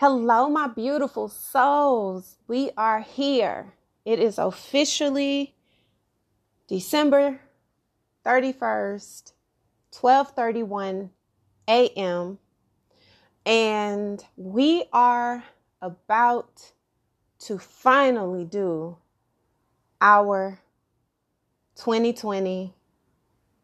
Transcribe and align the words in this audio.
Hello, 0.00 0.48
my 0.48 0.66
beautiful 0.66 1.28
souls. 1.28 2.38
We 2.48 2.70
are 2.74 3.00
here. 3.00 3.74
It 4.06 4.18
is 4.18 4.38
officially 4.38 5.54
December 6.66 7.42
31st, 8.24 9.34
12:31 9.92 11.10
a.m. 11.68 12.38
and 13.44 14.24
we 14.38 14.84
are 14.90 15.44
about 15.82 16.72
to 17.40 17.58
finally 17.58 18.46
do 18.46 18.96
our 20.00 20.60
2020 21.76 22.72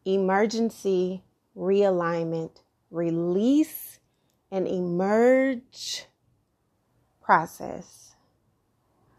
emergency 0.05 1.23
realignment 1.57 2.61
release 2.91 3.97
and 4.51 4.67
emerge 4.67 6.05
process. 7.27 8.15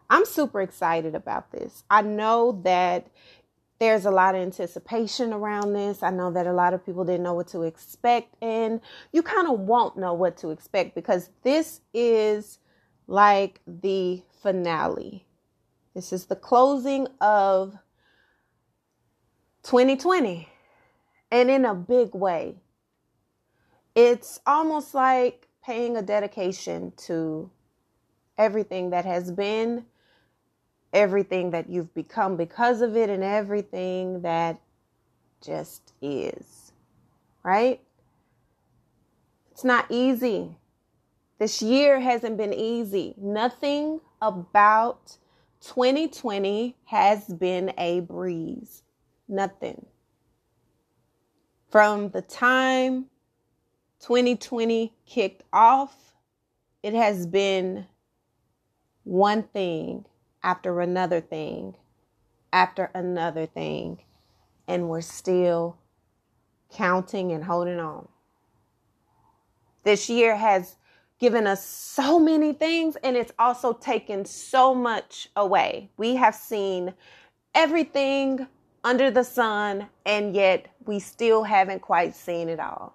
I'm 0.09 0.25
super 0.25 0.63
excited 0.63 1.15
about 1.15 1.53
this. 1.53 1.85
I 1.91 2.01
know 2.01 2.63
that 2.65 3.07
there's 3.79 4.07
a 4.07 4.11
lot 4.11 4.35
of 4.35 4.41
anticipation 4.41 5.35
around 5.35 5.75
this. 5.75 6.03
I 6.03 6.09
know 6.09 6.33
that 6.33 6.47
a 6.47 6.55
lot 6.55 6.73
of 6.73 6.85
people 6.87 7.05
didn't 7.05 7.23
know 7.23 7.35
what 7.35 7.49
to 7.49 7.65
expect, 7.65 8.35
and 8.41 8.81
you 9.13 9.23
kind 9.23 9.47
of 9.47 9.61
won't 9.61 9.99
know 9.99 10.15
what 10.15 10.39
to 10.39 10.49
expect 10.49 10.95
because 10.95 11.29
this 11.43 11.83
is 11.93 12.59
like 13.07 13.61
the 13.67 14.23
finale. 14.43 15.27
This 15.95 16.11
is 16.11 16.25
the 16.25 16.37
closing 16.37 17.09
of 17.21 17.77
2020, 19.65 20.49
and 21.31 21.51
in 21.51 21.67
a 21.67 21.75
big 21.75 22.15
way. 22.15 22.57
It's 23.95 24.41
almost 24.47 24.95
like 24.95 25.49
paying 25.63 25.95
a 25.95 26.03
dedication 26.03 26.95
to 26.97 27.51
everything 28.39 28.91
that 28.91 29.05
has 29.05 29.31
been, 29.31 29.85
everything 30.93 31.51
that 31.51 31.69
you've 31.69 31.93
become 31.93 32.37
because 32.37 32.81
of 32.81 32.97
it, 32.97 33.11
and 33.11 33.23
everything 33.23 34.23
that 34.23 34.61
just 35.45 35.93
is. 36.01 36.73
Right? 37.43 37.81
It's 39.51 39.65
not 39.65 39.87
easy. 39.91 40.57
This 41.39 41.63
year 41.63 42.01
hasn't 42.01 42.37
been 42.37 42.53
easy. 42.53 43.15
Nothing 43.17 44.01
about 44.23 45.17
2020 45.61 46.77
has 46.85 47.25
been 47.27 47.73
a 47.79 48.01
breeze. 48.01 48.83
Nothing. 49.29 49.87
From 51.71 52.11
the 52.11 52.23
time 52.23 53.07
2020 54.01 54.95
kicked 55.07 55.43
off, 55.53 56.15
it 56.83 56.95
has 56.95 57.27
been 57.27 57.87
one 59.09 59.43
thing 59.43 60.05
after 60.43 60.81
another 60.81 61.21
thing 61.21 61.75
after 62.53 62.91
another 62.95 63.47
thing, 63.47 63.99
and 64.67 64.89
we're 64.89 65.01
still 65.01 65.77
counting 66.73 67.33
and 67.33 67.45
holding 67.45 67.79
on. 67.79 68.09
This 69.85 70.09
year 70.09 70.37
has 70.37 70.77
given 71.19 71.47
us 71.47 71.65
so 71.65 72.19
many 72.19 72.53
things, 72.53 72.97
and 72.97 73.17
it's 73.17 73.33
also 73.39 73.73
taken 73.73 74.25
so 74.25 74.75
much 74.75 75.29
away. 75.37 75.91
We 75.97 76.17
have 76.17 76.35
seen 76.35 76.95
everything 77.55 78.47
under 78.85 79.11
the 79.11 79.25
sun, 79.25 79.89
and 80.07 80.35
yet 80.35 80.69
we 80.87 80.99
still 80.99 81.45
haven't 81.45 81.81
quite 81.81 82.15
seen 82.15 82.49
it 82.49 82.61
all. 82.61 82.95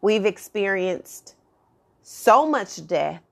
We've 0.00 0.26
experienced 0.26 1.36
so 2.02 2.44
much 2.46 2.86
death 2.86 3.22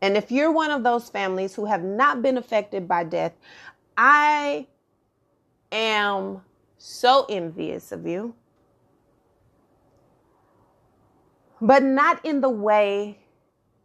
and 0.00 0.16
if 0.16 0.30
you're 0.30 0.52
one 0.52 0.70
of 0.70 0.82
those 0.82 1.08
families 1.08 1.54
who 1.54 1.64
have 1.66 1.82
not 1.82 2.22
been 2.22 2.36
affected 2.36 2.86
by 2.86 3.04
death, 3.04 3.32
I 3.96 4.66
am 5.72 6.42
so 6.78 7.26
envious 7.28 7.92
of 7.92 8.06
you. 8.06 8.34
But 11.60 11.82
not 11.82 12.24
in 12.24 12.42
the 12.42 12.50
way 12.50 13.18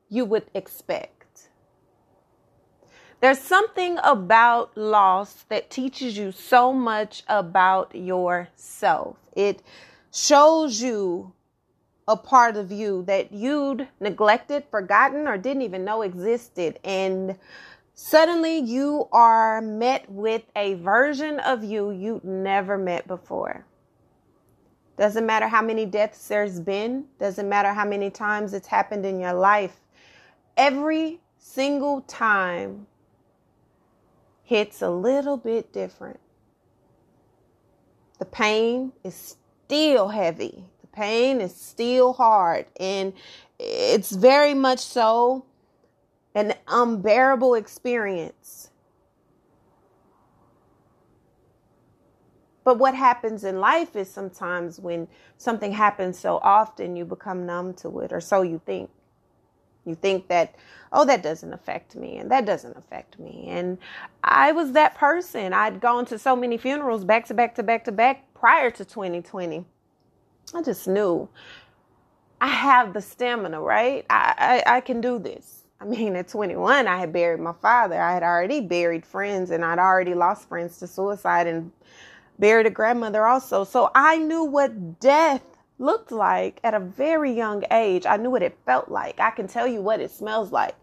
you 0.10 0.26
would 0.26 0.46
expect. 0.54 1.50
There's 3.22 3.40
something 3.40 3.98
about 4.04 4.76
loss 4.76 5.46
that 5.48 5.70
teaches 5.70 6.18
you 6.18 6.32
so 6.32 6.74
much 6.74 7.24
about 7.30 7.96
yourself. 7.96 9.18
It 9.36 9.62
shows 10.12 10.82
you 10.82 11.32
a 12.12 12.18
part 12.18 12.58
of 12.58 12.74
you 12.74 13.04
that 13.08 13.32
you'd 13.32 13.88
neglected, 14.02 14.66
forgotten, 14.70 15.28
or 15.28 15.38
didn't 15.38 15.62
even 15.62 15.86
know 15.86 16.02
existed. 16.02 16.78
And 16.84 17.38
suddenly 17.94 18.60
you 18.60 19.08
are 19.14 19.62
met 19.62 20.10
with 20.12 20.44
a 20.58 20.74
version 20.74 21.40
of 21.40 21.64
you 21.64 21.92
you'd 21.92 22.26
never 22.26 22.78
met 22.78 23.08
before. 23.08 23.66
Doesn't 24.98 25.26
matter 25.26 25.48
how 25.48 25.62
many 25.62 25.86
deaths 25.86 26.28
there's 26.28 26.60
been, 26.60 27.06
doesn't 27.18 27.48
matter 27.48 27.74
how 27.74 27.86
many 27.86 28.10
times 28.10 28.54
it's 28.54 28.68
happened 28.68 29.06
in 29.06 29.18
your 29.18 29.34
life. 29.34 29.80
Every 30.58 31.22
single 31.38 32.02
time 32.02 32.88
hits 34.44 34.82
a 34.82 34.90
little 34.90 35.38
bit 35.38 35.72
different. 35.72 36.20
The 38.20 38.26
pain 38.26 38.92
is 39.06 39.38
still 39.66 40.10
heavy 40.10 40.66
pain 40.92 41.42
is 41.42 41.56
still 41.56 42.14
hard 42.14 42.66
and 42.80 43.14
it's 43.60 44.12
very 44.12 44.54
much 44.54 44.80
so 44.80 45.46
an 46.34 46.54
unbearable 46.68 47.56
experience. 47.56 48.70
But 52.64 52.78
what 52.78 52.94
happens 52.96 53.44
in 53.44 53.60
life 53.60 53.96
is 53.96 54.10
sometimes 54.10 54.80
when 54.80 55.08
something 55.38 55.72
happens 55.72 56.20
so 56.20 56.40
often, 56.44 56.96
you 56.96 57.06
become 57.06 57.46
numb 57.46 57.74
to 57.76 58.00
it, 58.00 58.14
or 58.14 58.22
so 58.22 58.44
you 58.44 58.62
think. 58.66 58.90
You 59.84 59.96
think 59.96 60.28
that, 60.28 60.56
oh, 60.94 61.04
that 61.06 61.24
doesn't 61.24 61.52
affect 61.54 61.96
me, 61.96 62.18
and 62.18 62.30
that 62.30 62.46
doesn't 62.46 62.78
affect 62.78 63.18
me. 63.18 63.48
And 63.48 63.80
I 64.24 64.52
was 64.52 64.74
that 64.74 64.94
person. 64.94 65.54
I'd 65.54 65.82
gone 65.82 66.06
to 66.06 66.20
so 66.20 66.36
many 66.36 66.58
funerals 66.58 67.04
back 67.04 67.26
to 67.26 67.34
back 67.34 67.56
to 67.56 67.64
back 67.64 67.84
to 67.86 67.92
back 67.92 68.32
prior 68.36 68.70
to 68.70 68.86
2020. 68.86 69.66
I 70.54 70.62
just 70.62 70.88
knew 70.88 71.30
I 72.40 72.48
have 72.48 72.94
the 72.94 73.02
stamina, 73.02 73.62
right? 73.62 74.06
I, 74.10 74.64
I, 74.68 74.78
I 74.78 74.82
can 74.82 75.02
do 75.02 75.20
this. 75.20 75.64
I 75.80 75.86
mean, 75.86 76.16
at 76.16 76.28
21, 76.28 76.88
I 76.88 76.98
had 76.98 77.12
buried 77.12 77.40
my 77.40 77.54
father. 77.54 78.00
I 78.00 78.14
had 78.14 78.24
already 78.24 78.62
buried 78.62 79.06
friends 79.06 79.52
and 79.52 79.66
I'd 79.66 79.80
already 79.80 80.14
lost 80.14 80.48
friends 80.48 80.78
to 80.80 80.88
suicide 80.88 81.48
and 81.48 81.72
buried 82.38 82.68
a 82.68 82.70
grandmother 82.70 83.26
also. 83.26 83.64
So 83.64 83.90
I 83.96 84.18
knew 84.18 84.44
what 84.44 85.00
death 85.00 85.44
looked 85.80 86.12
like 86.12 86.60
at 86.64 86.74
a 86.74 86.80
very 86.80 87.32
young 87.34 87.64
age. 87.72 88.06
I 88.06 88.18
knew 88.18 88.30
what 88.30 88.44
it 88.44 88.58
felt 88.66 88.90
like. 88.90 89.20
I 89.20 89.32
can 89.32 89.48
tell 89.48 89.68
you 89.68 89.82
what 89.82 90.00
it 90.00 90.12
smells 90.12 90.52
like. 90.52 90.76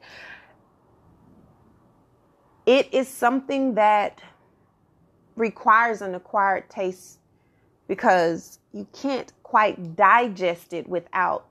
It 2.66 2.92
is 2.92 3.08
something 3.08 3.74
that 3.74 4.20
requires 5.36 6.02
an 6.02 6.14
acquired 6.14 6.68
taste 6.68 7.20
because 7.86 8.58
you 8.72 8.86
can't 8.92 9.32
quite 9.48 9.96
digest 9.96 10.74
it 10.74 10.86
without 10.86 11.46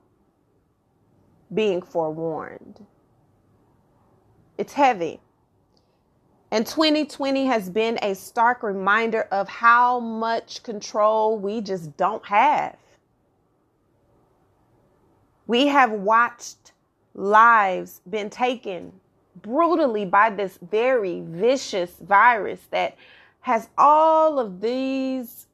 being 1.52 1.82
forewarned. 1.82 2.86
It's 4.56 4.72
heavy. 4.72 5.18
And 6.52 6.64
2020 6.64 7.46
has 7.46 7.68
been 7.68 7.98
a 8.00 8.14
stark 8.14 8.62
reminder 8.62 9.22
of 9.32 9.48
how 9.48 9.98
much 9.98 10.62
control 10.62 11.40
we 11.40 11.60
just 11.60 11.96
don't 11.96 12.24
have. 12.24 12.76
We 15.48 15.66
have 15.66 15.90
watched 15.90 16.70
lives 17.14 18.00
been 18.08 18.30
taken 18.30 18.92
brutally 19.42 20.04
by 20.04 20.30
this 20.30 20.56
very 20.70 21.22
vicious 21.26 21.96
virus 22.00 22.60
that 22.70 22.96
has 23.40 23.68
all 23.76 24.38
of 24.38 24.60
these 24.60 25.47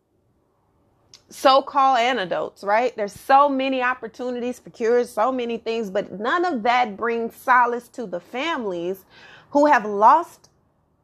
so-called 1.28 1.98
antidotes, 1.98 2.62
right? 2.64 2.94
There's 2.96 3.12
so 3.12 3.48
many 3.48 3.82
opportunities 3.82 4.58
for 4.58 4.70
cures, 4.70 5.10
so 5.10 5.32
many 5.32 5.58
things, 5.58 5.90
but 5.90 6.12
none 6.20 6.44
of 6.44 6.62
that 6.64 6.96
brings 6.96 7.34
solace 7.36 7.88
to 7.88 8.06
the 8.06 8.20
families 8.20 9.04
who 9.50 9.66
have 9.66 9.84
lost 9.84 10.50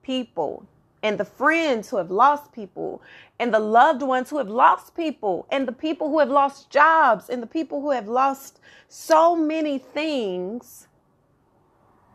people 0.02 0.66
and 1.02 1.18
the 1.18 1.24
friends 1.24 1.88
who 1.90 1.96
have 1.96 2.10
lost 2.10 2.52
people 2.52 3.02
and 3.38 3.54
the 3.54 3.60
loved 3.60 4.02
ones 4.02 4.30
who 4.30 4.38
have 4.38 4.48
lost 4.50 4.94
people 4.94 5.46
and 5.50 5.66
the 5.66 5.72
people 5.72 6.10
who 6.10 6.18
have 6.18 6.30
lost 6.30 6.70
jobs 6.70 7.30
and 7.30 7.42
the 7.42 7.46
people 7.46 7.80
who 7.80 7.90
have 7.90 8.08
lost 8.08 8.60
so 8.88 9.34
many 9.34 9.78
things 9.78 10.88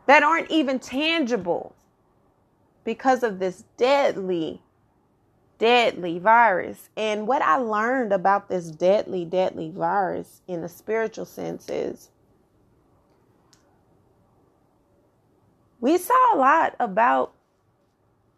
that 0.05 0.23
aren't 0.23 0.51
even 0.51 0.79
tangible 0.79 1.75
because 2.83 3.23
of 3.23 3.39
this 3.39 3.63
deadly 3.77 4.61
deadly 5.57 6.19
virus. 6.19 6.89
And 6.95 7.27
what 7.27 7.41
I 7.41 7.57
learned 7.57 8.13
about 8.13 8.49
this 8.49 8.69
deadly, 8.71 9.25
deadly 9.25 9.71
virus 9.71 10.41
in 10.47 10.63
a 10.63 10.69
spiritual 10.69 11.25
sense 11.25 11.69
is 11.69 12.09
we 15.79 15.97
saw 15.97 16.35
a 16.35 16.37
lot 16.37 16.75
about 16.79 17.33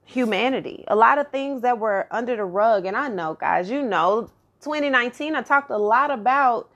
humanity, 0.06 0.86
a 0.88 0.96
lot 0.96 1.18
of 1.18 1.30
things 1.30 1.62
that 1.62 1.80
were 1.80 2.08
under 2.12 2.36
the 2.36 2.46
rug. 2.46 2.86
And 2.86 2.96
I 2.96 3.10
know, 3.10 3.34
guys, 3.34 3.69
you 3.69 3.81
know, 3.84 4.30
2019, 4.62 5.36
I 5.36 5.42
talked 5.42 5.69
a 5.69 5.78
lot 5.78 6.12
about 6.12 6.69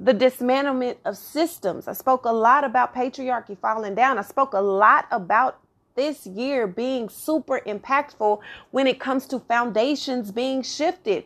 the 0.00 0.14
dismantlement 0.14 0.96
of 1.04 1.16
systems. 1.16 1.88
I 1.88 1.92
spoke 1.92 2.24
a 2.24 2.32
lot 2.32 2.64
about 2.64 2.94
patriarchy 2.94 3.58
falling 3.58 3.94
down. 3.94 4.18
I 4.18 4.22
spoke 4.22 4.52
a 4.52 4.60
lot 4.60 5.06
about 5.10 5.58
this 5.98 6.28
year 6.28 6.68
being 6.68 7.08
super 7.08 7.60
impactful 7.66 8.38
when 8.70 8.86
it 8.86 9.00
comes 9.00 9.26
to 9.26 9.40
foundations 9.40 10.30
being 10.30 10.62
shifted. 10.62 11.24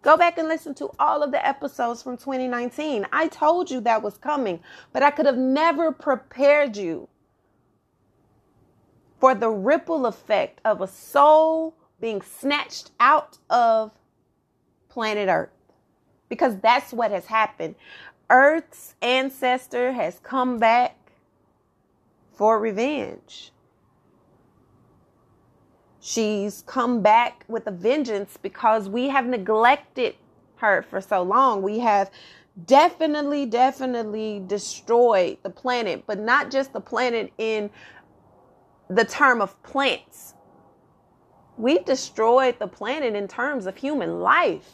Go 0.00 0.16
back 0.16 0.38
and 0.38 0.46
listen 0.46 0.74
to 0.74 0.90
all 1.00 1.24
of 1.24 1.32
the 1.32 1.44
episodes 1.44 2.04
from 2.04 2.16
2019. 2.16 3.04
I 3.12 3.26
told 3.26 3.68
you 3.68 3.80
that 3.80 4.00
was 4.00 4.16
coming, 4.18 4.60
but 4.92 5.02
I 5.02 5.10
could 5.10 5.26
have 5.26 5.36
never 5.36 5.90
prepared 5.90 6.76
you 6.76 7.08
for 9.18 9.34
the 9.34 9.50
ripple 9.50 10.06
effect 10.06 10.60
of 10.64 10.80
a 10.80 10.86
soul 10.86 11.74
being 12.00 12.22
snatched 12.22 12.92
out 13.00 13.38
of 13.50 13.90
planet 14.88 15.28
Earth. 15.28 15.50
Because 16.28 16.58
that's 16.60 16.92
what 16.92 17.10
has 17.10 17.26
happened. 17.26 17.74
Earth's 18.30 18.94
ancestor 19.02 19.92
has 19.92 20.20
come 20.20 20.58
back 20.58 20.96
for 22.32 22.60
revenge. 22.60 23.51
She's 26.04 26.64
come 26.66 27.00
back 27.00 27.44
with 27.46 27.68
a 27.68 27.70
vengeance 27.70 28.36
because 28.36 28.88
we 28.88 29.08
have 29.10 29.24
neglected 29.24 30.16
her 30.56 30.82
for 30.82 31.00
so 31.00 31.22
long. 31.22 31.62
We 31.62 31.78
have 31.78 32.10
definitely, 32.66 33.46
definitely 33.46 34.42
destroyed 34.44 35.38
the 35.44 35.50
planet, 35.50 36.02
but 36.08 36.18
not 36.18 36.50
just 36.50 36.72
the 36.72 36.80
planet 36.80 37.32
in 37.38 37.70
the 38.90 39.04
term 39.04 39.40
of 39.40 39.62
plants. 39.62 40.34
We've 41.56 41.84
destroyed 41.84 42.58
the 42.58 42.66
planet 42.66 43.14
in 43.14 43.28
terms 43.28 43.66
of 43.66 43.76
human 43.76 44.18
life. 44.18 44.72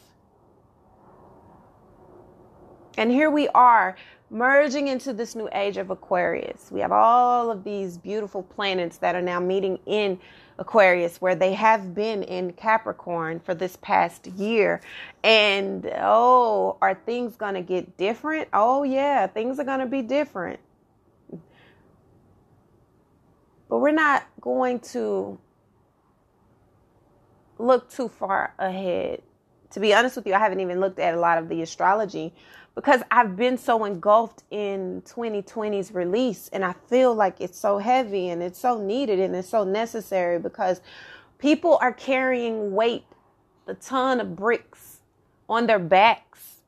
And 2.97 3.11
here 3.11 3.31
we 3.31 3.49
are 3.49 3.97
merging 4.31 4.89
into 4.89 5.13
this 5.13 5.35
new 5.35 5.51
age 5.53 5.77
of 5.77 5.91
Aquarius. 5.91 6.71
We 6.73 6.81
have 6.81 6.93
all 6.93 7.51
of 7.51 7.65
these 7.65 7.99
beautiful 7.99 8.43
planets 8.43 8.97
that 8.99 9.15
are 9.15 9.21
now 9.21 9.41
meeting 9.41 9.79
in 9.85 10.19
Aquarius, 10.59 11.21
where 11.21 11.37
they 11.37 11.55
have 11.55 11.95
been 11.95 12.23
in 12.23 12.53
Capricorn 12.53 13.41
for 13.41 13.55
this 13.55 13.77
past 13.77 14.27
year. 14.27 14.81
And 15.23 15.91
oh, 15.97 16.77
are 16.83 16.95
things 16.95 17.37
going 17.37 17.55
to 17.55 17.63
get 17.63 17.97
different? 17.97 18.49
Oh, 18.53 18.83
yeah, 18.83 19.27
things 19.29 19.59
are 19.59 19.65
going 19.65 19.81
to 19.81 19.87
be 19.87 20.03
different. 20.03 20.59
But 23.69 23.79
we're 23.79 23.93
not 23.93 24.27
going 24.41 24.81
to 24.81 25.39
look 27.59 27.91
too 27.91 28.09
far 28.09 28.55
ahead. 28.59 29.23
To 29.73 29.81
be 29.81 29.93
honest 29.93 30.17
with 30.17 30.27
you, 30.27 30.35
I 30.35 30.39
haven't 30.39 30.61
even 30.61 30.81
looked 30.81 30.99
at 30.99 31.15
a 31.15 31.21
lot 31.21 31.39
of 31.39 31.49
the 31.49 31.61
astrology 31.63 32.33
because 32.79 33.03
I've 33.11 33.35
been 33.35 33.59
so 33.59 33.85
engulfed 33.87 34.45
in 34.53 35.03
2020's 35.03 35.93
release 35.93 36.49
and 36.53 36.65
I 36.65 36.75
feel 36.89 37.13
like 37.13 37.41
it's 37.41 37.59
so 37.59 37.79
heavy 37.79 38.29
and 38.29 38.41
it's 38.41 38.61
so 38.61 38.81
needed 38.81 39.19
and 39.19 39.35
it's 39.35 39.49
so 39.49 39.65
necessary 39.65 40.39
because 40.39 40.81
people 41.39 41.77
are 41.83 41.93
carrying 41.93 42.73
weight, 42.73 43.03
a 43.67 43.75
ton 43.75 44.21
of 44.21 44.37
bricks 44.37 45.01
on 45.49 45.67
their 45.67 45.81
backs. 45.81 46.61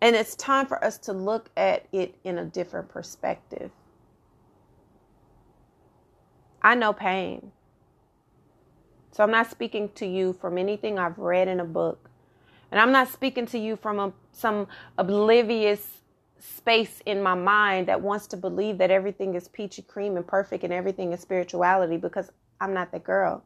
And 0.00 0.16
it's 0.16 0.34
time 0.34 0.64
for 0.64 0.82
us 0.82 0.96
to 1.00 1.12
look 1.12 1.50
at 1.54 1.84
it 1.92 2.14
in 2.24 2.38
a 2.38 2.46
different 2.46 2.88
perspective. 2.88 3.70
I 6.62 6.74
know 6.74 6.94
pain. 6.94 7.52
So 9.10 9.22
I'm 9.22 9.30
not 9.30 9.50
speaking 9.50 9.90
to 9.96 10.06
you 10.06 10.32
from 10.32 10.56
anything 10.56 10.98
I've 10.98 11.18
read 11.18 11.48
in 11.48 11.60
a 11.60 11.66
book. 11.66 12.08
And 12.70 12.80
I'm 12.80 12.92
not 12.92 13.08
speaking 13.08 13.46
to 13.46 13.58
you 13.58 13.76
from 13.76 13.98
a, 13.98 14.12
some 14.32 14.66
oblivious 14.98 15.98
space 16.38 17.02
in 17.06 17.22
my 17.22 17.34
mind 17.34 17.88
that 17.88 18.00
wants 18.00 18.26
to 18.28 18.36
believe 18.36 18.78
that 18.78 18.90
everything 18.90 19.34
is 19.34 19.48
peachy 19.48 19.82
cream 19.82 20.16
and 20.16 20.26
perfect 20.26 20.64
and 20.64 20.72
everything 20.72 21.12
is 21.12 21.20
spirituality 21.20 21.96
because 21.96 22.30
I'm 22.60 22.74
not 22.74 22.92
that 22.92 23.04
girl. 23.04 23.44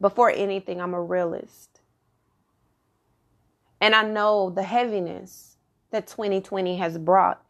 Before 0.00 0.30
anything, 0.30 0.80
I'm 0.80 0.94
a 0.94 1.02
realist. 1.02 1.80
And 3.80 3.94
I 3.94 4.02
know 4.02 4.50
the 4.50 4.62
heaviness 4.62 5.56
that 5.90 6.06
2020 6.06 6.76
has 6.76 6.98
brought. 6.98 7.44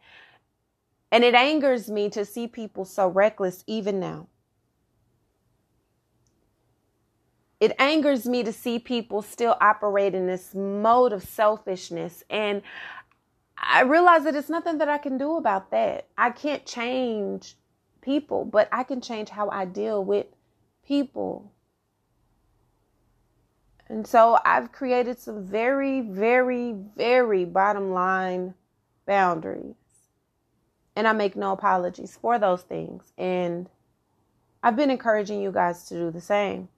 And 1.10 1.24
it 1.24 1.34
angers 1.34 1.90
me 1.90 2.10
to 2.10 2.24
see 2.24 2.46
people 2.46 2.84
so 2.84 3.08
reckless 3.08 3.64
even 3.66 3.98
now. 4.00 4.28
It 7.60 7.74
angers 7.78 8.26
me 8.26 8.42
to 8.44 8.52
see 8.52 8.78
people 8.78 9.22
still 9.22 9.56
operate 9.60 10.14
in 10.14 10.26
this 10.26 10.54
mode 10.54 11.12
of 11.12 11.22
selfishness 11.22 12.24
and 12.30 12.62
I 13.60 13.82
realize 13.82 14.24
that 14.24 14.36
it's 14.36 14.48
nothing 14.48 14.78
that 14.78 14.88
I 14.88 14.98
can 14.98 15.18
do 15.18 15.36
about 15.36 15.70
that. 15.72 16.06
I 16.16 16.30
can't 16.30 16.64
change 16.64 17.56
people, 18.00 18.44
but 18.44 18.68
I 18.72 18.84
can 18.84 19.00
change 19.00 19.30
how 19.30 19.50
I 19.50 19.64
deal 19.64 20.04
with 20.04 20.26
people. 20.86 21.52
And 23.88 24.06
so 24.06 24.38
I've 24.44 24.70
created 24.70 25.18
some 25.18 25.44
very, 25.44 26.02
very, 26.02 26.72
very 26.72 27.44
bottom 27.44 27.92
line 27.92 28.54
boundaries. 29.06 29.74
And 30.94 31.08
I 31.08 31.12
make 31.12 31.36
no 31.36 31.52
apologies 31.52 32.18
for 32.20 32.38
those 32.38 32.62
things. 32.62 33.12
And 33.16 33.68
I've 34.62 34.76
been 34.76 34.90
encouraging 34.90 35.40
you 35.40 35.52
guys 35.52 35.84
to 35.88 35.94
do 35.94 36.10
the 36.10 36.20
same. 36.20 36.68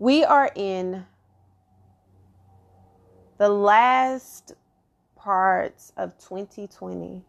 We 0.00 0.24
are 0.24 0.50
in 0.56 1.04
the 3.36 3.50
last 3.50 4.54
parts 5.14 5.92
of 5.94 6.16
2020. 6.16 7.22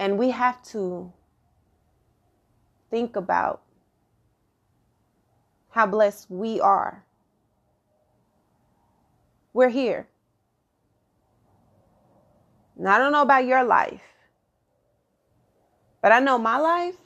And 0.00 0.18
we 0.18 0.30
have 0.30 0.60
to 0.64 1.12
think 2.90 3.14
about 3.14 3.62
how 5.70 5.86
blessed 5.86 6.28
we 6.28 6.60
are. 6.60 7.04
We're 9.52 9.68
here. 9.68 10.08
And 12.76 12.88
I 12.88 12.98
don't 12.98 13.12
know 13.12 13.22
about 13.22 13.46
your 13.46 13.62
life, 13.62 14.02
but 16.02 16.10
I 16.10 16.18
know 16.18 16.38
my 16.38 16.58
life 16.58 17.03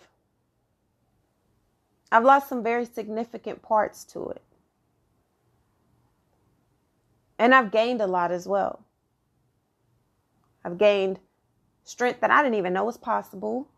I've 2.11 2.25
lost 2.25 2.49
some 2.49 2.63
very 2.63 2.85
significant 2.85 3.63
parts 3.63 4.05
to 4.05 4.31
it. 4.31 4.43
And 7.39 7.55
I've 7.55 7.71
gained 7.71 8.01
a 8.01 8.07
lot 8.07 8.33
as 8.33 8.49
well. 8.49 8.85
I've 10.65 10.79
gained 10.79 11.21
strength 11.85 12.21
that 12.21 12.31
I 12.31 12.43
didn't 12.43 12.59
even 12.59 12.73
know 12.73 12.85
was 12.85 12.99
possible. 12.99 13.69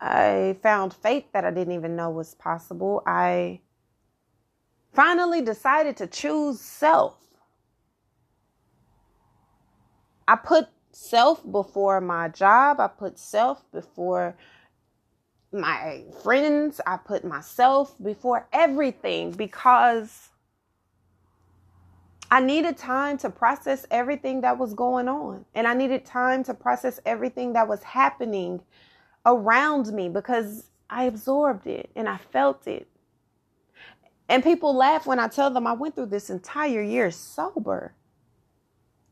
I 0.00 0.56
found 0.62 0.94
faith 0.94 1.24
that 1.32 1.44
I 1.44 1.50
didn't 1.50 1.74
even 1.74 1.96
know 1.96 2.10
was 2.10 2.34
possible. 2.34 3.02
I 3.06 3.60
finally 4.92 5.42
decided 5.42 5.96
to 5.98 6.06
choose 6.06 6.60
self. 6.60 7.16
I 10.26 10.36
put 10.36 10.68
self 10.92 11.42
before 11.50 12.00
my 12.00 12.28
job, 12.28 12.80
I 12.80 12.88
put 12.88 13.18
self 13.18 13.64
before 13.72 14.36
my 15.52 16.04
friends, 16.22 16.80
I 16.86 16.96
put 16.96 17.24
myself 17.24 17.94
before 18.02 18.46
everything 18.52 19.32
because 19.32 20.28
I 22.30 22.40
needed 22.40 22.76
time 22.76 23.18
to 23.18 23.30
process 23.30 23.84
everything 23.90 24.42
that 24.42 24.58
was 24.58 24.74
going 24.74 25.08
on. 25.08 25.44
And 25.54 25.66
I 25.66 25.74
needed 25.74 26.04
time 26.04 26.44
to 26.44 26.54
process 26.54 27.00
everything 27.04 27.54
that 27.54 27.66
was 27.66 27.82
happening 27.82 28.60
around 29.26 29.92
me 29.92 30.08
because 30.08 30.70
I 30.88 31.04
absorbed 31.04 31.66
it 31.66 31.90
and 31.96 32.08
I 32.08 32.18
felt 32.18 32.68
it. 32.68 32.86
And 34.28 34.44
people 34.44 34.74
laugh 34.74 35.06
when 35.06 35.18
I 35.18 35.26
tell 35.26 35.50
them 35.50 35.66
I 35.66 35.72
went 35.72 35.96
through 35.96 36.06
this 36.06 36.30
entire 36.30 36.82
year 36.82 37.10
sober. 37.10 37.94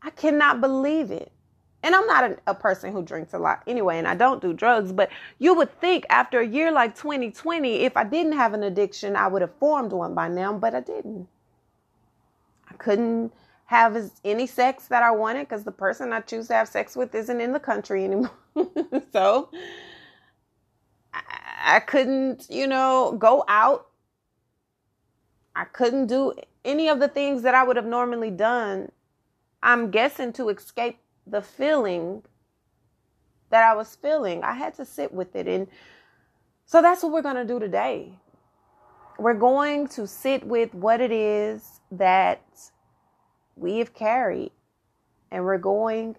I 0.01 0.11
cannot 0.11 0.61
believe 0.61 1.11
it 1.11 1.33
and 1.83 1.95
I'm 1.95 2.07
not 2.07 2.25
a, 2.25 2.39
a, 2.49 2.55
person 2.55 2.93
who 2.93 3.03
drinks 3.03 3.35
a 3.35 3.39
lot 3.39 3.63
anyway, 3.67 3.99
and 3.99 4.09
I 4.09 4.15
don't 4.15 4.43
do 4.43 4.53
drugs, 4.53 4.93
but 4.93 5.11
you 5.39 5.55
would 5.55 5.81
think 5.81 6.05
after 6.11 6.41
a 6.41 6.47
year 6.47 6.73
like 6.73 6.97
2020, 6.97 7.77
if 7.77 7.97
I 7.97 8.05
didn't 8.05 8.33
have 8.33 8.53
an 8.53 8.65
addiction, 8.65 9.15
I 9.15 9.29
would 9.29 9.43
have 9.43 9.55
formed 9.61 9.93
one 9.93 10.15
by 10.15 10.29
now, 10.29 10.53
but 10.53 10.75
I 10.75 10.81
didn't. 10.81 11.29
I 12.69 12.75
couldn't 12.75 13.33
have 13.67 14.11
any 14.25 14.47
sex 14.47 14.89
that 14.89 15.03
I 15.03 15.11
wanted 15.11 15.49
because 15.49 15.63
the 15.63 15.73
person 15.73 16.13
I 16.13 16.21
choose 16.21 16.49
to 16.49 16.55
have 16.55 16.69
sex 16.69 16.97
with 16.97 17.15
isn't 17.15 17.41
in 17.41 17.53
the 17.53 17.61
country 17.61 18.05
anymore. 18.07 18.31
so 19.13 19.51
I, 21.13 21.21
I 21.65 21.81
couldn't, 21.81 22.47
you 22.51 22.67
know, 22.67 23.15
go 23.19 23.45
out. 23.47 23.87
I 25.55 25.65
couldn't 25.65 26.07
do 26.07 26.33
any 26.65 26.89
of 26.89 26.99
the 26.99 27.09
things 27.09 27.43
that 27.43 27.55
I 27.55 27.63
would 27.63 27.77
have 27.77 27.87
normally 27.87 28.31
done. 28.31 28.91
I'm 29.63 29.91
guessing 29.91 30.33
to 30.35 30.49
escape 30.49 30.99
the 31.31 31.43
feeling 31.43 32.23
that 33.51 33.63
I 33.65 33.75
was 33.75 33.97
feeling. 33.97 34.43
I 34.43 34.53
had 34.53 34.75
to 34.75 34.85
sit 34.85 35.13
with 35.13 35.35
it. 35.35 35.49
And 35.49 35.69
so 36.67 36.83
that's 36.83 37.03
what 37.03 37.13
we're 37.13 37.23
going 37.23 37.37
to 37.37 37.45
do 37.45 37.59
today. 37.59 38.13
We're 39.19 39.35
going 39.35 39.89
to 39.89 40.07
sit 40.07 40.45
with 40.45 40.75
what 40.75 41.01
it 41.01 41.11
is 41.11 41.81
that 41.91 42.43
we 43.57 43.79
have 43.79 43.93
carried, 43.93 44.53
and 45.31 45.45
we're 45.45 45.59
going 45.59 46.17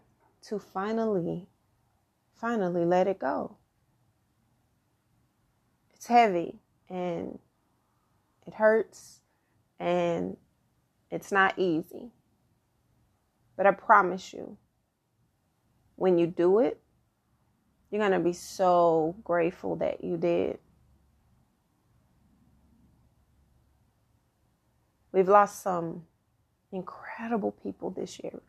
to 0.47 0.59
finally, 0.59 1.47
finally 2.35 2.83
let 2.83 3.07
it 3.07 3.19
go. 3.19 3.55
It's 5.93 6.07
heavy 6.07 6.59
and 6.89 7.39
it 8.47 8.53
hurts 8.53 9.19
and 9.79 10.37
it's 11.11 11.31
not 11.31 11.57
easy. 11.57 12.11
But 13.57 13.67
I 13.67 13.71
promise 13.71 14.33
you, 14.33 14.57
when 15.99 16.17
you 16.17 16.25
do 16.27 16.59
it, 16.59 16.79
you're 17.91 17.99
going 17.99 18.13
to 18.13 18.19
be 18.19 18.31
so 18.31 19.15
grateful 19.23 19.75
that 19.75 20.01
you 20.01 20.15
did. 20.15 20.57
We've 25.11 25.27
lost 25.27 25.61
some 25.61 26.03
incredible 26.71 27.51
people 27.51 27.89
this 27.89 28.17
year. 28.23 28.39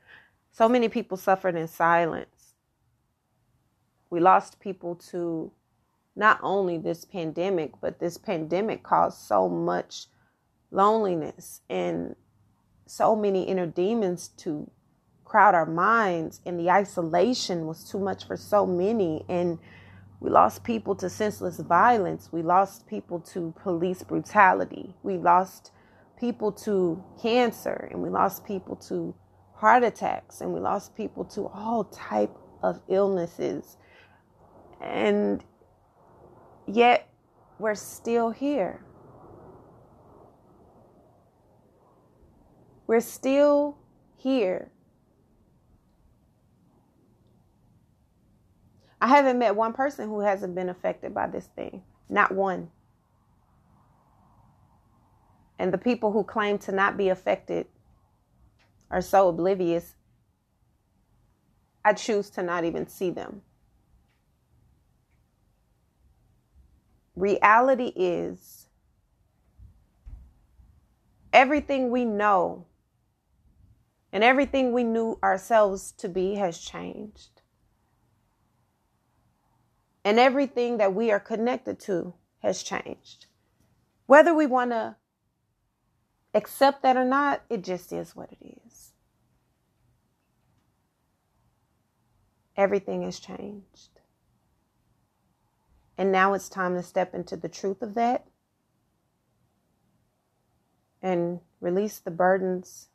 So 0.53 0.69
many 0.69 0.89
people 0.89 1.17
suffered 1.17 1.57
in 1.57 1.67
silence. 1.67 2.55
We 4.11 4.21
lost 4.21 4.61
people 4.61 4.95
to 5.11 5.51
not 6.15 6.39
only 6.45 6.79
this 6.79 7.05
pandemic, 7.05 7.73
but 7.81 7.99
this 7.99 8.17
pandemic 8.17 8.85
caused 8.85 9.19
so 9.19 9.49
much 9.49 10.07
loneliness 10.71 11.63
and 11.69 12.15
so 12.87 13.17
many 13.17 13.43
inner 13.43 13.67
demons 13.67 14.29
to 14.37 14.71
crowd 15.31 15.55
our 15.55 15.65
minds, 15.65 16.41
and 16.45 16.59
the 16.59 16.69
isolation 16.69 17.69
was 17.69 17.89
too 17.89 18.01
much 18.01 18.27
for 18.27 18.37
so 18.37 18.67
many. 18.67 19.25
And 19.29 19.61
we 20.19 20.29
lost 20.29 20.65
people 20.65 20.97
to 20.97 21.09
senseless 21.09 21.61
violence. 21.61 22.31
We 22.33 22.43
lost 22.43 22.89
people 22.89 23.21
to 23.33 23.55
police 23.63 24.03
brutality. 24.03 24.97
We 25.05 25.19
lost 25.19 25.71
people 26.19 26.51
to 26.65 27.03
cancer, 27.23 27.89
and 27.93 28.03
we 28.03 28.11
lost 28.11 28.45
people 28.45 28.75
to 28.89 29.15
heart 29.55 29.85
attacks, 29.85 30.41
and 30.41 30.53
we 30.53 30.59
lost 30.59 30.97
people 30.97 31.25
to 31.27 31.47
all 31.47 31.85
type 31.85 32.37
of 32.61 32.81
illnesses. 32.89 33.77
And 34.81 35.45
yet 36.67 37.09
we're 37.61 37.77
still 37.77 38.31
here. 38.31 38.83
We're 42.89 43.01
still 43.01 43.79
here 44.17 44.73
I 49.01 49.07
haven't 49.07 49.39
met 49.39 49.57
one 49.57 49.73
person 49.73 50.09
who 50.09 50.21
hasn't 50.21 50.55
been 50.55 50.69
affected 50.69 51.15
by 51.15 51.27
this 51.27 51.47
thing. 51.57 51.83
Not 52.09 52.33
one. 52.33 52.71
And 55.59 55.73
the 55.73 55.79
people 55.79 56.13
who 56.13 56.25
claim 56.25 56.59
to 56.59 56.73
not 56.73 56.97
be 56.97 57.09
affected 57.09 57.67
are 58.91 59.01
so 59.01 59.29
oblivious, 59.29 59.95
I 61.85 61.95
choose 61.95 62.29
to 62.31 62.43
not 62.43 62.65
even 62.65 62.87
see 62.89 63.11
them. 63.11 63.43
Reality 67.15 67.93
is 67.95 68.67
everything 71.33 71.91
we 71.91 72.05
know 72.05 72.67
and 74.13 74.25
everything 74.25 74.73
we 74.73 74.83
knew 74.83 75.19
ourselves 75.23 75.93
to 75.93 76.09
be 76.09 76.35
has 76.35 76.59
changed 76.59 77.30
and 80.05 80.19
everything 80.19 80.79
that 80.79 80.95
we 80.95 81.11
are 81.11 81.21
connected 81.21 81.79
to 81.81 82.15
has 82.41 82.63
changed. 82.63 83.27
Whether 84.07 84.35
we 84.35 84.47
want 84.47 84.71
to 84.71 84.97
accept 86.35 86.83
that 86.83 86.97
or 86.97 87.05
not, 87.05 87.43
it 87.49 87.63
just 87.63 87.93
is 87.93 88.17
what 88.17 88.33
it 88.33 88.61
is. 88.67 88.93
Everything 92.57 93.03
has 93.03 93.21
changed. 93.21 94.01
And 95.97 96.11
now 96.11 96.33
it's 96.35 96.49
time 96.49 96.75
to 96.75 96.83
step 96.83 97.15
into 97.15 97.37
the 97.37 97.49
truth 97.49 97.83
of 97.83 97.95
that 97.95 98.27
and 101.03 101.41
release 101.61 101.99
the 101.99 102.11
burdens 102.11 102.89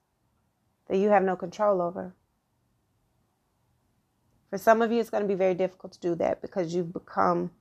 that 0.88 0.98
you 0.98 1.10
have 1.10 1.24
no 1.24 1.36
control 1.36 1.82
over. 1.82 2.16
For 4.56 4.60
some 4.60 4.82
of 4.82 4.90
you, 4.90 5.02
it's 5.02 5.10
going 5.10 5.22
to 5.22 5.28
be 5.28 5.36
very 5.36 5.54
difficult 5.54 5.92
to 5.92 6.00
do 6.00 6.16
that 6.16 6.42
because 6.42 6.74
you've 6.74 6.94
become 6.94 7.52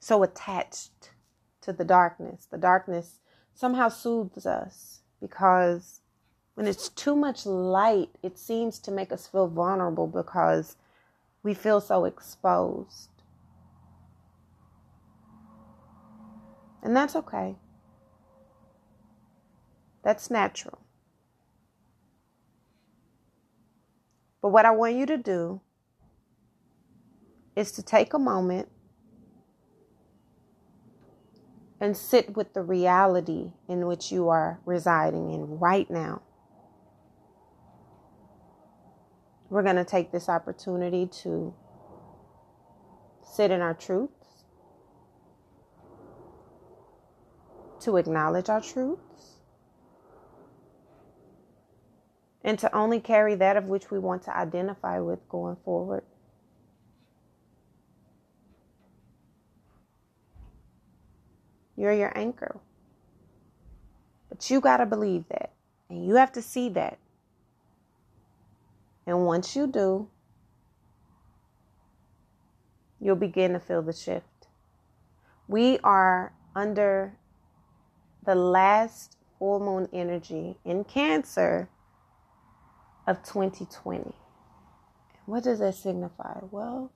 so 0.00 0.24
attached 0.24 1.10
to 1.60 1.72
the 1.72 1.84
darkness. 1.84 2.48
The 2.50 2.58
darkness 2.58 3.20
somehow 3.54 3.90
soothes 3.90 4.44
us 4.44 5.02
because 5.20 6.00
when 6.54 6.66
it's 6.66 6.88
too 6.88 7.14
much 7.14 7.46
light, 7.46 8.08
it 8.24 8.40
seems 8.40 8.80
to 8.80 8.90
make 8.90 9.12
us 9.12 9.28
feel 9.28 9.46
vulnerable 9.46 10.08
because 10.08 10.74
we 11.44 11.54
feel 11.54 11.80
so 11.80 12.06
exposed. 12.06 13.10
And 16.82 16.96
that's 16.96 17.14
okay. 17.14 17.54
That's 20.02 20.28
natural. 20.28 20.80
But 24.40 24.48
what 24.48 24.66
I 24.66 24.72
want 24.72 24.96
you 24.96 25.06
to 25.06 25.16
do 25.16 25.60
is 27.54 27.72
to 27.72 27.82
take 27.82 28.14
a 28.14 28.18
moment 28.18 28.68
and 31.80 31.96
sit 31.96 32.36
with 32.36 32.54
the 32.54 32.62
reality 32.62 33.52
in 33.68 33.86
which 33.86 34.12
you 34.12 34.28
are 34.28 34.60
residing 34.64 35.30
in 35.32 35.58
right 35.58 35.90
now. 35.90 36.22
We're 39.50 39.64
going 39.64 39.76
to 39.76 39.84
take 39.84 40.12
this 40.12 40.28
opportunity 40.28 41.06
to 41.22 41.52
sit 43.22 43.50
in 43.50 43.60
our 43.60 43.74
truths, 43.74 44.44
to 47.80 47.96
acknowledge 47.96 48.48
our 48.48 48.60
truths, 48.60 49.38
and 52.44 52.58
to 52.60 52.74
only 52.74 53.00
carry 53.00 53.34
that 53.34 53.56
of 53.56 53.64
which 53.64 53.90
we 53.90 53.98
want 53.98 54.22
to 54.22 54.36
identify 54.36 55.00
with 55.00 55.28
going 55.28 55.56
forward. 55.64 56.04
You're 61.76 61.92
your 61.92 62.16
anchor. 62.16 62.60
But 64.28 64.50
you 64.50 64.60
got 64.60 64.78
to 64.78 64.86
believe 64.86 65.24
that. 65.28 65.52
And 65.88 66.06
you 66.06 66.16
have 66.16 66.32
to 66.32 66.42
see 66.42 66.68
that. 66.70 66.98
And 69.06 69.26
once 69.26 69.56
you 69.56 69.66
do, 69.66 70.08
you'll 73.00 73.16
begin 73.16 73.52
to 73.52 73.60
feel 73.60 73.82
the 73.82 73.92
shift. 73.92 74.26
We 75.48 75.78
are 75.84 76.32
under 76.54 77.18
the 78.24 78.34
last 78.34 79.16
full 79.38 79.58
moon 79.58 79.88
energy 79.92 80.56
in 80.64 80.84
Cancer 80.84 81.68
of 83.06 83.22
2020. 83.24 84.14
What 85.26 85.44
does 85.44 85.58
that 85.58 85.74
signify? 85.74 86.38
Well, 86.50 86.92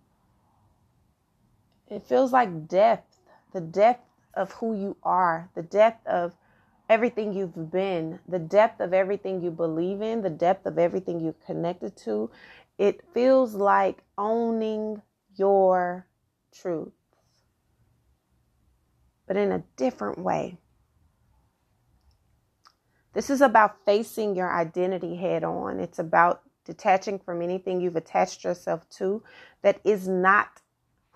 it 1.88 2.06
feels 2.06 2.33
like 2.33 2.68
death, 2.68 3.04
the 3.52 3.61
death 3.61 3.99
of 4.37 4.52
who 4.52 4.75
you 4.78 4.97
are, 5.02 5.50
the 5.55 5.62
depth 5.62 6.07
of 6.07 6.35
everything 6.88 7.33
you've 7.33 7.71
been, 7.71 8.21
the 8.28 8.38
depth 8.38 8.81
of 8.81 8.93
everything 8.93 9.40
you 9.43 9.50
believe 9.50 10.02
in, 10.02 10.23
the 10.23 10.31
depth 10.31 10.66
of 10.66 10.78
everything 10.78 11.21
you're 11.21 11.35
connected 11.45 11.97
to. 11.97 12.31
It 12.78 13.02
feels 13.12 13.55
like 13.55 14.02
owning 14.16 15.02
your 15.35 16.07
truth, 16.52 16.93
but 19.26 19.37
in 19.37 19.50
a 19.52 19.64
different 19.76 20.19
way. 20.19 20.59
This 23.14 23.31
is 23.31 23.40
about 23.40 23.85
facing 23.87 24.37
your 24.37 24.52
identity 24.52 25.16
head 25.16 25.43
on. 25.43 25.81
It's 25.81 25.99
about 25.99 26.43
detaching 26.66 27.19
from 27.19 27.40
anything 27.40 27.81
you've 27.81 27.97
attached 27.97 28.45
yourself 28.45 28.87
to 28.90 29.23
that 29.62 29.81
is 29.85 30.07
not 30.07 30.61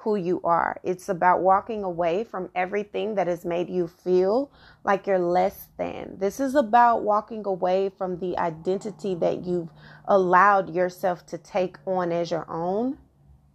who 0.00 0.16
you 0.16 0.40
are. 0.44 0.80
It's 0.82 1.10
about 1.10 1.42
walking 1.42 1.84
away 1.84 2.24
from 2.24 2.48
everything 2.54 3.16
that 3.16 3.26
has 3.26 3.44
made 3.44 3.68
you 3.68 3.86
feel 3.86 4.50
like 4.82 5.06
you're 5.06 5.18
less 5.18 5.68
than. 5.76 6.16
This 6.18 6.40
is 6.40 6.54
about 6.54 7.02
walking 7.02 7.44
away 7.44 7.90
from 7.90 8.18
the 8.18 8.36
identity 8.38 9.14
that 9.16 9.44
you've 9.44 9.68
allowed 10.06 10.74
yourself 10.74 11.26
to 11.26 11.38
take 11.38 11.76
on 11.86 12.12
as 12.12 12.30
your 12.30 12.50
own 12.50 12.96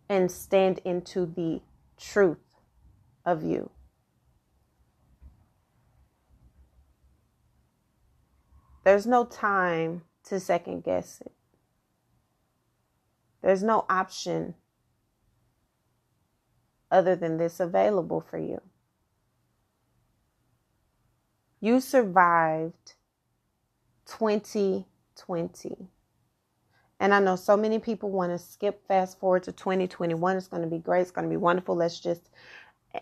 and 0.07 0.31
stand 0.31 0.79
into 0.85 1.25
the 1.25 1.61
truth 1.97 2.37
of 3.25 3.43
you. 3.43 3.71
There's 8.83 9.07
no 9.07 9.25
time 9.25 10.03
to 10.25 10.39
second 10.39 10.83
guess 10.83 11.21
it. 11.25 11.31
There's 13.41 13.63
no 13.63 13.85
option 13.89 14.53
other 16.95 17.15
than 17.15 17.37
this 17.37 17.59
available 17.59 18.21
for 18.21 18.37
you. 18.37 18.61
You 21.59 21.81
survived 21.81 22.93
2020. 24.05 25.89
And 26.99 27.13
I 27.13 27.19
know 27.19 27.35
so 27.35 27.57
many 27.57 27.79
people 27.79 28.09
want 28.09 28.31
to 28.31 28.37
skip 28.37 28.87
fast 28.87 29.19
forward 29.19 29.43
to 29.43 29.51
2021. 29.51 30.37
It's 30.37 30.47
going 30.47 30.63
to 30.63 30.69
be 30.69 30.77
great. 30.77 31.01
It's 31.01 31.11
going 31.11 31.27
to 31.27 31.29
be 31.29 31.37
wonderful. 31.37 31.75
Let's 31.75 31.99
just. 31.99 32.29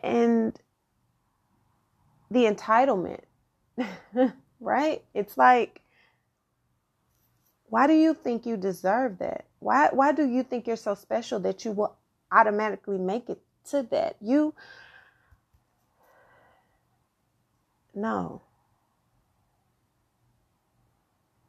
And 0.02 0.60
the 2.32 2.46
entitlement, 2.46 3.22
right? 4.60 5.04
It's 5.14 5.38
like, 5.38 5.82
why 7.66 7.86
do 7.86 7.94
you 7.94 8.16
think 8.16 8.46
you 8.48 8.58
deserve 8.58 9.20
that? 9.20 9.46
Why, 9.60 9.90
why 9.92 10.12
do 10.12 10.26
you 10.26 10.42
think 10.42 10.66
you're 10.66 10.76
so 10.76 10.96
special 10.96 11.40
that 11.42 11.64
you 11.64 11.72
will 11.72 11.96
automatically 12.32 12.98
make 12.98 13.30
it 13.30 13.40
to 13.70 13.84
that? 13.92 14.18
You. 14.22 14.54
No. 17.94 18.42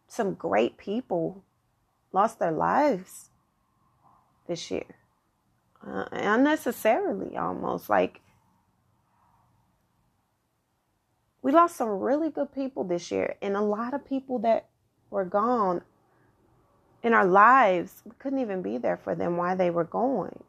Some 0.07 0.35
great 0.35 0.77
people 0.77 1.43
lost 2.13 2.39
their 2.39 2.53
lives 2.53 3.31
this 4.47 4.71
year. 4.71 4.85
Uh, 5.87 6.05
unnecessarily, 6.13 7.37
almost. 7.37 7.91
Like, 7.91 8.21
we 11.43 11.53
lost 11.53 11.77
some 11.77 11.89
really 11.89 12.31
good 12.31 12.53
people 12.55 12.85
this 12.85 13.11
year, 13.11 13.37
and 13.43 13.57
a 13.57 13.61
lot 13.61 13.93
of 13.93 14.07
people 14.07 14.39
that 14.41 14.69
were 15.11 15.25
gone 15.25 15.83
in 17.03 17.13
our 17.13 17.27
lives, 17.27 18.03
we 18.07 18.13
couldn't 18.19 18.39
even 18.39 18.63
be 18.63 18.79
there 18.79 18.97
for 18.97 19.15
them 19.15 19.37
while 19.37 19.57
they 19.57 19.71
were 19.71 19.85
going. 19.85 20.43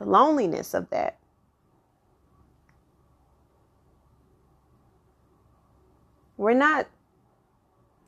The 0.00 0.06
loneliness 0.06 0.72
of 0.72 0.88
that. 0.90 1.18
We're 6.38 6.54
not 6.54 6.88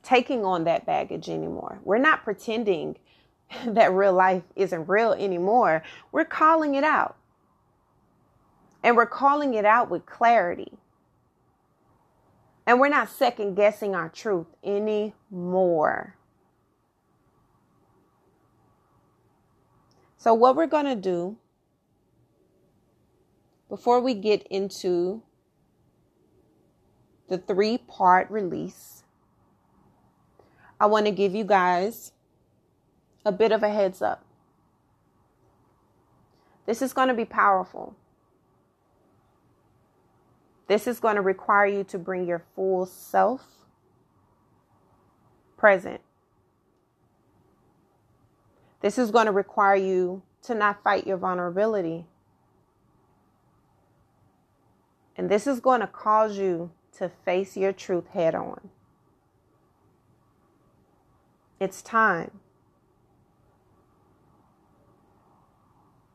taking 0.03 0.43
on 0.43 0.65
that 0.65 0.87
baggage 0.87 1.29
anymore. 1.29 1.81
We're 1.85 1.99
not 1.99 2.25
pretending 2.25 2.97
that 3.67 3.93
real 3.93 4.15
life 4.15 4.43
isn't 4.57 4.89
real 4.89 5.13
anymore. 5.13 5.83
We're 6.13 6.25
calling 6.25 6.75
it 6.75 6.83
out. 6.83 7.17
And 8.83 8.97
we're 8.97 9.05
calling 9.05 9.53
it 9.53 9.67
out 9.67 9.91
with 9.91 10.07
clarity. 10.07 10.73
And 12.67 12.81
we're 12.81 12.89
not 12.89 13.11
second 13.11 13.55
guessing 13.55 13.95
our 13.95 14.09
truth 14.09 14.47
anymore. 14.65 16.17
So, 20.17 20.33
what 20.33 20.57
we're 20.57 20.67
going 20.67 20.87
to 20.87 20.97
do 20.97 21.37
before 23.73 24.01
we 24.03 24.13
get 24.13 24.47
into 24.51 25.23
the 27.31 27.39
three 27.39 27.79
part 27.79 28.31
release 28.31 29.03
I 30.79 30.85
want 30.87 31.07
to 31.07 31.11
give 31.11 31.35
you 31.35 31.45
guys 31.45 32.13
a 33.25 33.33
bit 33.33 33.51
of 33.51 33.63
a 33.63 33.71
heads 33.71 34.03
up. 34.03 34.27
This 36.67 36.83
is 36.83 36.93
going 36.93 37.09
to 37.09 37.15
be 37.15 37.25
powerful. 37.25 37.97
This 40.67 40.87
is 40.87 41.01
going 41.01 41.15
to 41.15 41.23
require 41.23 41.67
you 41.67 41.85
to 41.85 41.99
bring 41.99 42.27
your 42.27 42.43
full 42.55 42.85
self 42.85 43.47
present. 45.57 46.03
This 48.83 48.99
is 48.99 49.11
going 49.11 49.27
to 49.27 49.33
require 49.33 49.77
you 49.77 50.23
to 50.43 50.55
not 50.55 50.83
fight 50.83 51.07
your 51.07 51.17
vulnerability. 51.17 52.07
And 55.17 55.31
this 55.31 55.47
is 55.47 55.61
going 55.61 55.81
to 55.81 55.87
cause 55.87 56.39
you 56.39 56.71
to 56.99 57.11
face 57.25 57.57
your 57.57 57.73
truth 57.73 58.09
head 58.09 58.35
on. 58.35 58.71
It's 61.61 61.83
time. 61.83 62.41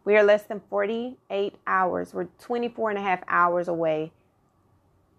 We 0.03 0.15
are 0.15 0.23
less 0.23 0.43
than 0.43 0.61
48 0.69 1.55
hours. 1.67 2.13
We're 2.13 2.27
24 2.39 2.91
and 2.91 2.99
a 2.99 3.01
half 3.01 3.21
hours 3.27 3.67
away 3.67 4.11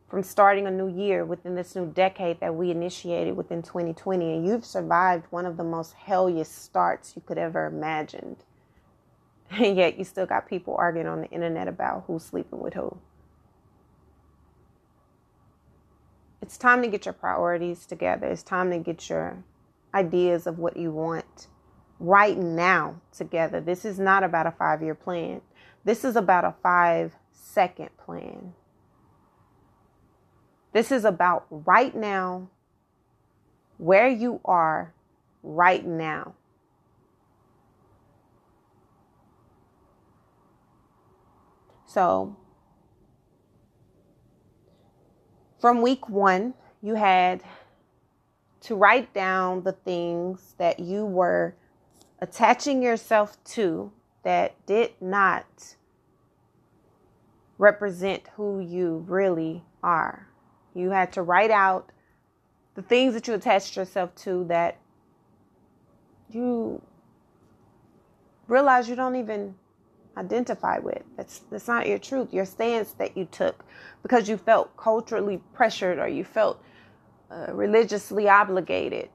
from 0.09 0.23
starting 0.23 0.67
a 0.67 0.71
new 0.71 0.89
year 0.89 1.25
within 1.25 1.55
this 1.55 1.77
new 1.77 1.87
decade 1.93 2.41
that 2.41 2.55
we 2.55 2.71
initiated 2.71 3.37
within 3.37 3.63
2020. 3.63 4.35
And 4.35 4.47
you've 4.47 4.65
survived 4.65 5.27
one 5.31 5.45
of 5.45 5.59
the 5.59 5.65
most 5.65 5.93
hellish 5.93 6.49
starts 6.49 7.15
you 7.15 7.23
could 7.25 7.39
ever 7.39 7.67
imagined. 7.67 8.37
And 9.51 9.79
yet 9.79 9.99
you 9.99 10.05
still 10.05 10.27
got 10.27 10.47
people 10.47 10.75
arguing 10.79 11.07
on 11.07 11.23
the 11.23 11.31
internet 11.31 11.69
about 11.69 12.05
who's 12.07 12.23
sleeping 12.23 12.61
with 12.61 12.75
who. 12.75 12.95
It's 16.41 16.57
time 16.57 16.83
to 16.83 16.89
get 16.89 17.05
your 17.05 17.15
priorities 17.15 17.85
together. 17.85 18.27
It's 18.27 18.43
time 18.43 18.71
to 18.71 18.79
get 18.79 19.09
your 19.09 19.43
ideas 19.95 20.47
of 20.47 20.59
what 20.59 20.77
you 20.77 20.93
want 20.93 21.49
right 21.99 22.39
now 22.39 23.01
together. 23.13 23.61
This 23.61 23.85
is 23.85 23.99
not 23.99 24.23
about 24.23 24.47
a 24.47 24.53
five 24.53 24.83
year 24.83 24.95
plan, 24.95 25.41
this 25.85 26.05
is 26.05 26.17
about 26.17 26.45
a 26.45 26.55
five 26.63 27.15
second 27.33 27.91
plan. 27.97 28.55
This 30.73 30.93
is 30.93 31.05
about 31.05 31.47
right 31.51 31.95
now, 31.95 32.51
where 33.79 34.09
you 34.09 34.41
are 34.45 34.93
right 35.43 35.85
now. 35.85 36.35
So, 41.87 42.37
from 45.59 45.83
week 45.83 46.09
one, 46.09 46.55
you 46.83 46.95
had 46.95 47.43
to 48.61 48.75
write 48.75 49.13
down 49.13 49.63
the 49.63 49.73
things 49.73 50.55
that 50.59 50.81
you 50.81 51.05
were 51.05 51.55
attaching 52.21 52.83
yourself 52.83 53.43
to 53.45 53.93
that 54.23 54.55
did 54.67 54.93
not 55.01 55.77
represent 57.57 58.23
who 58.37 58.61
you 58.61 59.05
really 59.09 59.63
are. 59.83 60.29
You 60.75 60.91
had 60.91 61.13
to 61.13 61.23
write 61.23 61.51
out 61.51 61.91
the 62.75 62.83
things 62.83 63.15
that 63.15 63.27
you 63.27 63.35
attached 63.35 63.77
yourself 63.77 64.15
to 64.17 64.45
that 64.45 64.79
you 66.31 66.81
realize 68.47 68.89
you 68.89 68.95
don't 68.95 69.17
even 69.17 69.55
identify 70.19 70.79
with. 70.79 71.03
That's 71.17 71.41
that's 71.51 71.69
not 71.69 71.87
your 71.87 71.99
truth. 71.99 72.33
Your 72.33 72.45
stance 72.45 72.93
that 72.93 73.17
you 73.17 73.25
took 73.27 73.65
because 74.03 74.29
you 74.29 74.37
felt 74.37 74.77
culturally 74.77 75.41
pressured 75.55 75.99
or 75.99 76.09
you 76.09 76.25
felt 76.25 76.63
uh, 77.31 77.53
religiously 77.53 78.29
obligated. 78.29 79.11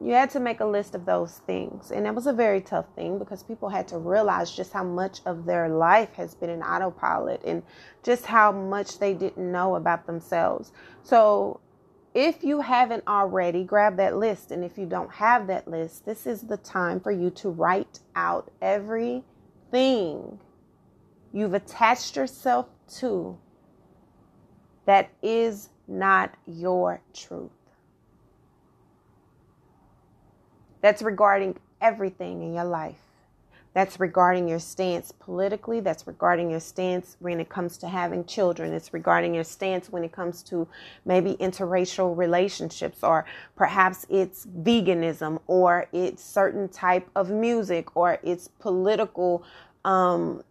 You 0.00 0.12
had 0.12 0.30
to 0.30 0.40
make 0.40 0.60
a 0.60 0.66
list 0.66 0.94
of 0.94 1.06
those 1.06 1.38
things. 1.46 1.90
And 1.90 2.04
that 2.04 2.14
was 2.14 2.26
a 2.26 2.32
very 2.32 2.60
tough 2.60 2.84
thing 2.94 3.18
because 3.18 3.42
people 3.42 3.70
had 3.70 3.88
to 3.88 3.98
realize 3.98 4.54
just 4.54 4.72
how 4.72 4.84
much 4.84 5.20
of 5.24 5.46
their 5.46 5.70
life 5.70 6.12
has 6.14 6.34
been 6.34 6.50
in 6.50 6.62
autopilot 6.62 7.42
and 7.44 7.62
just 8.02 8.26
how 8.26 8.52
much 8.52 8.98
they 8.98 9.14
didn't 9.14 9.50
know 9.50 9.76
about 9.76 10.06
themselves. 10.06 10.72
So, 11.02 11.60
if 12.16 12.42
you 12.42 12.62
haven't 12.62 13.06
already, 13.06 13.62
grab 13.62 13.98
that 13.98 14.16
list. 14.16 14.50
And 14.50 14.64
if 14.64 14.78
you 14.78 14.86
don't 14.86 15.12
have 15.12 15.46
that 15.48 15.68
list, 15.68 16.06
this 16.06 16.26
is 16.26 16.40
the 16.40 16.56
time 16.56 16.98
for 16.98 17.12
you 17.12 17.28
to 17.30 17.50
write 17.50 18.00
out 18.16 18.50
everything 18.62 20.40
you've 21.30 21.52
attached 21.52 22.16
yourself 22.16 22.68
to 23.00 23.36
that 24.86 25.10
is 25.22 25.68
not 25.86 26.32
your 26.46 27.02
truth. 27.12 27.50
That's 30.80 31.02
regarding 31.02 31.58
everything 31.82 32.40
in 32.40 32.54
your 32.54 32.64
life. 32.64 33.05
That's 33.76 34.00
regarding 34.00 34.48
your 34.48 34.58
stance 34.58 35.12
politically. 35.12 35.80
That's 35.80 36.06
regarding 36.06 36.50
your 36.50 36.60
stance 36.60 37.18
when 37.20 37.38
it 37.40 37.50
comes 37.50 37.76
to 37.76 37.88
having 37.88 38.24
children. 38.24 38.72
It's 38.72 38.94
regarding 38.94 39.34
your 39.34 39.44
stance 39.44 39.92
when 39.92 40.02
it 40.02 40.12
comes 40.12 40.42
to 40.44 40.66
maybe 41.04 41.34
interracial 41.34 42.16
relationships, 42.16 43.00
or 43.02 43.26
perhaps 43.54 44.06
it's 44.08 44.46
veganism, 44.46 45.40
or 45.46 45.88
it's 45.92 46.24
certain 46.24 46.70
type 46.70 47.06
of 47.14 47.28
music, 47.28 47.94
or 47.94 48.18
it's 48.22 48.48
political 48.48 49.44
um, 49.84 50.42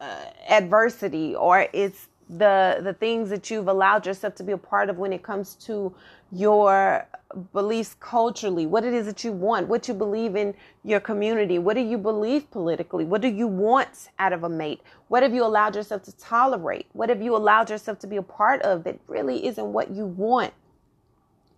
uh, 0.00 0.24
adversity, 0.48 1.34
or 1.34 1.66
it's 1.74 2.08
the 2.38 2.80
the 2.82 2.92
things 2.94 3.28
that 3.30 3.50
you've 3.50 3.68
allowed 3.68 4.06
yourself 4.06 4.34
to 4.36 4.44
be 4.44 4.52
a 4.52 4.58
part 4.58 4.88
of 4.88 4.98
when 4.98 5.12
it 5.12 5.22
comes 5.22 5.54
to 5.56 5.94
your 6.30 7.06
beliefs 7.52 7.96
culturally, 7.98 8.66
what 8.66 8.84
it 8.84 8.92
is 8.92 9.06
that 9.06 9.24
you 9.24 9.32
want, 9.32 9.68
what 9.68 9.88
you 9.88 9.94
believe 9.94 10.36
in 10.36 10.54
your 10.84 11.00
community, 11.00 11.58
what 11.58 11.74
do 11.74 11.80
you 11.80 11.98
believe 11.98 12.50
politically, 12.50 13.04
what 13.04 13.20
do 13.20 13.28
you 13.28 13.46
want 13.46 14.08
out 14.18 14.32
of 14.32 14.44
a 14.44 14.48
mate, 14.48 14.80
what 15.08 15.22
have 15.22 15.34
you 15.34 15.44
allowed 15.44 15.74
yourself 15.74 16.02
to 16.04 16.16
tolerate, 16.16 16.86
what 16.92 17.08
have 17.08 17.22
you 17.22 17.34
allowed 17.36 17.70
yourself 17.70 17.98
to 17.98 18.06
be 18.06 18.16
a 18.16 18.22
part 18.22 18.62
of 18.62 18.84
that 18.84 18.98
really 19.06 19.46
isn't 19.46 19.72
what 19.72 19.90
you 19.90 20.04
want. 20.04 20.52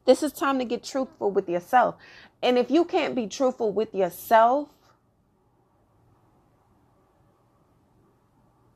This 0.04 0.22
is 0.22 0.32
time 0.32 0.58
to 0.58 0.64
get 0.64 0.82
truthful 0.82 1.30
with 1.30 1.48
yourself. 1.48 1.94
And 2.42 2.58
if 2.58 2.70
you 2.70 2.84
can't 2.84 3.14
be 3.14 3.26
truthful 3.26 3.72
with 3.72 3.94
yourself, 3.94 4.68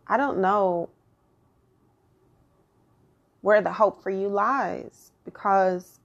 I 0.07 0.17
don't 0.17 0.39
know 0.39 0.89
where 3.47 3.63
the 3.63 3.75
hope 3.75 4.03
for 4.03 4.11
you 4.11 4.27
lies 4.27 5.13
because 5.25 6.01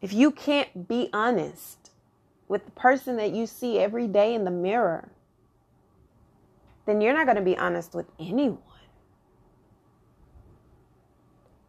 if 0.00 0.12
you 0.12 0.30
can't 0.30 0.86
be 0.86 1.10
honest 1.12 1.90
with 2.46 2.64
the 2.64 2.70
person 2.70 3.16
that 3.16 3.32
you 3.32 3.44
see 3.44 3.80
every 3.80 4.06
day 4.06 4.32
in 4.36 4.44
the 4.44 4.50
mirror, 4.52 5.08
then 6.86 7.00
you're 7.00 7.12
not 7.12 7.26
going 7.26 7.38
to 7.38 7.42
be 7.42 7.58
honest 7.58 7.92
with 7.92 8.06
anyone. 8.20 8.58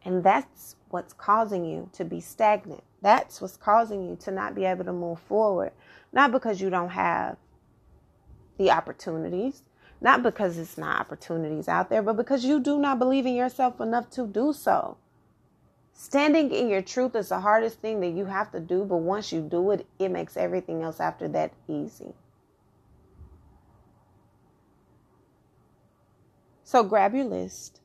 And 0.05 0.23
that's 0.23 0.75
what's 0.89 1.13
causing 1.13 1.65
you 1.65 1.89
to 1.93 2.05
be 2.05 2.21
stagnant. 2.21 2.84
That's 3.01 3.41
what's 3.41 3.58
causing 3.58 4.08
you 4.08 4.17
to 4.17 4.29
not 4.29 4.53
be 4.53 4.65
able 4.65 4.86
to 4.86 4.93
move 4.93 5.19
forward. 5.21 5.71
Not 6.13 6.32
because 6.32 6.62
you 6.62 6.69
don't 6.69 6.89
have 6.89 7.38
the 8.60 8.69
opportunities, 8.69 9.63
not 10.01 10.23
because 10.23 10.57
it's 10.57 10.77
not 10.77 10.99
opportunities 10.99 11.67
out 11.67 11.89
there, 11.89 12.01
but 12.01 12.17
because 12.17 12.45
you 12.45 12.59
do 12.59 12.79
not 12.79 12.99
believe 12.99 13.25
in 13.25 13.35
yourself 13.35 13.81
enough 13.81 14.09
to 14.12 14.25
do 14.25 14.53
so. 14.53 14.97
Standing 15.93 16.51
in 16.51 16.69
your 16.69 16.81
truth 16.81 17.15
is 17.15 17.29
the 17.29 17.39
hardest 17.41 17.81
thing 17.81 17.99
that 17.99 18.13
you 18.13 18.25
have 18.25 18.51
to 18.51 18.59
do, 18.62 18.85
but 18.85 18.97
once 18.97 19.33
you 19.33 19.41
do 19.41 19.71
it, 19.71 19.85
it 19.99 20.09
makes 20.09 20.38
everything 20.38 20.81
else 20.81 21.01
after 21.01 21.27
that 21.27 21.51
easy. 21.67 22.13
So 26.63 26.83
grab 26.83 27.13
your 27.13 27.25
list, 27.25 27.81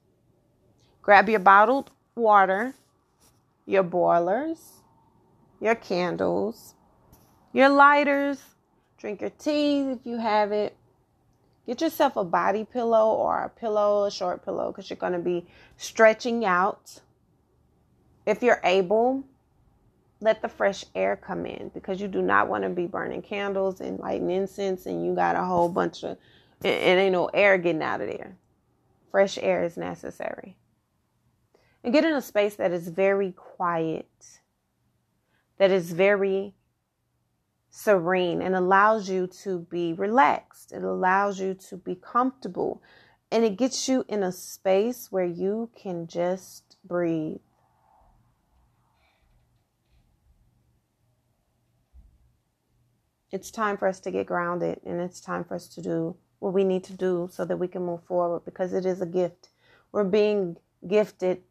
grab 1.03 1.29
your 1.29 1.41
bottled 1.41 1.91
water, 2.15 2.75
your 3.67 3.83
boilers, 3.83 4.83
your 5.61 5.75
candles, 5.75 6.75
your 7.53 7.71
lighters, 7.71 8.43
drink 8.99 9.23
your 9.23 9.31
tea 9.31 9.81
if 9.91 10.01
you 10.05 10.19
have 10.19 10.53
it. 10.53 10.77
Get 11.67 11.81
yourself 11.81 12.17
a 12.17 12.25
body 12.25 12.65
pillow 12.65 13.15
or 13.15 13.45
a 13.45 13.49
pillow, 13.49 14.05
a 14.05 14.11
short 14.11 14.45
pillow, 14.45 14.71
because 14.71 14.91
you're 14.91 14.99
going 14.99 15.15
to 15.15 15.19
be 15.19 15.47
stretching 15.77 16.45
out 16.45 17.01
if 18.27 18.43
you're 18.43 18.61
able, 18.65 19.25
let 20.21 20.41
the 20.41 20.49
fresh 20.49 20.85
air 20.95 21.17
come 21.17 21.45
in 21.45 21.71
because 21.75 22.01
you 22.01 22.09
do 22.09 22.23
not 22.23 22.49
want 22.49 22.65
to 22.65 22.71
be 22.71 22.87
burning 22.87 23.23
candles 23.23 23.81
and 23.81 23.99
lighting 23.99 24.31
incense 24.31 24.87
and 24.87 25.05
you 25.05 25.15
got 25.15 25.37
a 25.37 25.45
whole 25.45 25.69
bunch 25.69 26.03
of, 26.05 26.17
it, 26.63 26.69
it 26.69 26.99
ain't 26.99 27.13
no 27.13 27.27
air 27.27 27.59
getting 27.59 27.83
out 27.83 28.01
of 28.01 28.09
there. 28.09 28.37
Fresh 29.11 29.39
air 29.39 29.65
is 29.65 29.77
necessary. 29.77 30.57
And 31.83 31.93
get 31.93 32.05
in 32.05 32.15
a 32.15 32.23
space 32.23 32.57
that 32.57 32.73
is 32.73 32.89
very 32.89 33.33
quiet, 33.33 34.09
that 35.59 35.71
is 35.71 35.93
very 35.93 36.55
serene 37.77 38.41
and 38.41 38.55
allows 38.55 39.11
you 39.11 39.27
to 39.27 39.59
be 39.59 39.93
relaxed. 39.93 40.71
It 40.71 40.85
allows 40.85 41.41
you 41.41 41.55
to 41.55 41.77
be 41.77 41.97
comfortable 41.97 42.81
and 43.33 43.45
it 43.45 43.57
gets 43.57 43.89
you 43.89 44.05
in 44.09 44.23
a 44.23 44.31
space 44.31 45.11
where 45.11 45.25
you 45.25 45.71
can 45.75 46.07
just 46.07 46.77
breathe. 46.85 47.41
it's 53.35 53.51
time 53.51 53.77
for 53.77 53.89
us 53.89 53.99
to 53.99 54.13
get 54.13 54.27
grounded 54.27 54.81
and 54.87 55.01
it's 55.01 55.21
time 55.21 55.43
for 55.43 55.57
us 55.57 55.67
to 55.67 55.83
do 55.83 56.15
what 56.39 56.53
we 56.53 56.63
need 56.63 56.85
to 56.85 56.93
do 56.93 57.29
so 57.33 57.45
that 57.45 57.57
we 57.57 57.67
can 57.67 57.85
move 57.85 58.01
forward 58.05 58.45
because 58.45 58.73
it 58.73 58.87
is 58.87 59.01
a 59.01 59.07
gift. 59.07 59.49
We're 59.91 60.05
being 60.05 60.57
gifted 60.87 61.43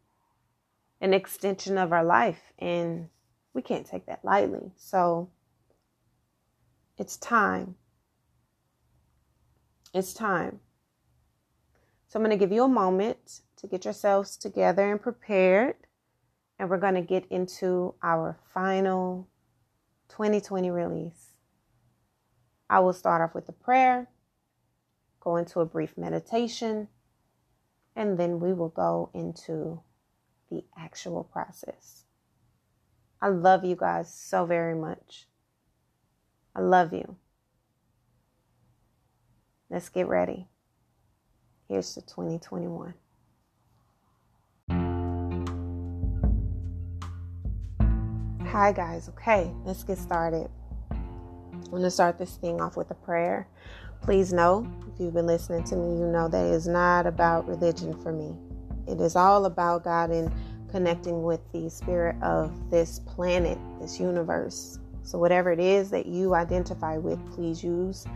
an 1.02 1.12
extension 1.12 1.76
of 1.76 1.92
our 1.92 2.02
life 2.02 2.40
and 2.58 3.10
we 3.52 3.60
can't 3.60 3.86
take 3.86 4.06
that 4.06 4.24
lightly. 4.24 4.72
So 4.78 5.28
it's 6.98 7.16
time. 7.16 7.76
It's 9.92 10.12
time. 10.14 10.60
So 12.06 12.18
I'm 12.18 12.24
going 12.24 12.36
to 12.36 12.42
give 12.42 12.52
you 12.52 12.64
a 12.64 12.68
moment 12.68 13.40
to 13.56 13.66
get 13.66 13.84
yourselves 13.84 14.36
together 14.36 14.90
and 14.90 15.00
prepared. 15.00 15.76
And 16.58 16.70
we're 16.70 16.78
going 16.78 16.94
to 16.94 17.02
get 17.02 17.26
into 17.30 17.94
our 18.02 18.38
final 18.52 19.28
2020 20.10 20.70
release. 20.70 21.30
I 22.70 22.80
will 22.80 22.92
start 22.92 23.20
off 23.22 23.34
with 23.34 23.48
a 23.48 23.52
prayer, 23.52 24.08
go 25.20 25.36
into 25.36 25.60
a 25.60 25.66
brief 25.66 25.98
meditation, 25.98 26.88
and 27.96 28.18
then 28.18 28.40
we 28.40 28.52
will 28.52 28.68
go 28.68 29.10
into 29.12 29.80
the 30.50 30.64
actual 30.78 31.24
process. 31.24 32.04
I 33.20 33.28
love 33.28 33.64
you 33.64 33.76
guys 33.76 34.12
so 34.12 34.44
very 34.46 34.74
much. 34.74 35.26
I 36.56 36.60
love 36.60 36.92
you. 36.92 37.16
Let's 39.70 39.88
get 39.88 40.06
ready. 40.06 40.46
Here's 41.68 41.94
to 41.94 42.02
2021. 42.02 42.94
Hi, 48.46 48.70
guys. 48.70 49.08
Okay, 49.08 49.50
let's 49.64 49.82
get 49.82 49.98
started. 49.98 50.48
I'm 50.92 51.70
going 51.70 51.82
to 51.82 51.90
start 51.90 52.18
this 52.18 52.36
thing 52.36 52.60
off 52.60 52.76
with 52.76 52.90
a 52.92 52.94
prayer. 52.94 53.48
Please 54.00 54.32
know, 54.32 54.70
if 54.92 55.00
you've 55.00 55.14
been 55.14 55.26
listening 55.26 55.64
to 55.64 55.76
me, 55.76 55.98
you 55.98 56.06
know 56.06 56.28
that 56.28 56.44
it's 56.54 56.66
not 56.66 57.06
about 57.06 57.48
religion 57.48 58.00
for 58.00 58.12
me. 58.12 58.36
It 58.86 59.00
is 59.00 59.16
all 59.16 59.46
about 59.46 59.82
God 59.82 60.10
and 60.10 60.32
connecting 60.70 61.24
with 61.24 61.40
the 61.52 61.68
spirit 61.68 62.14
of 62.22 62.70
this 62.70 63.00
planet, 63.00 63.58
this 63.80 63.98
universe. 63.98 64.78
So, 65.04 65.18
whatever 65.18 65.52
it 65.52 65.60
is 65.60 65.90
that 65.90 66.06
you 66.06 66.34
identify 66.34 66.98
with, 66.98 67.24
please 67.32 67.62
use 67.62 68.06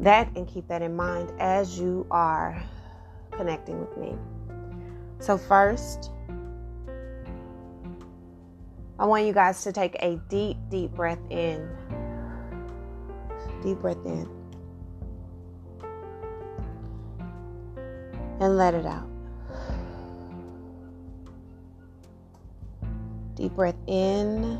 that 0.00 0.28
and 0.36 0.46
keep 0.46 0.68
that 0.68 0.82
in 0.82 0.94
mind 0.94 1.32
as 1.38 1.78
you 1.78 2.06
are 2.10 2.62
connecting 3.30 3.80
with 3.80 3.96
me. 3.96 4.14
So, 5.20 5.38
first, 5.38 6.10
I 8.98 9.06
want 9.06 9.24
you 9.24 9.32
guys 9.32 9.62
to 9.62 9.72
take 9.72 9.96
a 10.00 10.20
deep, 10.28 10.58
deep 10.68 10.90
breath 10.92 11.20
in 11.30 11.68
Deep 13.62 13.78
breath 13.78 14.04
in. 14.04 14.28
And 18.40 18.56
let 18.58 18.74
it 18.74 18.84
out. 18.84 19.08
Deep 23.36 23.52
breath 23.52 23.76
in. 23.86 24.58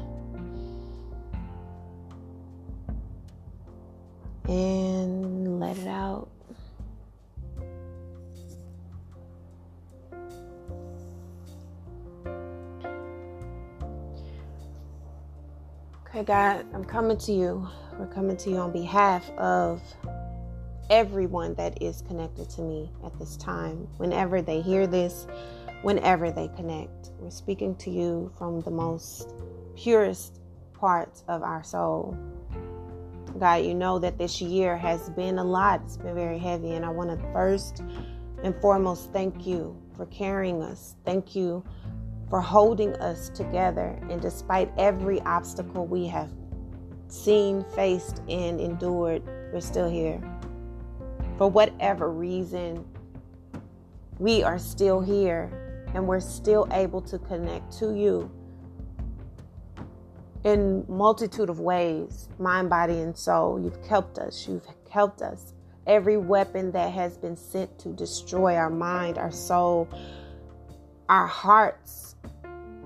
And 4.48 5.60
let 5.60 5.78
it 5.78 5.86
out. 5.86 6.28
Okay, 16.08 16.24
God, 16.24 16.66
I'm 16.74 16.84
coming 16.84 17.16
to 17.18 17.32
you. 17.32 17.66
We're 17.98 18.06
coming 18.06 18.36
to 18.36 18.50
you 18.50 18.56
on 18.58 18.70
behalf 18.72 19.30
of 19.38 19.80
everyone 20.90 21.54
that 21.54 21.80
is 21.82 22.02
connected 22.02 22.50
to 22.50 22.60
me 22.60 22.90
at 23.04 23.18
this 23.18 23.36
time. 23.38 23.88
Whenever 23.96 24.42
they 24.42 24.60
hear 24.60 24.86
this, 24.86 25.26
whenever 25.80 26.30
they 26.30 26.48
connect, 26.48 27.12
we're 27.18 27.30
speaking 27.30 27.74
to 27.76 27.90
you 27.90 28.30
from 28.36 28.60
the 28.60 28.70
most 28.70 29.34
purest 29.74 30.40
parts 30.74 31.24
of 31.28 31.42
our 31.42 31.64
soul. 31.64 32.14
God, 33.38 33.64
you 33.64 33.74
know 33.74 33.98
that 33.98 34.18
this 34.18 34.40
year 34.40 34.76
has 34.76 35.10
been 35.10 35.38
a 35.38 35.44
lot. 35.44 35.80
It's 35.84 35.96
been 35.96 36.14
very 36.14 36.38
heavy. 36.38 36.72
And 36.72 36.84
I 36.84 36.90
want 36.90 37.10
to 37.10 37.32
first 37.32 37.82
and 38.42 38.54
foremost 38.60 39.12
thank 39.12 39.46
you 39.46 39.76
for 39.96 40.06
carrying 40.06 40.62
us. 40.62 40.96
Thank 41.04 41.34
you 41.34 41.64
for 42.28 42.40
holding 42.40 42.94
us 42.96 43.28
together. 43.30 43.98
And 44.10 44.20
despite 44.20 44.70
every 44.78 45.20
obstacle 45.22 45.86
we 45.86 46.06
have 46.08 46.30
seen, 47.08 47.64
faced, 47.74 48.22
and 48.28 48.60
endured, 48.60 49.22
we're 49.52 49.60
still 49.60 49.88
here. 49.88 50.20
For 51.38 51.48
whatever 51.48 52.10
reason, 52.10 52.84
we 54.18 54.42
are 54.42 54.58
still 54.58 55.00
here 55.00 55.50
and 55.94 56.06
we're 56.06 56.20
still 56.20 56.68
able 56.72 57.02
to 57.02 57.18
connect 57.18 57.72
to 57.78 57.94
you 57.94 58.30
in 60.44 60.84
multitude 60.88 61.48
of 61.48 61.60
ways 61.60 62.28
mind 62.38 62.68
body 62.70 63.00
and 63.00 63.16
soul. 63.16 63.60
You've 63.60 63.84
helped 63.86 64.18
us. 64.18 64.46
You've 64.48 64.66
helped 64.90 65.22
us. 65.22 65.54
Every 65.86 66.16
weapon 66.16 66.72
that 66.72 66.92
has 66.92 67.16
been 67.16 67.36
sent 67.36 67.78
to 67.80 67.88
destroy 67.88 68.54
our 68.54 68.70
mind 68.70 69.18
our 69.18 69.32
soul 69.32 69.88
our 71.08 71.26
hearts, 71.26 72.16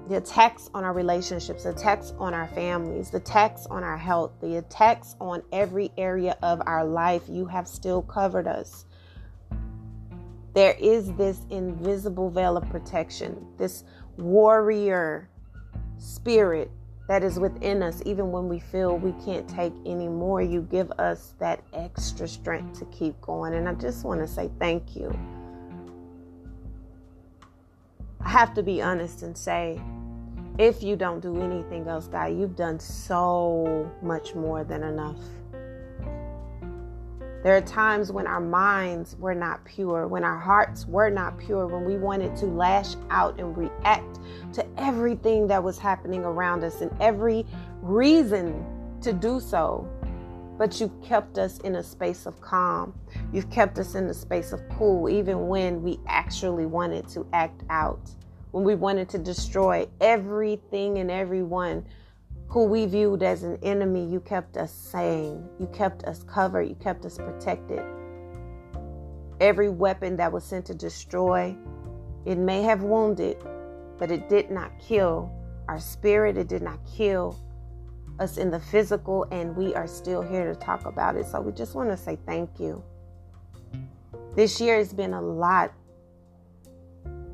the 0.08 0.16
attacks 0.16 0.68
on 0.74 0.82
our 0.82 0.92
relationships, 0.92 1.62
the 1.62 1.70
attacks 1.70 2.12
on 2.18 2.34
our 2.34 2.48
families, 2.48 3.10
the 3.10 3.18
attacks 3.18 3.66
on 3.66 3.84
our 3.84 3.96
health, 3.96 4.32
the 4.40 4.56
attacks 4.56 5.14
on 5.20 5.42
every 5.52 5.92
area 5.96 6.36
of 6.42 6.60
our 6.66 6.84
life, 6.84 7.22
you 7.28 7.46
have 7.46 7.68
still 7.68 8.02
covered 8.02 8.48
us. 8.48 8.84
There 10.54 10.74
is 10.80 11.12
this 11.12 11.40
invisible 11.50 12.30
veil 12.30 12.56
of 12.56 12.68
protection, 12.68 13.46
this 13.58 13.84
warrior 14.16 15.28
spirit 15.98 16.70
that 17.08 17.22
is 17.22 17.38
within 17.38 17.82
us, 17.82 18.02
even 18.04 18.32
when 18.32 18.48
we 18.48 18.58
feel 18.58 18.98
we 18.98 19.12
can't 19.24 19.48
take 19.48 19.72
anymore. 19.84 20.42
You 20.42 20.62
give 20.62 20.90
us 20.98 21.34
that 21.38 21.62
extra 21.72 22.26
strength 22.26 22.78
to 22.80 22.84
keep 22.86 23.20
going. 23.20 23.54
And 23.54 23.68
I 23.68 23.74
just 23.74 24.04
want 24.04 24.20
to 24.20 24.26
say 24.26 24.50
thank 24.58 24.96
you. 24.96 25.16
I 28.20 28.28
have 28.28 28.54
to 28.54 28.62
be 28.62 28.82
honest 28.82 29.22
and 29.22 29.38
say, 29.38 29.80
if 30.58 30.82
you 30.82 30.96
don't 30.96 31.20
do 31.20 31.40
anything 31.40 31.86
else, 31.86 32.08
God, 32.08 32.36
you've 32.36 32.56
done 32.56 32.80
so 32.80 33.90
much 34.02 34.34
more 34.34 34.64
than 34.64 34.82
enough. 34.82 35.18
There 37.46 37.56
are 37.56 37.60
times 37.60 38.10
when 38.10 38.26
our 38.26 38.40
minds 38.40 39.14
were 39.20 39.32
not 39.32 39.64
pure, 39.64 40.08
when 40.08 40.24
our 40.24 40.36
hearts 40.36 40.84
were 40.84 41.10
not 41.10 41.38
pure, 41.38 41.68
when 41.68 41.84
we 41.84 41.96
wanted 41.96 42.34
to 42.38 42.46
lash 42.46 42.96
out 43.08 43.38
and 43.38 43.56
react 43.56 44.18
to 44.54 44.66
everything 44.76 45.46
that 45.46 45.62
was 45.62 45.78
happening 45.78 46.24
around 46.24 46.64
us 46.64 46.80
and 46.80 46.90
every 47.00 47.46
reason 47.82 48.66
to 49.00 49.12
do 49.12 49.38
so. 49.38 49.88
But 50.58 50.80
you've 50.80 51.00
kept 51.04 51.38
us 51.38 51.58
in 51.58 51.76
a 51.76 51.84
space 51.84 52.26
of 52.26 52.40
calm. 52.40 52.92
You've 53.32 53.48
kept 53.48 53.78
us 53.78 53.94
in 53.94 54.06
a 54.06 54.14
space 54.14 54.52
of 54.52 54.60
cool, 54.70 55.08
even 55.08 55.46
when 55.46 55.84
we 55.84 56.00
actually 56.08 56.66
wanted 56.66 57.06
to 57.10 57.24
act 57.32 57.62
out, 57.70 58.10
when 58.50 58.64
we 58.64 58.74
wanted 58.74 59.08
to 59.10 59.18
destroy 59.18 59.86
everything 60.00 60.98
and 60.98 61.12
everyone 61.12 61.86
who 62.48 62.64
we 62.64 62.86
viewed 62.86 63.22
as 63.22 63.42
an 63.42 63.58
enemy, 63.62 64.06
you 64.06 64.20
kept 64.20 64.56
us 64.56 64.72
sane. 64.72 65.48
You 65.58 65.66
kept 65.72 66.04
us 66.04 66.22
covered. 66.24 66.68
You 66.68 66.76
kept 66.76 67.04
us 67.04 67.18
protected. 67.18 67.82
Every 69.40 69.68
weapon 69.68 70.16
that 70.16 70.32
was 70.32 70.44
sent 70.44 70.64
to 70.66 70.74
destroy, 70.74 71.56
it 72.24 72.38
may 72.38 72.62
have 72.62 72.82
wounded, 72.82 73.36
but 73.98 74.10
it 74.10 74.28
did 74.28 74.50
not 74.50 74.70
kill 74.78 75.30
our 75.68 75.80
spirit. 75.80 76.36
It 76.36 76.48
did 76.48 76.62
not 76.62 76.78
kill 76.86 77.38
us 78.18 78.38
in 78.38 78.50
the 78.50 78.60
physical, 78.60 79.26
and 79.30 79.54
we 79.54 79.74
are 79.74 79.86
still 79.86 80.22
here 80.22 80.52
to 80.52 80.58
talk 80.58 80.86
about 80.86 81.16
it. 81.16 81.26
So 81.26 81.40
we 81.40 81.52
just 81.52 81.74
want 81.74 81.90
to 81.90 81.96
say 81.96 82.18
thank 82.26 82.58
you. 82.58 82.82
This 84.34 84.60
year 84.60 84.78
has 84.78 84.92
been 84.92 85.14
a 85.14 85.20
lot 85.20 85.72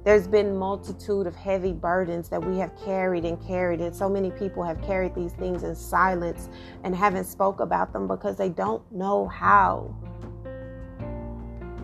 there's 0.05 0.27
been 0.27 0.57
multitude 0.57 1.27
of 1.27 1.37
heavy 1.37 1.73
burdens 1.73 2.29
that 2.29 2.45
we 2.45 2.59
have 2.59 2.73
carried 2.85 3.25
and 3.25 3.41
carried 3.47 3.81
and 3.81 3.95
so 3.95 4.09
many 4.09 4.31
people 4.33 4.65
have 4.65 4.83
carried 4.83 5.15
these 5.15 5.33
things 5.33 5.63
in 5.63 5.77
silence 5.77 6.49
and 6.83 6.95
haven't 6.95 7.25
spoke 7.25 7.61
about 7.61 7.93
them 7.93 8.09
because 8.09 8.37
they 8.37 8.49
don't 8.49 8.83
know 8.91 9.29
how. 9.29 9.95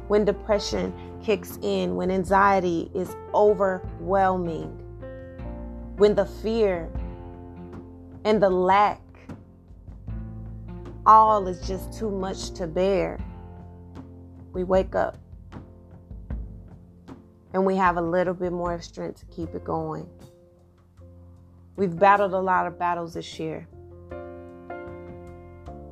When 0.08 0.24
depression 0.24 0.92
kicks 1.22 1.58
in, 1.62 1.94
when 1.94 2.10
anxiety 2.10 2.90
is 2.94 3.14
overwhelming, 3.34 4.70
when 5.96 6.14
the 6.14 6.26
fear 6.26 6.90
and 8.24 8.42
the 8.42 8.50
lack 8.50 9.00
all 11.06 11.46
is 11.46 11.66
just 11.66 11.92
too 11.92 12.10
much 12.10 12.50
to 12.50 12.66
bear. 12.66 13.18
We 14.52 14.64
wake 14.64 14.94
up 14.94 15.16
and 17.52 17.64
we 17.64 17.76
have 17.76 17.96
a 17.96 18.02
little 18.02 18.34
bit 18.34 18.52
more 18.52 18.80
strength 18.80 19.20
to 19.20 19.26
keep 19.26 19.54
it 19.54 19.64
going. 19.64 20.08
We've 21.76 21.96
battled 21.96 22.34
a 22.34 22.40
lot 22.40 22.66
of 22.66 22.78
battles 22.78 23.14
this 23.14 23.38
year. 23.38 23.68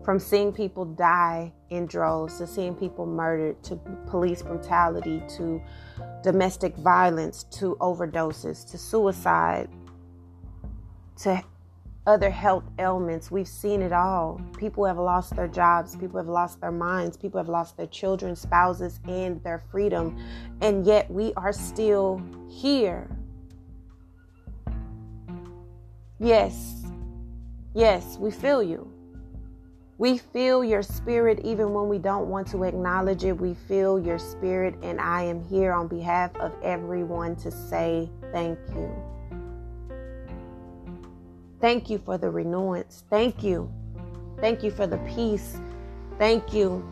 From 0.04 0.18
seeing 0.18 0.52
people 0.52 0.84
die 0.84 1.52
in 1.70 1.86
droves, 1.86 2.38
to 2.38 2.46
seeing 2.46 2.74
people 2.74 3.06
murdered, 3.06 3.62
to 3.64 3.76
police 4.06 4.42
brutality, 4.42 5.22
to 5.36 5.60
domestic 6.22 6.76
violence, 6.76 7.44
to 7.44 7.76
overdoses, 7.80 8.68
to 8.70 8.78
suicide, 8.78 9.68
to 11.18 11.42
other 12.06 12.30
health 12.30 12.64
ailments. 12.78 13.30
We've 13.30 13.48
seen 13.48 13.82
it 13.82 13.92
all. 13.92 14.40
People 14.56 14.84
have 14.84 14.98
lost 14.98 15.34
their 15.34 15.48
jobs, 15.48 15.96
people 15.96 16.18
have 16.18 16.28
lost 16.28 16.60
their 16.60 16.72
minds, 16.72 17.16
people 17.16 17.38
have 17.38 17.48
lost 17.48 17.76
their 17.76 17.86
children, 17.86 18.36
spouses, 18.36 19.00
and 19.08 19.42
their 19.42 19.58
freedom. 19.58 20.16
And 20.60 20.86
yet 20.86 21.10
we 21.10 21.32
are 21.36 21.52
still 21.52 22.22
here. 22.48 23.08
Yes, 26.18 26.84
yes, 27.74 28.16
we 28.18 28.30
feel 28.30 28.62
you. 28.62 28.90
We 29.98 30.18
feel 30.18 30.62
your 30.62 30.82
spirit 30.82 31.40
even 31.42 31.72
when 31.72 31.88
we 31.88 31.98
don't 31.98 32.28
want 32.28 32.46
to 32.48 32.64
acknowledge 32.64 33.24
it. 33.24 33.32
We 33.32 33.54
feel 33.54 33.98
your 33.98 34.18
spirit, 34.18 34.74
and 34.82 35.00
I 35.00 35.22
am 35.22 35.40
here 35.40 35.72
on 35.72 35.88
behalf 35.88 36.36
of 36.36 36.52
everyone 36.62 37.34
to 37.36 37.50
say 37.50 38.10
thank 38.30 38.58
you. 38.74 39.15
Thank 41.60 41.88
you 41.90 41.98
for 41.98 42.18
the 42.18 42.30
renewance. 42.30 43.04
Thank 43.10 43.42
you. 43.42 43.72
Thank 44.40 44.62
you 44.62 44.70
for 44.70 44.86
the 44.86 44.98
peace. 44.98 45.58
Thank 46.18 46.52
you. 46.52 46.84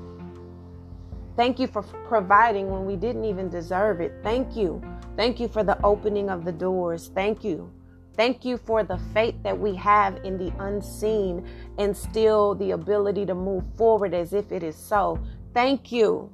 Thank 1.36 1.58
you 1.58 1.66
for 1.66 1.82
providing 1.82 2.70
when 2.70 2.86
we 2.86 2.96
didn't 2.96 3.24
even 3.24 3.48
deserve 3.48 4.00
it. 4.00 4.14
Thank 4.22 4.56
you. 4.56 4.82
Thank 5.16 5.40
you 5.40 5.48
for 5.48 5.64
the 5.64 5.80
opening 5.84 6.30
of 6.30 6.44
the 6.44 6.52
doors. 6.52 7.10
Thank 7.14 7.44
you. 7.44 7.70
Thank 8.16 8.44
you 8.44 8.56
for 8.56 8.84
the 8.84 8.98
faith 9.12 9.34
that 9.42 9.58
we 9.58 9.74
have 9.74 10.24
in 10.24 10.38
the 10.38 10.52
unseen 10.60 11.48
and 11.78 11.96
still 11.96 12.54
the 12.54 12.70
ability 12.70 13.26
to 13.26 13.34
move 13.34 13.64
forward 13.76 14.14
as 14.14 14.32
if 14.32 14.52
it 14.52 14.62
is 14.62 14.76
so. 14.76 15.18
Thank 15.52 15.90
you. 15.90 16.30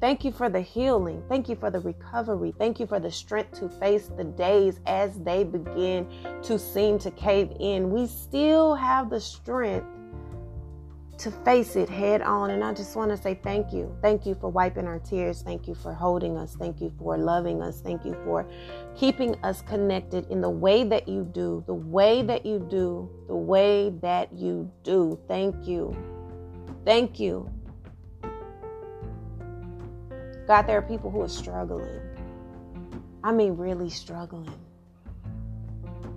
Thank 0.00 0.24
you 0.24 0.32
for 0.32 0.48
the 0.50 0.60
healing. 0.60 1.22
Thank 1.28 1.48
you 1.48 1.56
for 1.56 1.70
the 1.70 1.80
recovery. 1.80 2.52
Thank 2.58 2.78
you 2.78 2.86
for 2.86 3.00
the 3.00 3.10
strength 3.10 3.58
to 3.60 3.68
face 3.68 4.08
the 4.08 4.24
days 4.24 4.80
as 4.86 5.18
they 5.20 5.44
begin 5.44 6.06
to 6.42 6.58
seem 6.58 6.98
to 7.00 7.10
cave 7.12 7.50
in. 7.60 7.90
We 7.90 8.06
still 8.06 8.74
have 8.74 9.08
the 9.08 9.20
strength 9.20 9.86
to 11.18 11.30
face 11.30 11.76
it 11.76 11.88
head 11.88 12.22
on. 12.22 12.50
And 12.50 12.62
I 12.62 12.72
just 12.72 12.96
want 12.96 13.10
to 13.10 13.16
say 13.16 13.38
thank 13.42 13.72
you. 13.72 13.96
Thank 14.02 14.26
you 14.26 14.34
for 14.34 14.50
wiping 14.50 14.86
our 14.86 14.98
tears. 14.98 15.42
Thank 15.42 15.68
you 15.68 15.74
for 15.74 15.92
holding 15.92 16.36
us. 16.36 16.56
Thank 16.56 16.80
you 16.80 16.92
for 16.98 17.16
loving 17.16 17.62
us. 17.62 17.80
Thank 17.80 18.04
you 18.04 18.16
for 18.24 18.46
keeping 18.96 19.36
us 19.44 19.62
connected 19.62 20.28
in 20.30 20.40
the 20.40 20.50
way 20.50 20.84
that 20.84 21.08
you 21.08 21.24
do, 21.24 21.62
the 21.66 21.74
way 21.74 22.22
that 22.22 22.44
you 22.44 22.58
do, 22.58 23.08
the 23.28 23.36
way 23.36 23.94
that 24.02 24.32
you 24.32 24.70
do. 24.82 25.18
Thank 25.28 25.66
you. 25.66 25.96
Thank 26.84 27.20
you. 27.20 27.50
God, 30.46 30.62
there 30.62 30.76
are 30.76 30.82
people 30.82 31.10
who 31.10 31.22
are 31.22 31.28
struggling. 31.28 32.00
I 33.22 33.32
mean, 33.32 33.56
really 33.56 33.88
struggling. 33.88 34.52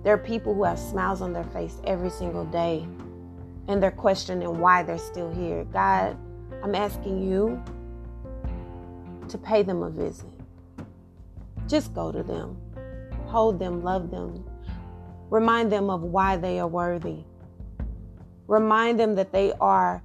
There 0.02 0.12
are 0.12 0.18
people 0.18 0.54
who 0.54 0.64
have 0.64 0.78
smiles 0.78 1.22
on 1.22 1.32
their 1.32 1.44
face 1.44 1.80
every 1.84 2.10
single 2.10 2.44
day 2.44 2.86
and 3.68 3.82
they're 3.82 3.90
questioning 3.90 4.58
why 4.58 4.82
they're 4.82 4.98
still 4.98 5.30
here. 5.30 5.64
God, 5.64 6.16
I'm 6.62 6.74
asking 6.74 7.22
you 7.22 7.62
to 9.28 9.38
pay 9.38 9.62
them 9.62 9.82
a 9.82 9.90
visit. 9.90 10.26
Just 11.66 11.94
go 11.94 12.10
to 12.10 12.22
them, 12.22 12.56
hold 13.26 13.58
them, 13.58 13.82
love 13.82 14.10
them, 14.10 14.44
remind 15.30 15.70
them 15.70 15.90
of 15.90 16.02
why 16.02 16.36
they 16.36 16.58
are 16.58 16.66
worthy, 16.66 17.24
remind 18.46 18.98
them 18.98 19.14
that 19.16 19.32
they 19.32 19.52
are 19.60 20.02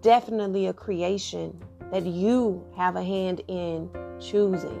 definitely 0.00 0.66
a 0.66 0.72
creation 0.72 1.56
that 1.92 2.06
you 2.06 2.64
have 2.74 2.96
a 2.96 3.04
hand 3.04 3.42
in 3.48 3.88
choosing. 4.18 4.80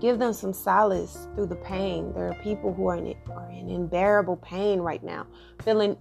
Give 0.00 0.18
them 0.18 0.32
some 0.32 0.52
solace 0.52 1.28
through 1.34 1.46
the 1.46 1.56
pain. 1.56 2.12
There 2.12 2.28
are 2.28 2.34
people 2.42 2.74
who 2.74 2.88
are 2.88 2.96
in, 2.96 3.14
are 3.30 3.50
in 3.50 3.70
unbearable 3.70 4.38
pain 4.38 4.80
right 4.80 5.02
now, 5.02 5.28
feeling 5.62 5.96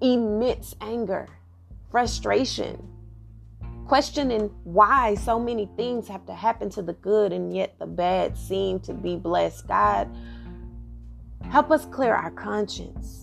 immense 0.00 0.74
anger, 0.80 1.28
frustration, 1.92 2.84
questioning 3.86 4.50
why 4.64 5.14
so 5.14 5.38
many 5.38 5.70
things 5.76 6.08
have 6.08 6.26
to 6.26 6.34
happen 6.34 6.68
to 6.70 6.82
the 6.82 6.94
good 6.94 7.32
and 7.32 7.54
yet 7.54 7.78
the 7.78 7.86
bad 7.86 8.36
seem 8.36 8.80
to 8.80 8.92
be 8.92 9.14
blessed. 9.14 9.68
God, 9.68 10.10
help 11.48 11.70
us 11.70 11.86
clear 11.86 12.12
our 12.12 12.32
conscience 12.32 13.21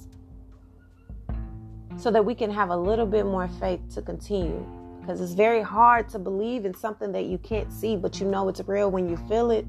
so 1.99 2.09
that 2.11 2.23
we 2.23 2.33
can 2.33 2.49
have 2.49 2.69
a 2.69 2.77
little 2.77 3.05
bit 3.05 3.25
more 3.25 3.49
faith 3.59 3.81
to 3.93 4.01
continue. 4.01 4.65
Because 5.01 5.21
it's 5.21 5.33
very 5.33 5.61
hard 5.61 6.07
to 6.09 6.19
believe 6.19 6.65
in 6.65 6.73
something 6.73 7.11
that 7.11 7.25
you 7.25 7.37
can't 7.39 7.71
see, 7.71 7.97
but 7.97 8.19
you 8.19 8.27
know 8.27 8.47
it's 8.47 8.61
real 8.61 8.89
when 8.89 9.09
you 9.09 9.17
feel 9.27 9.51
it. 9.51 9.65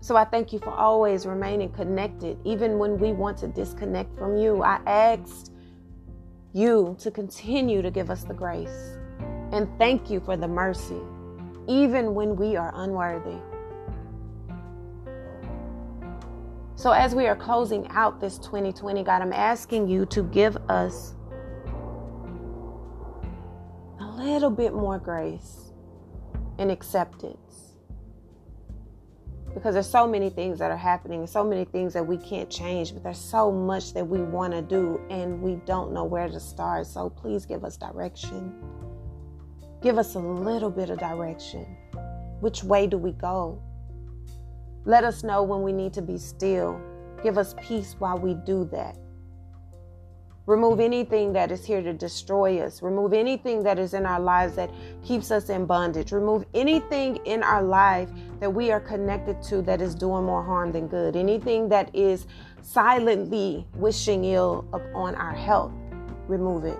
So 0.00 0.16
I 0.16 0.24
thank 0.24 0.52
you 0.52 0.58
for 0.58 0.70
always 0.70 1.24
remaining 1.24 1.70
connected, 1.70 2.36
even 2.44 2.78
when 2.78 2.98
we 2.98 3.12
want 3.12 3.38
to 3.38 3.46
disconnect 3.48 4.14
from 4.18 4.36
you. 4.36 4.62
I 4.62 4.80
asked 4.86 5.50
you 6.52 6.94
to 7.00 7.10
continue 7.10 7.80
to 7.80 7.90
give 7.90 8.10
us 8.10 8.22
the 8.24 8.34
grace 8.34 8.98
And 9.52 9.68
thank 9.78 10.10
you 10.10 10.20
for 10.20 10.36
the 10.36 10.48
mercy, 10.48 11.00
even 11.68 12.14
when 12.14 12.34
we 12.36 12.56
are 12.56 12.72
unworthy. 12.74 13.38
So, 16.76 16.90
as 16.90 17.14
we 17.14 17.26
are 17.26 17.36
closing 17.36 17.86
out 17.88 18.20
this 18.20 18.36
2020, 18.38 19.04
God, 19.04 19.22
I'm 19.22 19.32
asking 19.32 19.88
you 19.88 20.06
to 20.06 20.24
give 20.24 20.56
us 20.68 21.14
a 24.00 24.04
little 24.04 24.50
bit 24.50 24.74
more 24.74 24.98
grace 24.98 25.70
and 26.58 26.70
acceptance. 26.72 27.38
Because 29.54 29.74
there's 29.74 29.88
so 29.88 30.04
many 30.04 30.30
things 30.30 30.58
that 30.58 30.72
are 30.72 30.76
happening, 30.76 31.24
so 31.28 31.44
many 31.44 31.64
things 31.64 31.92
that 31.92 32.04
we 32.04 32.16
can't 32.16 32.50
change, 32.50 32.92
but 32.92 33.04
there's 33.04 33.18
so 33.18 33.52
much 33.52 33.94
that 33.94 34.04
we 34.04 34.20
want 34.20 34.52
to 34.52 34.60
do 34.60 35.00
and 35.10 35.40
we 35.40 35.54
don't 35.64 35.92
know 35.92 36.02
where 36.02 36.28
to 36.28 36.40
start. 36.40 36.88
So 36.88 37.08
please 37.08 37.46
give 37.46 37.64
us 37.64 37.76
direction. 37.76 38.52
Give 39.80 39.96
us 39.96 40.16
a 40.16 40.18
little 40.18 40.70
bit 40.70 40.90
of 40.90 40.98
direction. 40.98 41.64
Which 42.40 42.64
way 42.64 42.88
do 42.88 42.98
we 42.98 43.12
go? 43.12 43.62
Let 44.86 45.04
us 45.04 45.24
know 45.24 45.42
when 45.42 45.62
we 45.62 45.72
need 45.72 45.94
to 45.94 46.02
be 46.02 46.18
still. 46.18 46.78
Give 47.22 47.38
us 47.38 47.54
peace 47.62 47.96
while 47.98 48.18
we 48.18 48.34
do 48.34 48.64
that. 48.66 48.98
Remove 50.46 50.78
anything 50.78 51.32
that 51.32 51.50
is 51.50 51.64
here 51.64 51.80
to 51.80 51.94
destroy 51.94 52.60
us. 52.60 52.82
Remove 52.82 53.14
anything 53.14 53.62
that 53.62 53.78
is 53.78 53.94
in 53.94 54.04
our 54.04 54.20
lives 54.20 54.56
that 54.56 54.70
keeps 55.02 55.30
us 55.30 55.48
in 55.48 55.64
bondage. 55.64 56.12
Remove 56.12 56.44
anything 56.52 57.16
in 57.24 57.42
our 57.42 57.62
life 57.62 58.10
that 58.40 58.52
we 58.52 58.70
are 58.70 58.80
connected 58.80 59.40
to 59.44 59.62
that 59.62 59.80
is 59.80 59.94
doing 59.94 60.24
more 60.24 60.44
harm 60.44 60.70
than 60.70 60.86
good. 60.86 61.16
Anything 61.16 61.66
that 61.70 61.88
is 61.94 62.26
silently 62.60 63.66
wishing 63.76 64.26
ill 64.26 64.68
upon 64.74 65.14
our 65.14 65.32
health. 65.32 65.72
Remove 66.28 66.66
it. 66.66 66.78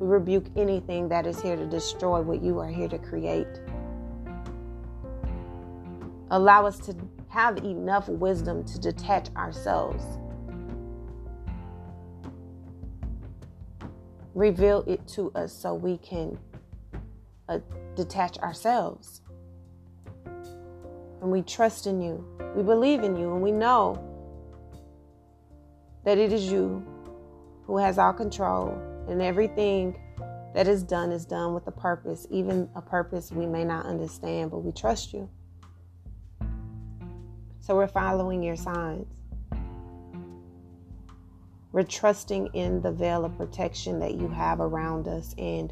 We 0.00 0.08
rebuke 0.08 0.46
anything 0.56 1.08
that 1.10 1.28
is 1.28 1.40
here 1.40 1.54
to 1.54 1.66
destroy 1.66 2.22
what 2.22 2.42
you 2.42 2.58
are 2.58 2.68
here 2.68 2.88
to 2.88 2.98
create. 2.98 3.60
Allow 6.30 6.66
us 6.66 6.78
to 6.80 6.94
have 7.28 7.58
enough 7.58 8.08
wisdom 8.08 8.64
to 8.64 8.78
detach 8.78 9.28
ourselves. 9.34 10.04
Reveal 14.34 14.84
it 14.86 15.06
to 15.08 15.32
us 15.32 15.52
so 15.52 15.74
we 15.74 15.98
can 15.98 16.38
uh, 17.48 17.58
detach 17.96 18.38
ourselves. 18.38 19.22
And 20.24 21.30
we 21.32 21.42
trust 21.42 21.86
in 21.86 22.00
you. 22.00 22.24
We 22.54 22.62
believe 22.62 23.02
in 23.02 23.16
you. 23.16 23.32
And 23.32 23.42
we 23.42 23.50
know 23.50 24.02
that 26.04 26.18
it 26.18 26.32
is 26.32 26.44
you 26.44 26.86
who 27.64 27.78
has 27.78 27.98
all 27.98 28.12
control. 28.12 28.78
And 29.08 29.22
everything 29.22 29.98
that 30.54 30.68
is 30.68 30.82
done 30.82 31.10
is 31.10 31.24
done 31.24 31.54
with 31.54 31.66
a 31.66 31.72
purpose, 31.72 32.26
even 32.30 32.68
a 32.74 32.82
purpose 32.82 33.32
we 33.32 33.46
may 33.46 33.64
not 33.64 33.86
understand, 33.86 34.50
but 34.50 34.58
we 34.58 34.72
trust 34.72 35.12
you. 35.12 35.28
So 37.68 37.76
we're 37.76 37.86
following 37.86 38.42
your 38.42 38.56
signs. 38.56 39.06
We're 41.70 41.82
trusting 41.82 42.46
in 42.54 42.80
the 42.80 42.90
veil 42.90 43.26
of 43.26 43.36
protection 43.36 44.00
that 44.00 44.14
you 44.14 44.26
have 44.26 44.60
around 44.60 45.06
us, 45.06 45.34
and 45.36 45.70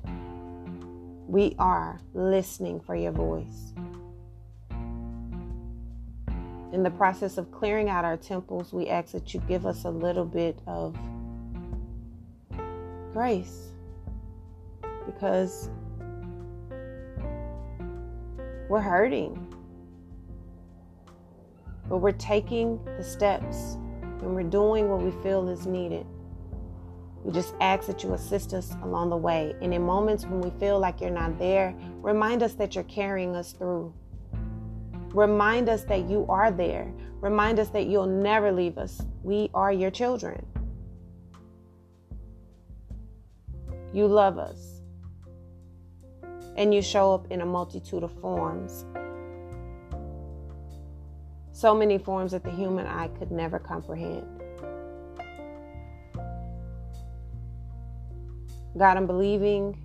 we 1.27 1.57
are 1.59 1.99
listening 2.13 2.81
for 2.81 2.95
your 2.95 3.13
voice. 3.13 3.73
In 6.75 6.83
the 6.83 6.91
process 6.91 7.39
of 7.39 7.51
clearing 7.51 7.89
out 7.89 8.05
our 8.05 8.19
temples, 8.19 8.75
we 8.75 8.89
ask 8.89 9.13
that 9.13 9.33
you 9.33 9.41
give 9.49 9.65
us 9.65 9.87
a 9.87 9.91
little 9.91 10.27
bit 10.27 10.59
of 10.67 10.95
grace 13.15 13.73
because 15.07 15.71
we're 18.69 18.83
hurting. 18.83 19.46
But 21.89 21.99
we're 21.99 22.13
taking 22.13 22.81
the 22.97 23.05
steps 23.05 23.77
and 24.03 24.35
we're 24.35 24.43
doing 24.43 24.89
what 24.89 25.03
we 25.03 25.11
feel 25.23 25.49
is 25.49 25.67
needed. 25.67 26.07
We 27.23 27.33
just 27.33 27.55
ask 27.61 27.87
that 27.87 28.03
you 28.03 28.15
assist 28.15 28.55
us 28.55 28.75
along 28.83 29.11
the 29.11 29.17
way. 29.17 29.55
And 29.61 29.75
in 29.75 29.83
moments 29.83 30.25
when 30.25 30.41
we 30.41 30.51
feel 30.61 30.79
like 30.79 31.01
you're 31.01 31.11
not 31.11 31.39
there, 31.39 31.75
remind 32.01 32.43
us 32.43 32.55
that 32.55 32.75
you're 32.75 32.85
carrying 32.85 33.35
us 33.35 33.53
through. 33.53 33.93
Remind 35.13 35.69
us 35.69 35.85
that 35.85 36.09
you 36.09 36.27
are 36.29 36.51
there. 36.51 36.93
Remind 37.21 37.59
us 37.59 37.69
that 37.71 37.87
you'll 37.87 38.07
never 38.07 38.53
leave 38.53 38.79
us. 38.79 39.03
We 39.23 39.51
are 39.55 39.73
your 39.73 39.91
children. 39.91 40.45
You 43.93 44.07
love 44.07 44.39
us. 44.39 44.83
And 46.57 46.75
you 46.75 46.83
show 46.83 47.13
up 47.15 47.27
in 47.31 47.41
a 47.41 47.47
multitude 47.47 48.03
of 48.03 48.13
forms 48.21 48.85
so 51.57 51.75
many 51.75 51.97
forms 51.97 52.33
that 52.33 52.45
the 52.45 52.51
human 52.51 52.87
eye 52.87 53.09
could 53.19 53.31
never 53.31 53.59
comprehend. 53.59 54.27
God, 58.77 58.99
I'm 58.99 59.07
believing 59.07 59.83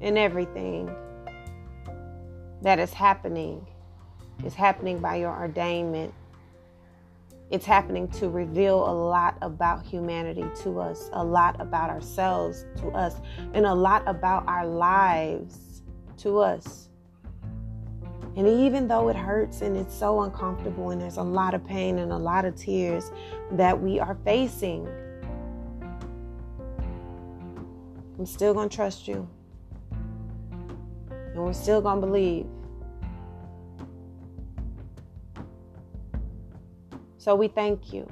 in 0.00 0.16
everything 0.16 0.90
that 2.62 2.78
is 2.78 2.94
happening 2.94 3.66
is 4.46 4.54
happening 4.54 4.98
by 4.98 5.16
your 5.16 5.30
ordainment. 5.30 6.10
It's 7.50 7.66
happening 7.66 8.08
to 8.12 8.30
reveal 8.30 8.88
a 8.88 8.94
lot 8.94 9.36
about 9.42 9.84
humanity 9.84 10.46
to 10.62 10.80
us, 10.80 11.10
a 11.12 11.22
lot 11.22 11.60
about 11.60 11.90
ourselves 11.90 12.64
to 12.78 12.88
us, 12.88 13.16
and 13.52 13.66
a 13.66 13.74
lot 13.74 14.02
about 14.06 14.48
our 14.48 14.66
lives 14.66 15.82
to 16.16 16.38
us. 16.38 16.83
And 18.36 18.48
even 18.48 18.88
though 18.88 19.08
it 19.08 19.16
hurts 19.16 19.62
and 19.62 19.76
it's 19.76 19.94
so 19.94 20.22
uncomfortable 20.22 20.90
and 20.90 21.00
there's 21.00 21.18
a 21.18 21.22
lot 21.22 21.54
of 21.54 21.64
pain 21.64 21.98
and 21.98 22.10
a 22.10 22.16
lot 22.16 22.44
of 22.44 22.56
tears 22.56 23.12
that 23.52 23.80
we 23.80 24.00
are 24.00 24.16
facing, 24.24 24.88
I'm 28.18 28.26
still 28.26 28.52
going 28.52 28.68
to 28.68 28.74
trust 28.74 29.06
you. 29.06 29.28
And 31.10 31.36
we're 31.36 31.52
still 31.52 31.80
going 31.80 32.00
to 32.00 32.06
believe. 32.06 32.46
So 37.18 37.36
we 37.36 37.48
thank 37.48 37.92
you. 37.92 38.08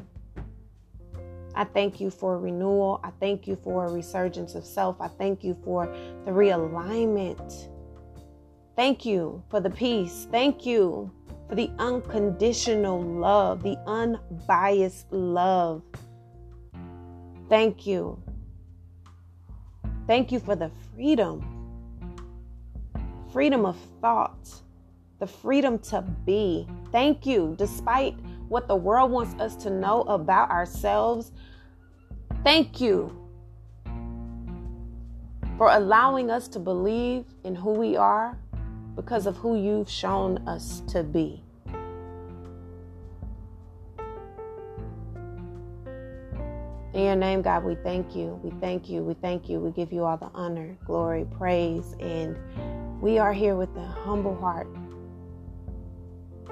I 1.55 1.65
thank 1.65 2.01
you 2.01 2.11
for 2.11 2.39
renewal. 2.39 3.01
I 3.03 3.11
thank 3.21 3.47
you 3.47 3.57
for 3.57 3.87
a 3.87 3.93
resurgence 3.93 4.55
of 4.55 4.65
self. 4.65 5.01
I 5.01 5.09
thank 5.09 5.45
you 5.45 5.57
for 5.65 5.87
the 6.25 6.31
realignment 6.31 7.69
Thank 8.77 9.05
you 9.05 9.43
for 9.51 9.61
the 9.61 9.71
peace. 9.71 10.27
Thank 10.31 10.65
you 10.65 11.11
for 11.49 11.55
the 11.55 11.71
unconditional 11.79 13.03
love, 13.03 13.63
the 13.63 13.77
unbiased 13.87 15.13
love. 15.13 15.83
Thank 17.49 17.87
you. 17.87 18.23
Thank 20.07 20.33
you 20.33 20.41
for 20.41 20.57
the 20.57 20.71
freedom 20.95 21.63
freedom 23.33 23.65
of 23.65 23.77
thought, 24.01 24.63
the 25.19 25.27
freedom 25.27 25.79
to 25.79 26.03
be. 26.27 26.69
Thank 26.91 27.25
you, 27.25 27.55
despite 27.57 28.15
what 28.49 28.69
the 28.69 28.77
world 28.77 29.11
wants 29.11 29.35
us 29.41 29.57
to 29.57 29.71
know 29.71 30.03
about 30.03 30.51
ourselves. 30.51 31.33
Thank 32.45 32.81
you 32.81 33.19
for 35.57 35.71
allowing 35.71 36.31
us 36.31 36.47
to 36.49 36.59
believe 36.59 37.25
in 37.45 37.55
who 37.55 37.71
we 37.71 37.97
are 37.97 38.37
because 38.97 39.27
of 39.27 39.37
who 39.37 39.57
you've 39.57 39.91
shown 39.91 40.39
us 40.47 40.83
to 40.89 41.03
be. 41.03 41.43
In 46.95 47.05
your 47.05 47.17
name, 47.17 47.41
God, 47.41 47.65
we 47.65 47.75
thank 47.77 48.15
you. 48.15 48.39
We 48.43 48.51
thank 48.61 48.91
you. 48.91 49.03
We 49.03 49.15
thank 49.15 49.49
you. 49.49 49.61
We 49.61 49.71
give 49.71 49.93
you 49.93 50.05
all 50.05 50.19
the 50.19 50.31
honor, 50.35 50.77
glory, 50.85 51.27
praise. 51.39 51.97
And 52.01 52.37
we 53.01 53.19
are 53.19 53.33
here 53.33 53.57
with 53.57 53.75
a 53.77 53.87
humble 53.87 54.37
heart, 54.37 54.69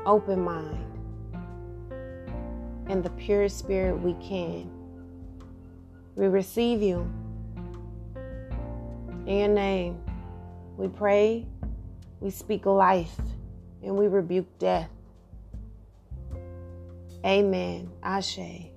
open 0.07 0.43
mind, 0.43 0.87
and 2.87 3.05
the 3.05 3.11
purest 3.11 3.59
spirit 3.59 4.01
we 4.01 4.15
can. 4.15 4.71
We 6.17 6.27
receive 6.27 6.81
you. 6.81 7.11
In 9.27 9.39
your 9.39 9.49
name, 9.49 10.01
we 10.79 10.89
pray 10.89 11.47
we 12.21 12.31
speak 12.31 12.67
life 12.67 13.17
and 13.83 13.97
we 13.97 14.07
rebuke 14.07 14.47
death. 14.59 14.91
Amen. 17.25 17.91
Ashe. 18.03 18.71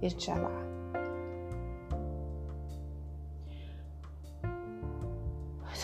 Inshallah. 0.00 0.66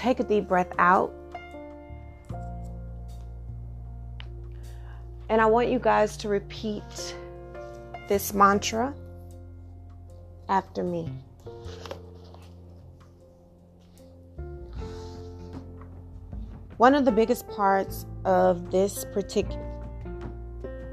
Take 0.02 0.18
a 0.18 0.24
deep 0.24 0.48
breath 0.48 0.72
out. 0.78 1.14
And 5.28 5.40
I 5.40 5.46
want 5.46 5.68
you 5.68 5.78
guys 5.78 6.16
to 6.18 6.28
repeat 6.28 7.16
this 8.08 8.34
mantra 8.34 8.92
after 10.48 10.82
me. 10.82 11.08
One 16.82 16.96
of 16.96 17.04
the 17.04 17.12
biggest 17.12 17.46
parts 17.46 18.06
of 18.24 18.72
this 18.72 19.04
particular 19.12 19.62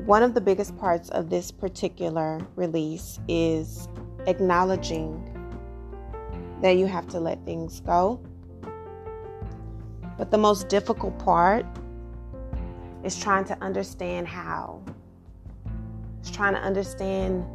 one 0.05 0.21
of 0.21 0.35
the 0.35 0.41
biggest 0.41 0.77
parts 0.77 1.09
of 1.09 1.31
this 1.31 1.49
particular 1.49 2.39
release 2.55 3.19
is 3.27 3.87
acknowledging 4.27 5.19
that 6.61 6.77
you 6.77 6.85
have 6.85 7.07
to 7.07 7.19
let 7.19 7.43
things 7.43 7.79
go. 7.79 8.21
But 10.15 10.29
the 10.29 10.37
most 10.37 10.69
difficult 10.69 11.17
part 11.17 11.65
is 13.03 13.19
trying 13.19 13.45
to 13.45 13.59
understand 13.59 14.27
how. 14.27 14.83
It's 16.19 16.29
trying 16.29 16.53
to 16.53 16.61
understand 16.61 17.47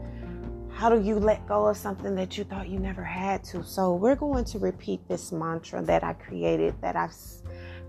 how 0.72 0.88
do 0.88 1.00
you 1.00 1.20
let 1.20 1.46
go 1.46 1.68
of 1.68 1.76
something 1.76 2.16
that 2.16 2.36
you 2.36 2.42
thought 2.42 2.68
you 2.68 2.80
never 2.80 3.04
had 3.04 3.44
to. 3.44 3.62
So, 3.62 3.94
we're 3.94 4.16
going 4.16 4.44
to 4.46 4.58
repeat 4.58 5.06
this 5.06 5.30
mantra 5.30 5.82
that 5.82 6.02
I 6.02 6.14
created, 6.14 6.74
that 6.80 6.96
I've 6.96 7.14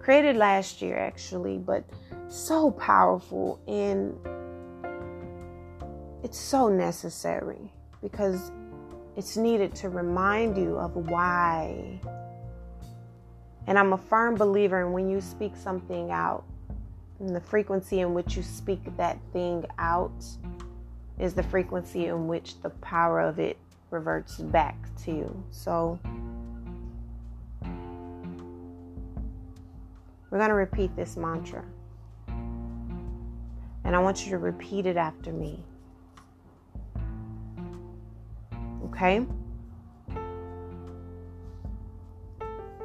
created 0.05 0.37
last 0.37 0.83
year 0.83 0.95
actually, 0.99 1.57
but 1.57 1.83
so 2.27 2.69
powerful 2.69 3.59
and 3.67 4.15
it's 6.23 6.39
so 6.39 6.69
necessary 6.69 7.73
because 8.03 8.51
it's 9.17 9.35
needed 9.35 9.73
to 9.73 9.89
remind 9.89 10.55
you 10.55 10.77
of 10.77 10.95
why. 11.09 11.99
And 13.65 13.79
I'm 13.79 13.93
a 13.93 13.97
firm 13.97 14.35
believer 14.35 14.85
in 14.85 14.93
when 14.93 15.09
you 15.09 15.19
speak 15.19 15.55
something 15.55 16.11
out, 16.11 16.43
and 17.19 17.35
the 17.35 17.41
frequency 17.41 18.01
in 18.01 18.13
which 18.13 18.37
you 18.37 18.43
speak 18.43 18.81
that 18.97 19.17
thing 19.33 19.65
out 19.79 20.23
is 21.17 21.33
the 21.33 21.41
frequency 21.41 22.05
in 22.05 22.27
which 22.27 22.61
the 22.61 22.69
power 22.69 23.21
of 23.21 23.39
it 23.39 23.57
reverts 23.89 24.37
back 24.37 24.77
to 25.05 25.11
you. 25.11 25.43
So 25.49 25.99
we're 30.29 30.37
going 30.37 30.49
to 30.49 30.55
repeat 30.55 30.95
this 30.95 31.17
mantra. 31.17 31.63
And 33.83 33.95
I 33.95 33.99
want 33.99 34.25
you 34.25 34.31
to 34.31 34.37
repeat 34.37 34.85
it 34.85 34.97
after 34.97 35.31
me. 35.31 35.63
Okay? 38.85 39.25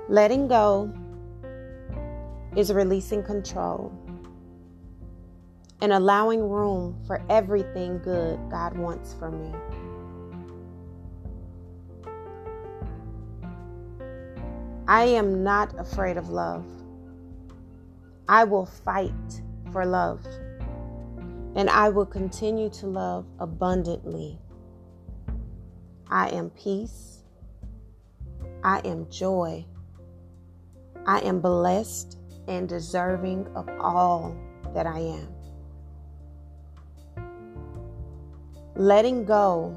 Letting 0.08 0.48
go 0.48 0.92
is 2.56 2.72
releasing 2.72 3.22
control 3.22 3.92
and 5.80 5.92
allowing 5.92 6.48
room 6.48 7.00
for 7.06 7.22
everything 7.30 7.98
good 8.00 8.38
God 8.50 8.76
wants 8.76 9.14
for 9.14 9.30
me. 9.30 9.54
I 14.86 15.04
am 15.04 15.44
not 15.44 15.78
afraid 15.78 16.16
of 16.16 16.30
love. 16.30 16.66
I 18.30 18.44
will 18.44 18.64
fight 18.64 19.42
for 19.72 19.84
love. 19.84 20.24
And 21.56 21.68
I 21.68 21.88
will 21.88 22.06
continue 22.06 22.70
to 22.70 22.86
love 22.86 23.26
abundantly. 23.40 24.38
I 26.08 26.28
am 26.28 26.50
peace. 26.50 27.24
I 28.62 28.82
am 28.84 29.10
joy. 29.10 29.66
I 31.06 31.18
am 31.22 31.40
blessed 31.40 32.18
and 32.46 32.68
deserving 32.68 33.48
of 33.56 33.68
all 33.80 34.36
that 34.74 34.86
I 34.86 35.00
am. 35.00 35.28
Letting 38.76 39.24
go 39.24 39.76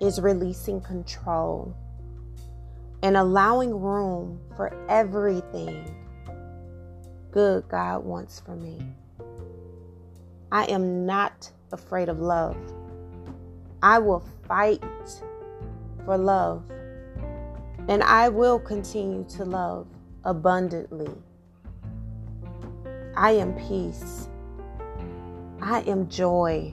is 0.00 0.20
releasing 0.20 0.80
control 0.80 1.76
and 3.04 3.16
allowing 3.16 3.70
room 3.80 4.40
for 4.56 4.74
everything 4.88 6.05
good 7.36 7.68
God 7.68 8.02
wants 8.02 8.40
for 8.40 8.56
me. 8.56 8.80
I 10.50 10.64
am 10.64 11.04
not 11.04 11.52
afraid 11.70 12.08
of 12.08 12.18
love. 12.18 12.56
I 13.82 13.98
will 13.98 14.24
fight 14.48 14.82
for 16.06 16.16
love 16.16 16.62
and 17.88 18.02
I 18.02 18.30
will 18.30 18.58
continue 18.58 19.22
to 19.36 19.44
love 19.44 19.86
abundantly. 20.24 21.12
I 23.14 23.32
am 23.32 23.52
peace. 23.68 24.30
I 25.60 25.82
am 25.82 26.08
joy. 26.08 26.72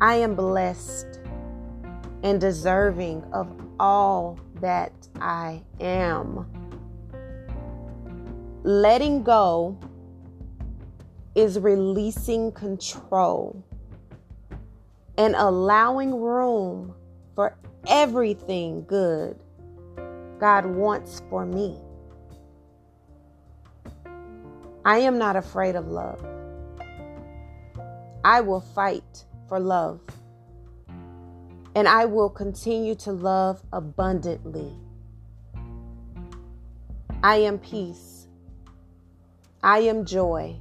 I 0.00 0.16
am 0.16 0.34
blessed 0.34 1.20
and 2.24 2.40
deserving 2.40 3.22
of 3.32 3.48
all 3.78 4.40
that 4.56 4.92
I 5.20 5.62
am. 5.78 6.57
Letting 8.64 9.22
go 9.22 9.78
is 11.34 11.58
releasing 11.58 12.52
control 12.52 13.64
and 15.16 15.34
allowing 15.36 16.20
room 16.20 16.94
for 17.34 17.56
everything 17.86 18.84
good 18.84 19.38
God 20.38 20.66
wants 20.66 21.22
for 21.28 21.44
me. 21.44 21.76
I 24.84 24.98
am 24.98 25.18
not 25.18 25.36
afraid 25.36 25.76
of 25.76 25.88
love. 25.88 26.24
I 28.24 28.40
will 28.40 28.60
fight 28.60 29.24
for 29.48 29.60
love. 29.60 30.00
And 31.74 31.86
I 31.86 32.06
will 32.06 32.30
continue 32.30 32.94
to 32.96 33.12
love 33.12 33.62
abundantly. 33.72 34.72
I 37.22 37.36
am 37.36 37.58
peace. 37.58 38.17
I 39.62 39.80
am 39.80 40.04
joy. 40.04 40.56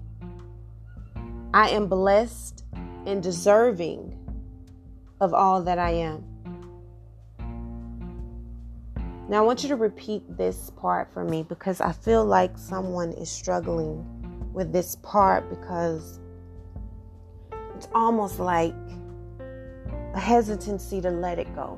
I 1.54 1.70
am 1.70 1.88
blessed 1.88 2.64
and 3.06 3.22
deserving 3.22 4.18
of 5.22 5.36
all 5.36 5.62
that 5.64 5.78
I 5.78 5.92
am. 5.92 6.24
Now, 9.30 9.44
I 9.44 9.46
want 9.46 9.62
you 9.62 9.70
to 9.70 9.76
repeat 9.76 10.24
this 10.36 10.72
part 10.72 11.14
for 11.14 11.24
me 11.24 11.44
because 11.44 11.80
I 11.80 11.92
feel 11.92 12.26
like 12.26 12.58
someone 12.58 13.12
is 13.12 13.30
struggling 13.30 14.04
with 14.52 14.72
this 14.74 14.96
part 14.96 15.48
because 15.50 16.20
it's 17.76 17.88
almost 17.94 18.40
like 18.40 18.74
a 20.16 20.20
hesitancy 20.20 21.02
to 21.02 21.12
let 21.12 21.38
it 21.38 21.54
go. 21.54 21.78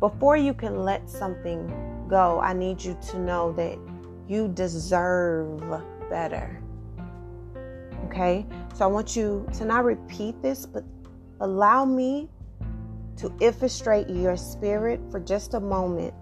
Before 0.00 0.36
you 0.36 0.54
can 0.54 0.84
let 0.84 1.10
something 1.10 2.06
go, 2.08 2.40
I 2.40 2.54
need 2.54 2.82
you 2.82 2.96
to 3.10 3.18
know 3.18 3.52
that 3.52 3.78
you 4.28 4.48
deserve 4.48 5.60
better. 6.10 6.60
Okay? 8.06 8.46
So 8.74 8.84
I 8.84 8.88
want 8.88 9.16
you 9.16 9.46
to 9.54 9.64
not 9.64 9.84
repeat 9.84 10.40
this, 10.42 10.66
but 10.66 10.84
allow 11.40 11.84
me 11.84 12.28
to 13.16 13.32
infiltrate 13.40 14.08
your 14.08 14.36
spirit 14.36 15.00
for 15.10 15.20
just 15.20 15.54
a 15.54 15.60
moment 15.60 16.14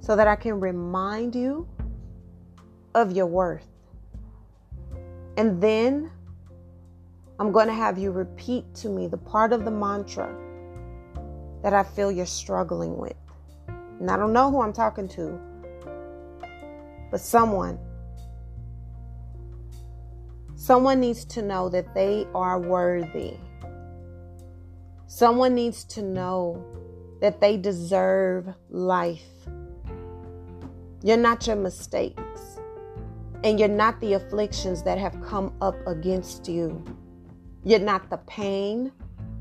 so 0.00 0.16
that 0.16 0.26
I 0.26 0.36
can 0.36 0.60
remind 0.60 1.34
you 1.34 1.66
of 2.94 3.12
your 3.12 3.26
worth. 3.26 3.66
And 5.36 5.62
then 5.62 6.10
I'm 7.38 7.52
going 7.52 7.66
to 7.66 7.72
have 7.72 7.98
you 7.98 8.10
repeat 8.10 8.74
to 8.76 8.88
me 8.88 9.06
the 9.06 9.16
part 9.16 9.52
of 9.52 9.64
the 9.64 9.70
mantra 9.70 10.34
that 11.62 11.72
I 11.72 11.82
feel 11.82 12.12
you're 12.12 12.26
struggling 12.26 12.98
with. 12.98 13.16
And 14.00 14.10
I 14.10 14.16
don't 14.16 14.32
know 14.32 14.50
who 14.50 14.60
I'm 14.60 14.72
talking 14.72 15.08
to, 15.08 15.40
but 17.12 17.20
someone. 17.20 17.78
Someone 20.56 20.98
needs 20.98 21.26
to 21.26 21.42
know 21.42 21.68
that 21.68 21.94
they 21.94 22.26
are 22.34 22.58
worthy. 22.58 23.36
Someone 25.06 25.54
needs 25.54 25.84
to 25.84 26.02
know 26.02 26.64
that 27.20 27.38
they 27.38 27.58
deserve 27.58 28.48
life. 28.70 29.28
You're 31.02 31.18
not 31.18 31.46
your 31.46 31.56
mistakes, 31.56 32.58
and 33.44 33.60
you're 33.60 33.68
not 33.68 34.00
the 34.00 34.14
afflictions 34.14 34.82
that 34.84 34.96
have 34.96 35.20
come 35.20 35.54
up 35.60 35.76
against 35.86 36.48
you. 36.48 36.82
You're 37.62 37.78
not 37.78 38.08
the 38.08 38.18
pain. 38.18 38.90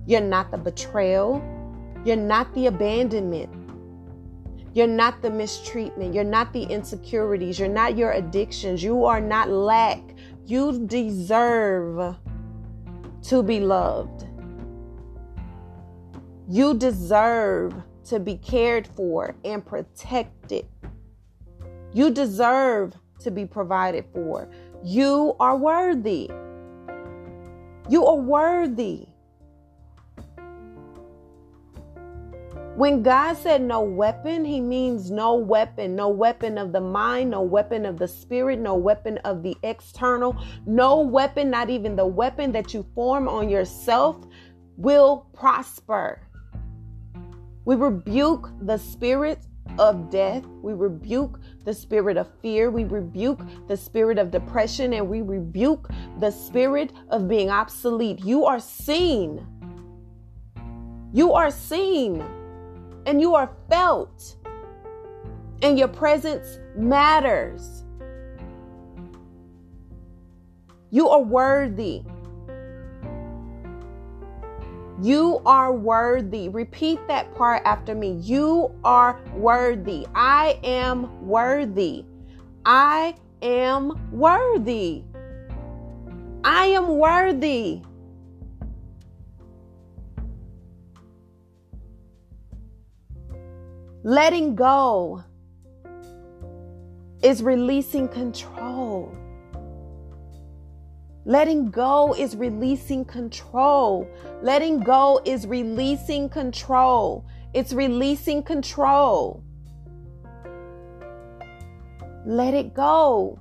You're 0.05 0.19
not 0.19 0.51
the 0.51 0.57
betrayal. 0.57 1.41
You're 2.03 2.17
not 2.17 2.53
the 2.53 2.65
abandonment. 2.65 3.60
You're 4.73 4.87
not 4.87 5.21
the 5.21 5.29
mistreatment. 5.29 6.13
You're 6.13 6.23
not 6.23 6.53
the 6.53 6.63
insecurities. 6.63 7.59
You're 7.59 7.67
not 7.67 7.97
your 7.97 8.11
addictions. 8.11 8.81
You 8.81 9.03
are 9.03 9.19
not 9.19 9.49
lack. 9.49 10.01
You 10.45 10.85
deserve 10.87 12.15
to 13.23 13.43
be 13.43 13.59
loved. 13.59 14.27
You 16.47 16.73
deserve 16.73 17.73
to 18.05 18.19
be 18.19 18.37
cared 18.37 18.87
for 18.87 19.35
and 19.43 19.65
protected. 19.65 20.65
You 21.93 22.09
deserve 22.09 22.93
to 23.19 23.31
be 23.31 23.45
provided 23.45 24.05
for. 24.13 24.49
You 24.83 25.35
are 25.39 25.57
worthy. 25.57 26.29
You 27.89 28.05
are 28.05 28.15
worthy. 28.15 29.07
When 32.75 33.03
God 33.03 33.35
said 33.35 33.61
no 33.61 33.81
weapon, 33.81 34.45
he 34.45 34.61
means 34.61 35.11
no 35.11 35.35
weapon, 35.35 35.93
no 35.93 36.07
weapon 36.07 36.57
of 36.57 36.71
the 36.71 36.79
mind, 36.79 37.31
no 37.31 37.41
weapon 37.41 37.85
of 37.85 37.99
the 37.99 38.07
spirit, 38.07 38.59
no 38.59 38.75
weapon 38.75 39.17
of 39.19 39.43
the 39.43 39.57
external, 39.63 40.41
no 40.65 41.01
weapon, 41.01 41.49
not 41.49 41.69
even 41.69 41.97
the 41.97 42.05
weapon 42.05 42.53
that 42.53 42.73
you 42.73 42.85
form 42.95 43.27
on 43.27 43.49
yourself 43.49 44.25
will 44.77 45.27
prosper. 45.33 46.21
We 47.65 47.75
rebuke 47.75 48.49
the 48.61 48.77
spirit 48.77 49.39
of 49.77 50.09
death. 50.09 50.45
We 50.61 50.71
rebuke 50.71 51.41
the 51.65 51.73
spirit 51.73 52.15
of 52.15 52.29
fear. 52.41 52.71
We 52.71 52.85
rebuke 52.85 53.41
the 53.67 53.75
spirit 53.75 54.17
of 54.17 54.31
depression 54.31 54.93
and 54.93 55.09
we 55.09 55.21
rebuke 55.21 55.89
the 56.21 56.31
spirit 56.31 56.93
of 57.09 57.27
being 57.27 57.49
obsolete. 57.49 58.23
You 58.23 58.45
are 58.45 58.61
seen. 58.61 59.45
You 61.11 61.33
are 61.33 61.51
seen 61.51 62.23
and 63.05 63.21
you 63.21 63.35
are 63.35 63.51
felt. 63.69 64.35
And 65.61 65.77
your 65.77 65.87
presence 65.87 66.59
matters. 66.75 67.83
You 70.89 71.07
are 71.09 71.21
worthy. 71.21 72.01
You 75.01 75.41
are 75.45 75.73
worthy. 75.73 76.49
Repeat 76.49 76.99
that 77.07 77.33
part 77.35 77.61
after 77.65 77.95
me. 77.95 78.13
You 78.21 78.71
are 78.83 79.19
worthy. 79.35 80.05
I 80.13 80.59
am 80.63 81.27
worthy. 81.27 82.05
I 82.65 83.15
am 83.41 84.11
worthy. 84.11 85.03
I 86.43 86.65
am 86.65 86.87
worthy. 86.97 87.81
Letting 94.03 94.55
go 94.55 95.23
is 97.21 97.43
releasing 97.43 98.07
control. 98.07 99.15
Letting 101.23 101.69
go 101.69 102.15
is 102.15 102.35
releasing 102.35 103.05
control. 103.05 104.07
Letting 104.41 104.79
go 104.79 105.21
is 105.23 105.45
releasing 105.45 106.29
control. 106.29 107.27
It's 107.53 107.73
releasing 107.73 108.41
control. 108.41 109.43
Let 112.25 112.55
it 112.55 112.73
go. 112.73 113.39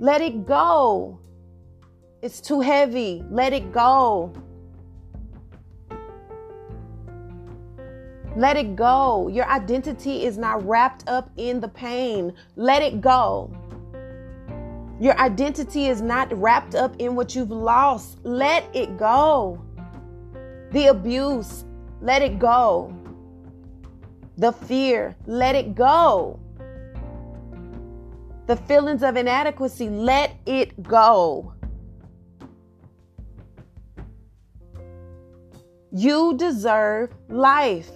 Let 0.00 0.22
it 0.22 0.46
go. 0.46 1.20
It's 2.22 2.40
too 2.40 2.60
heavy. 2.60 3.22
Let 3.30 3.52
it 3.52 3.70
go. 3.70 4.32
Let 8.36 8.58
it 8.58 8.76
go. 8.76 9.28
Your 9.28 9.46
identity 9.46 10.24
is 10.26 10.36
not 10.36 10.62
wrapped 10.68 11.08
up 11.08 11.30
in 11.38 11.58
the 11.58 11.68
pain. 11.68 12.34
Let 12.54 12.82
it 12.82 13.00
go. 13.00 13.50
Your 15.00 15.18
identity 15.18 15.86
is 15.86 16.02
not 16.02 16.30
wrapped 16.38 16.74
up 16.74 16.94
in 16.98 17.16
what 17.16 17.34
you've 17.34 17.50
lost. 17.50 18.18
Let 18.24 18.64
it 18.76 18.98
go. 18.98 19.58
The 20.72 20.88
abuse, 20.88 21.64
let 22.02 22.20
it 22.20 22.38
go. 22.38 22.94
The 24.36 24.52
fear, 24.52 25.16
let 25.24 25.54
it 25.54 25.74
go. 25.74 26.38
The 28.46 28.56
feelings 28.56 29.02
of 29.02 29.16
inadequacy, 29.16 29.88
let 29.88 30.36
it 30.44 30.82
go. 30.82 31.54
You 35.90 36.36
deserve 36.36 37.14
life. 37.30 37.90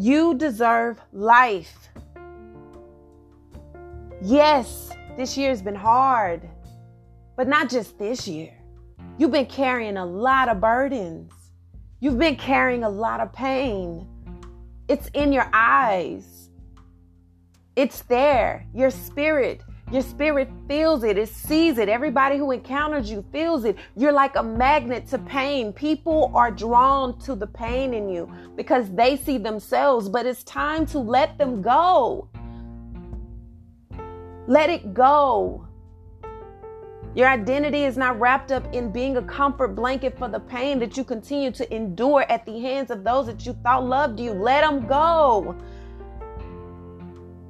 You 0.00 0.34
deserve 0.34 0.98
life. 1.12 1.90
Yes, 4.22 4.90
this 5.18 5.36
year 5.36 5.50
has 5.50 5.60
been 5.60 5.74
hard, 5.74 6.48
but 7.36 7.46
not 7.46 7.68
just 7.68 7.98
this 7.98 8.26
year. 8.26 8.56
You've 9.18 9.30
been 9.30 9.44
carrying 9.44 9.98
a 9.98 10.06
lot 10.06 10.48
of 10.48 10.58
burdens. 10.58 11.30
You've 12.00 12.18
been 12.18 12.36
carrying 12.36 12.82
a 12.82 12.88
lot 12.88 13.20
of 13.20 13.30
pain. 13.34 14.08
It's 14.88 15.08
in 15.12 15.34
your 15.34 15.50
eyes. 15.52 16.48
It's 17.76 18.00
there. 18.04 18.66
Your 18.72 18.90
spirit, 18.90 19.62
your 19.90 20.02
spirit 20.02 20.48
feels 20.68 21.02
it. 21.02 21.18
It 21.18 21.28
sees 21.28 21.78
it. 21.78 21.88
Everybody 21.88 22.36
who 22.38 22.52
encounters 22.52 23.10
you 23.10 23.24
feels 23.32 23.64
it. 23.64 23.76
You're 23.96 24.12
like 24.12 24.36
a 24.36 24.42
magnet 24.42 25.08
to 25.08 25.18
pain. 25.18 25.72
People 25.72 26.30
are 26.34 26.50
drawn 26.50 27.18
to 27.20 27.34
the 27.34 27.46
pain 27.46 27.92
in 27.92 28.08
you 28.08 28.30
because 28.56 28.88
they 28.94 29.16
see 29.16 29.36
themselves, 29.36 30.08
but 30.08 30.26
it's 30.26 30.44
time 30.44 30.86
to 30.86 30.98
let 30.98 31.38
them 31.38 31.60
go. 31.60 32.28
Let 34.46 34.70
it 34.70 34.94
go. 34.94 35.66
Your 37.14 37.26
identity 37.26 37.82
is 37.82 37.96
not 37.96 38.20
wrapped 38.20 38.52
up 38.52 38.72
in 38.72 38.92
being 38.92 39.16
a 39.16 39.22
comfort 39.22 39.74
blanket 39.74 40.16
for 40.16 40.28
the 40.28 40.38
pain 40.38 40.78
that 40.78 40.96
you 40.96 41.02
continue 41.02 41.50
to 41.50 41.74
endure 41.74 42.24
at 42.28 42.46
the 42.46 42.60
hands 42.60 42.92
of 42.92 43.02
those 43.02 43.26
that 43.26 43.44
you 43.44 43.54
thought 43.64 43.84
loved 43.84 44.20
you. 44.20 44.32
Let 44.32 44.60
them 44.60 44.86
go. 44.86 45.56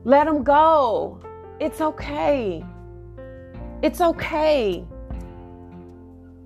Let 0.05 0.25
them 0.25 0.43
go. 0.43 1.21
It's 1.61 1.83
okay. 1.83 2.65
It's 3.83 4.01
okay. 4.01 4.83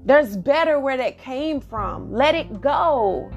There's 0.05 0.37
better 0.37 0.81
where 0.81 0.97
that 0.97 1.19
came 1.19 1.61
from. 1.61 2.12
Let 2.12 2.35
it 2.35 2.61
go. 2.61 3.31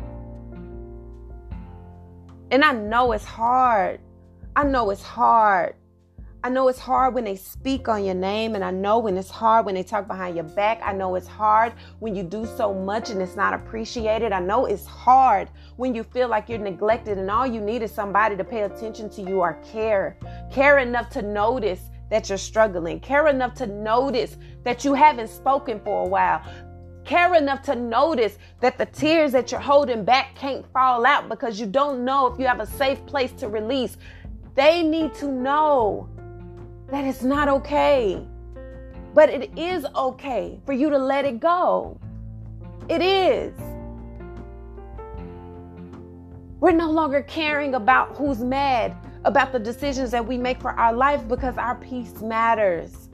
And 2.50 2.64
I 2.64 2.72
know 2.72 3.12
it's 3.12 3.24
hard. 3.24 4.00
I 4.56 4.64
know 4.64 4.90
it's 4.90 5.04
hard. 5.04 5.76
I 6.44 6.50
know 6.50 6.68
it's 6.68 6.80
hard 6.80 7.14
when 7.14 7.26
they 7.26 7.36
speak 7.36 7.88
on 7.88 8.06
your 8.06 8.16
name, 8.16 8.56
and 8.56 8.64
I 8.64 8.72
know 8.72 9.00
when 9.00 9.18
it's 9.18 9.30
hard 9.30 9.66
when 9.66 9.76
they 9.76 9.84
talk 9.84 10.08
behind 10.08 10.36
your 10.36 10.46
back. 10.46 10.80
I 10.84 10.94
know 10.94 11.14
it's 11.16 11.28
hard 11.28 11.74
when 12.00 12.16
you 12.16 12.24
do 12.24 12.46
so 12.58 12.74
much 12.74 13.10
and 13.12 13.22
it's 13.22 13.36
not 13.36 13.54
appreciated. 13.54 14.32
I 14.32 14.40
know 14.40 14.66
it's 14.66 14.86
hard 14.86 15.50
when 15.78 15.96
you 15.96 16.04
feel 16.04 16.28
like 16.28 16.50
you're 16.50 16.60
neglected 16.60 17.18
and 17.18 17.32
all 17.32 17.48
you 17.48 17.62
need 17.62 17.82
is 17.82 17.92
somebody 17.92 18.36
to 18.36 18.44
pay 18.44 18.64
attention 18.64 19.10
to 19.12 19.22
you 19.22 19.40
or 19.40 19.54
care. 19.72 20.18
Care 20.52 20.80
enough 20.80 21.10
to 21.12 21.22
notice 21.22 21.90
that 22.10 22.30
you're 22.30 22.38
struggling. 22.38 23.00
Care 23.00 23.28
enough 23.28 23.54
to 23.54 23.68
notice 23.68 24.38
that 24.64 24.84
you 24.84 24.94
haven't 24.94 25.30
spoken 25.30 25.80
for 25.80 26.04
a 26.04 26.08
while. 26.08 26.42
Care 27.06 27.36
enough 27.36 27.62
to 27.64 27.76
notice 27.76 28.38
that 28.60 28.78
the 28.78 28.88
tears 28.88 29.32
that 29.32 29.52
you're 29.52 29.62
holding 29.62 30.04
back 30.04 30.36
can't 30.36 30.66
fall 30.74 31.06
out 31.06 31.30
because 31.30 31.60
you 31.60 31.66
don't 31.66 32.04
know 32.04 32.28
if 32.28 32.40
you 32.40 32.46
have 32.46 32.60
a 32.60 32.66
safe 32.66 33.06
place 33.06 33.32
to 33.34 33.48
release. 33.48 33.98
They 34.56 34.84
need 34.84 35.14
to 35.16 35.32
know 35.32 36.10
that 36.90 37.06
it's 37.06 37.24
not 37.24 37.48
okay. 37.48 38.26
But 39.14 39.30
it 39.30 39.52
is 39.58 39.86
okay 39.96 40.60
for 40.66 40.74
you 40.74 40.90
to 40.90 40.98
let 40.98 41.24
it 41.24 41.40
go. 41.40 42.00
It 42.90 43.02
is. 43.02 43.54
We're 46.60 46.72
no 46.72 46.90
longer 46.90 47.22
caring 47.22 47.76
about 47.76 48.16
who's 48.16 48.40
mad 48.40 48.96
about 49.26 49.52
the 49.52 49.60
decisions 49.60 50.10
that 50.12 50.26
we 50.26 50.38
make 50.38 50.60
for 50.60 50.72
our 50.72 50.92
life 50.92 51.28
because 51.28 51.58
our 51.58 51.76
peace 51.76 52.22
matters. 52.22 53.10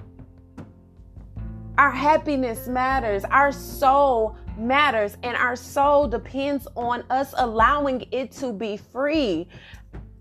Our 1.78 1.92
happiness 1.92 2.68
matters. 2.68 3.26
Our 3.26 3.52
soul 3.52 4.38
matters. 4.58 5.18
And 5.24 5.36
our 5.36 5.58
soul 5.58 6.08
depends 6.08 6.68
on 6.76 7.04
us 7.10 7.34
allowing 7.38 8.08
it 8.12 8.32
to 8.34 8.54
be 8.54 8.78
free. 8.78 9.50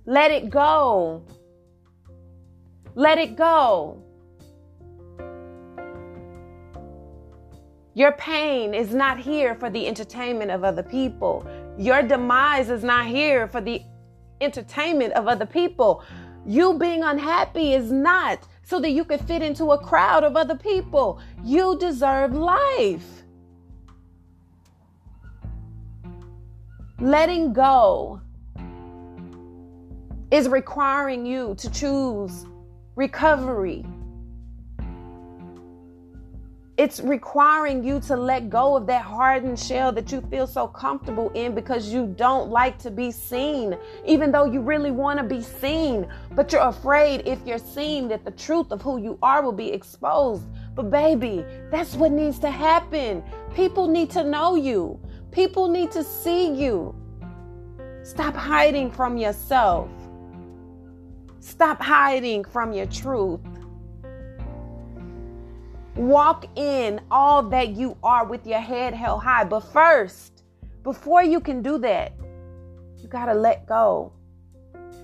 Let 0.05 0.33
it 0.33 0.51
go. 0.51 1.23
Let 2.97 3.19
it 3.19 3.37
go. 3.37 4.03
Your 7.95 8.13
pain 8.13 8.75
is 8.75 8.95
not 8.95 9.19
here 9.19 9.55
for 9.55 9.69
the 9.69 9.87
entertainment 9.87 10.51
of 10.51 10.65
other 10.65 10.83
people. 10.83 11.47
Your 11.79 12.03
demise 12.03 12.71
is 12.71 12.85
not 12.85 13.07
here 13.07 13.49
for 13.49 13.61
the 13.61 13.83
entertainment 14.41 15.15
of 15.15 15.27
other 15.27 15.47
people. 15.47 16.05
You 16.47 16.79
being 16.79 17.03
unhappy 17.03 17.73
is 17.73 17.91
not 17.91 18.47
so 18.63 18.81
that 18.81 18.91
you 18.91 19.05
can 19.05 19.19
fit 19.21 19.43
into 19.43 19.73
a 19.73 19.79
crowd 19.79 20.25
of 20.25 20.37
other 20.37 20.57
people. 20.57 21.21
You 21.45 21.79
deserve 21.79 22.35
life. 22.35 23.23
Letting 26.99 27.53
go 27.53 28.21
is 30.31 30.49
requiring 30.49 31.27
you 31.27 31.55
to 31.59 31.71
choose 31.71 32.47
recovery. 32.97 33.85
It's 36.79 37.01
requiring 37.01 37.85
you 37.85 38.01
to 38.01 38.17
let 38.17 38.49
go 38.49 38.77
of 38.77 38.87
that 38.87 39.03
hardened 39.03 39.59
shell 39.59 39.93
that 39.93 40.11
you 40.11 40.23
feel 40.23 40.47
so 40.47 40.67
comfortable 40.67 41.31
in 41.35 41.55
because 41.55 41.93
you 41.93 42.07
don't 42.17 42.49
like 42.49 42.79
to 42.79 42.91
be 42.91 43.11
seen, 43.11 43.77
even 44.07 44.33
though 44.33 44.47
you 44.47 44.63
really 44.63 44.91
want 44.91 45.19
to 45.19 45.25
be 45.25 45.43
seen. 45.43 46.07
But 46.31 46.51
you're 46.51 46.63
afraid 46.63 47.27
if 47.27 47.39
you're 47.47 47.59
seen 47.59 48.09
that 48.09 48.25
the 48.25 48.31
truth 48.31 48.73
of 48.73 48.81
who 48.81 48.97
you 48.97 49.19
are 49.23 49.43
will 49.43 49.53
be 49.53 49.71
exposed. 49.71 50.45
But, 50.75 50.91
baby, 50.91 51.45
that's 51.71 51.95
what 51.95 52.11
needs 52.11 52.39
to 52.39 52.51
happen. 52.51 53.23
People 53.55 53.87
need 53.87 54.09
to 54.13 54.25
know 54.25 54.55
you. 54.55 54.99
People 55.31 55.69
need 55.69 55.91
to 55.91 56.03
see 56.03 56.55
you. 56.55 56.95
Stop 58.03 58.35
hiding 58.35 58.91
from 58.91 59.19
yourself. 59.19 59.91
Stop 61.41 61.83
hiding 61.83 62.45
from 62.45 62.73
your 62.73 62.87
truth. 62.87 63.41
Walk 65.97 66.47
in 66.57 67.01
all 67.11 67.43
that 67.51 67.77
you 67.77 67.99
are 68.03 68.25
with 68.25 68.47
your 68.47 68.61
head 68.61 68.95
held 68.95 69.23
high. 69.23 69.45
But 69.45 69.61
first, 69.61 70.45
before 70.83 71.23
you 71.23 71.39
can 71.39 71.63
do 71.63 71.77
that, 71.79 72.13
you 72.97 73.09
got 73.09 73.27
to 73.27 73.35
let 73.35 73.67
go. 73.67 74.13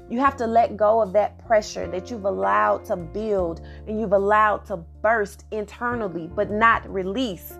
You 0.08 0.18
have 0.20 0.36
to 0.38 0.46
let 0.46 0.78
go 0.78 1.02
of 1.02 1.12
that 1.12 1.44
pressure 1.46 1.86
that 1.88 2.10
you've 2.10 2.24
allowed 2.24 2.86
to 2.86 2.96
build 2.96 3.60
and 3.86 4.00
you've 4.00 4.14
allowed 4.14 4.64
to 4.66 4.78
burst 5.02 5.44
internally, 5.50 6.30
but 6.34 6.50
not 6.50 6.88
release. 6.90 7.58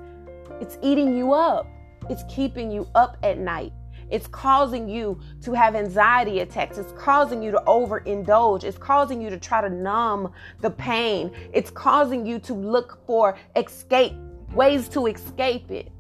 It's 0.61 0.79
eating 0.81 1.15
you 1.15 1.35
up, 1.35 1.67
it's 2.09 2.25
keeping 2.35 2.71
you 2.71 2.89
up 2.95 3.19
at 3.23 3.39
night. 3.39 3.73
It's 4.11 4.27
causing 4.27 4.89
you 4.89 5.21
to 5.43 5.53
have 5.53 5.75
anxiety 5.75 6.41
attacks. 6.41 6.79
It's 6.79 6.93
causing 6.93 7.43
you 7.43 7.51
to 7.51 7.63
overindulge. 7.67 8.65
It's 8.65 8.79
causing 8.79 9.21
you 9.21 9.31
to 9.31 9.39
try 9.39 9.61
to 9.61 9.69
numb 9.69 10.33
the 10.61 10.71
pain. 10.71 11.31
It's 11.53 11.71
causing 11.71 12.27
you 12.27 12.39
to 12.41 12.55
look 12.55 12.99
for 13.07 13.39
escape, 13.57 14.15
ways 14.53 14.89
to 14.91 15.07
escape 15.07 15.71
it. 15.71 15.91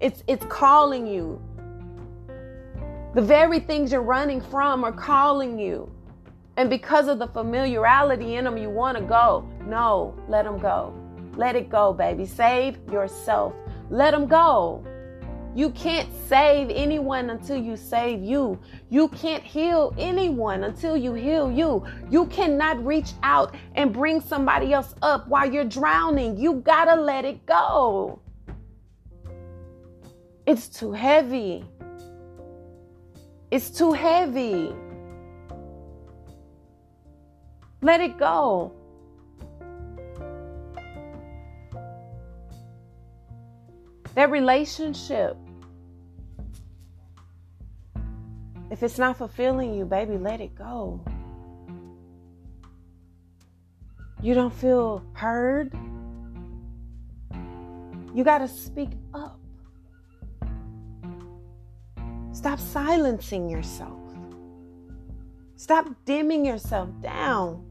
It's 0.00 0.22
it's 0.26 0.44
calling 0.46 1.06
you. 1.06 1.42
The 3.14 3.22
very 3.22 3.58
things 3.60 3.90
you're 3.90 4.02
running 4.02 4.40
from 4.40 4.84
are 4.84 4.92
calling 4.92 5.58
you. 5.58 5.90
And 6.56 6.68
because 6.68 7.08
of 7.08 7.18
the 7.18 7.28
familiarity 7.28 8.34
in 8.34 8.44
them, 8.44 8.58
you 8.58 8.68
want 8.68 8.98
to 8.98 9.04
go. 9.04 9.48
No, 9.64 10.14
let 10.28 10.44
them 10.44 10.58
go. 10.58 10.92
Let 11.34 11.54
it 11.54 11.70
go, 11.70 11.92
baby. 11.92 12.26
Save 12.26 12.78
yourself. 12.90 13.54
Let 13.90 14.10
them 14.10 14.26
go. 14.26 14.84
You 15.54 15.70
can't 15.70 16.08
save 16.28 16.70
anyone 16.70 17.30
until 17.30 17.56
you 17.56 17.76
save 17.76 18.22
you. 18.22 18.58
You 18.90 19.08
can't 19.08 19.42
heal 19.42 19.94
anyone 19.98 20.64
until 20.64 20.96
you 20.96 21.14
heal 21.14 21.50
you. 21.50 21.84
You 22.10 22.26
cannot 22.26 22.84
reach 22.84 23.12
out 23.22 23.54
and 23.74 23.92
bring 23.92 24.20
somebody 24.20 24.72
else 24.72 24.94
up 25.02 25.26
while 25.26 25.50
you're 25.50 25.64
drowning. 25.64 26.38
You 26.38 26.54
gotta 26.54 27.00
let 27.00 27.24
it 27.24 27.44
go. 27.46 28.20
It's 30.46 30.68
too 30.68 30.92
heavy. 30.92 31.64
It's 33.50 33.70
too 33.70 33.92
heavy. 33.92 34.74
Let 37.82 38.00
it 38.00 38.18
go. 38.18 38.77
That 44.14 44.30
relationship. 44.30 45.36
If 48.70 48.82
it's 48.82 48.98
not 48.98 49.16
fulfilling 49.16 49.74
you, 49.74 49.84
baby, 49.84 50.18
let 50.18 50.40
it 50.40 50.54
go. 50.54 51.00
You 54.20 54.34
don't 54.34 54.52
feel 54.52 55.04
heard. 55.14 55.72
You 58.14 58.24
got 58.24 58.38
to 58.38 58.48
speak 58.48 58.90
up. 59.14 59.38
Stop 62.32 62.58
silencing 62.58 63.48
yourself. 63.48 63.98
Stop 65.56 65.88
dimming 66.04 66.44
yourself 66.44 66.88
down. 67.00 67.64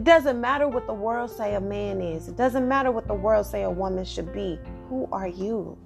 It 0.00 0.04
doesn't 0.04 0.40
matter 0.40 0.66
what 0.66 0.86
the 0.86 0.94
world 0.94 1.30
say 1.30 1.56
a 1.56 1.60
man 1.60 2.00
is. 2.00 2.26
It 2.26 2.34
doesn't 2.34 2.66
matter 2.66 2.90
what 2.90 3.06
the 3.06 3.12
world 3.12 3.44
say 3.44 3.64
a 3.64 3.70
woman 3.70 4.06
should 4.06 4.32
be. 4.32 4.58
Who 4.88 5.06
are 5.12 5.28
you? 5.28 5.76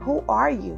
Who 0.00 0.24
are 0.28 0.50
you? 0.50 0.74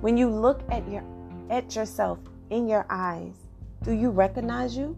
When 0.00 0.16
you 0.16 0.30
look 0.30 0.62
at 0.70 0.90
your 0.90 1.04
at 1.50 1.76
yourself 1.76 2.18
in 2.48 2.66
your 2.66 2.86
eyes, 2.88 3.34
do 3.82 3.92
you 3.92 4.08
recognize 4.08 4.74
you? 4.74 4.96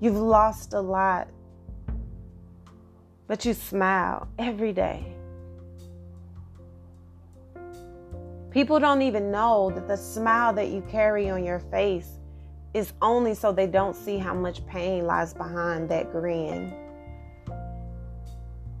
You've 0.00 0.16
lost 0.16 0.72
a 0.72 0.80
lot, 0.80 1.28
but 3.26 3.44
you 3.44 3.52
smile 3.52 4.26
every 4.38 4.72
day. 4.72 5.13
People 8.54 8.78
don't 8.78 9.02
even 9.02 9.32
know 9.32 9.72
that 9.74 9.88
the 9.88 9.96
smile 9.96 10.52
that 10.52 10.68
you 10.68 10.80
carry 10.82 11.28
on 11.28 11.42
your 11.42 11.58
face 11.58 12.20
is 12.72 12.92
only 13.02 13.34
so 13.34 13.50
they 13.50 13.66
don't 13.66 13.96
see 13.96 14.16
how 14.16 14.32
much 14.32 14.64
pain 14.68 15.06
lies 15.06 15.34
behind 15.34 15.88
that 15.88 16.12
grin. 16.12 16.72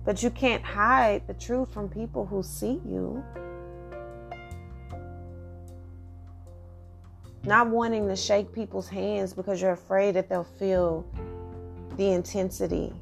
But 0.04 0.22
you 0.22 0.30
can't 0.30 0.62
hide 0.62 1.26
the 1.26 1.34
truth 1.34 1.74
from 1.74 1.88
people 1.88 2.24
who 2.24 2.40
see 2.44 2.80
you. 2.86 3.24
Not 7.42 7.68
wanting 7.68 8.06
to 8.06 8.14
shake 8.14 8.52
people's 8.52 8.88
hands 8.88 9.32
because 9.32 9.60
you're 9.60 9.72
afraid 9.72 10.14
that 10.14 10.28
they'll 10.28 10.44
feel 10.44 11.04
the 11.96 12.12
intensity. 12.12 12.92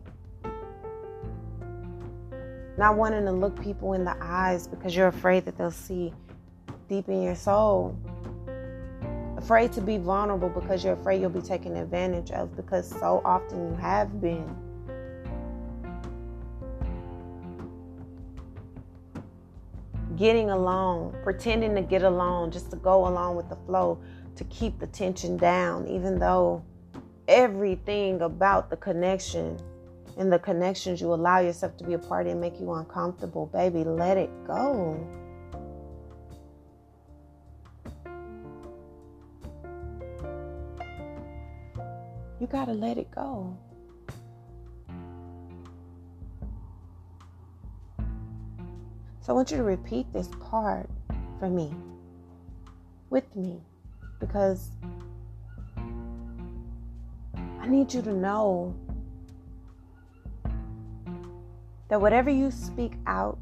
Not 2.79 2.97
wanting 2.97 3.27
to 3.27 3.33
look 3.33 3.62
people 3.62 3.93
in 3.93 4.05
the 4.05 4.16
eyes 4.23 4.66
because 4.66 4.97
you're 4.97 5.09
afraid 5.09 5.45
that 5.45 5.59
they'll 5.59 5.70
see 5.70 6.14
deep 6.93 7.09
in 7.09 7.22
your 7.22 7.34
soul. 7.34 7.97
Afraid 9.38 9.72
to 9.72 9.80
be 9.80 9.97
vulnerable 9.97 10.51
because 10.51 10.84
you're 10.84 10.93
afraid 10.93 11.22
you'll 11.22 11.30
be 11.30 11.40
taken 11.40 11.74
advantage 11.76 12.30
of 12.32 12.55
because 12.55 12.86
so 12.86 13.22
often 13.24 13.70
you 13.70 13.74
have 13.76 14.20
been. 14.20 14.55
Getting 20.18 20.51
along, 20.51 21.16
pretending 21.22 21.74
to 21.76 21.80
get 21.80 22.03
along 22.03 22.51
just 22.51 22.70
to 22.72 22.76
go 22.76 23.09
along 23.09 23.36
with 23.36 23.49
the 23.49 23.57
flow 23.64 23.99
to 24.36 24.45
keep 24.45 24.78
the 24.78 24.86
tension 24.88 25.38
down, 25.38 25.88
even 25.88 26.18
though 26.18 26.62
everything 27.26 28.20
about 28.20 28.68
the 28.68 28.76
connection 28.76 29.59
and 30.18 30.30
the 30.30 30.38
connections 30.38 31.01
you 31.01 31.14
allow 31.14 31.38
yourself 31.38 31.74
to 31.78 31.84
be 31.84 31.95
a 31.95 31.99
part 31.99 32.26
of 32.26 32.36
make 32.36 32.61
you 32.61 32.70
uncomfortable. 32.74 33.47
Baby, 33.47 33.82
let 33.82 34.18
it 34.18 34.30
go. 34.47 35.22
You 42.43 42.49
got 42.49 42.64
to 42.64 42.72
let 42.72 42.99
it 42.99 43.09
go. 43.12 43.57
So 49.20 49.28
I 49.28 49.32
want 49.32 49.53
you 49.53 49.59
to 49.59 49.62
repeat 49.62 50.12
this 50.12 50.28
part 50.40 50.90
for 51.38 51.49
me, 51.49 51.72
with 53.11 53.36
me, 53.36 53.61
because 54.18 54.70
I 57.36 57.68
need 57.68 57.95
you 57.95 58.03
to 58.03 58.12
know 58.12 58.74
that 61.86 62.01
whatever 62.01 62.28
you 62.28 62.51
speak 62.51 62.95
out 63.07 63.38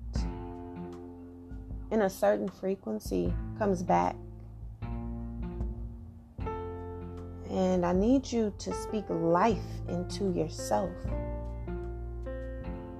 in 1.91 2.03
a 2.03 2.11
certain 2.11 2.51
frequency 2.51 3.33
comes 3.59 3.83
back 3.83 4.15
And 7.51 7.85
I 7.85 7.93
need 7.93 8.31
you 8.31 8.55
to 8.59 8.73
speak 8.73 9.05
life 9.09 9.59
into 9.89 10.33
yourself. 10.33 10.93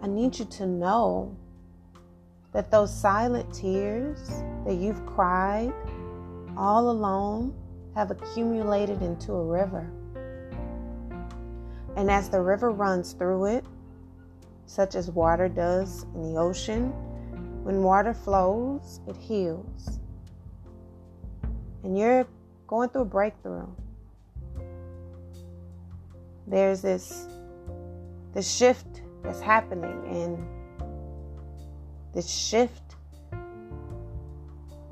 I 0.03 0.09
need 0.09 0.37
you 0.39 0.45
to 0.47 0.67
know 0.67 1.37
that 2.53 2.71
those 2.71 2.93
silent 2.93 3.53
tears 3.55 4.43
that 4.67 4.75
you've 4.75 5.07
cried 5.07 5.73
all 6.57 6.91
alone 6.91 7.55
have 7.95 8.11
accumulated 8.11 9.03
into 9.03 9.33
a 9.33 9.45
river. 9.45 9.89
And 11.97 12.11
as 12.11 12.29
the 12.29 12.41
river 12.41 12.71
runs 12.73 13.13
through 13.13 13.45
it, 13.47 13.65
such 14.67 14.97
as 14.97 15.11
water 15.11 15.49
does 15.49 16.05
in 16.15 16.35
the 16.35 16.41
ocean, 16.41 16.93
when 17.63 17.83
water 17.83 18.15
flows, 18.15 19.01
it 19.07 19.17
heals. 19.17 20.01
And 21.85 21.97
you're 21.97 22.27
going 22.67 22.89
through 22.89 23.03
a 23.03 23.07
breakthrough 23.07 23.69
there's 26.51 26.83
this 26.83 27.27
this 28.35 28.51
shift 28.51 29.03
that's 29.23 29.41
happening 29.41 30.03
and 30.07 30.39
this 32.13 32.29
shift 32.29 32.83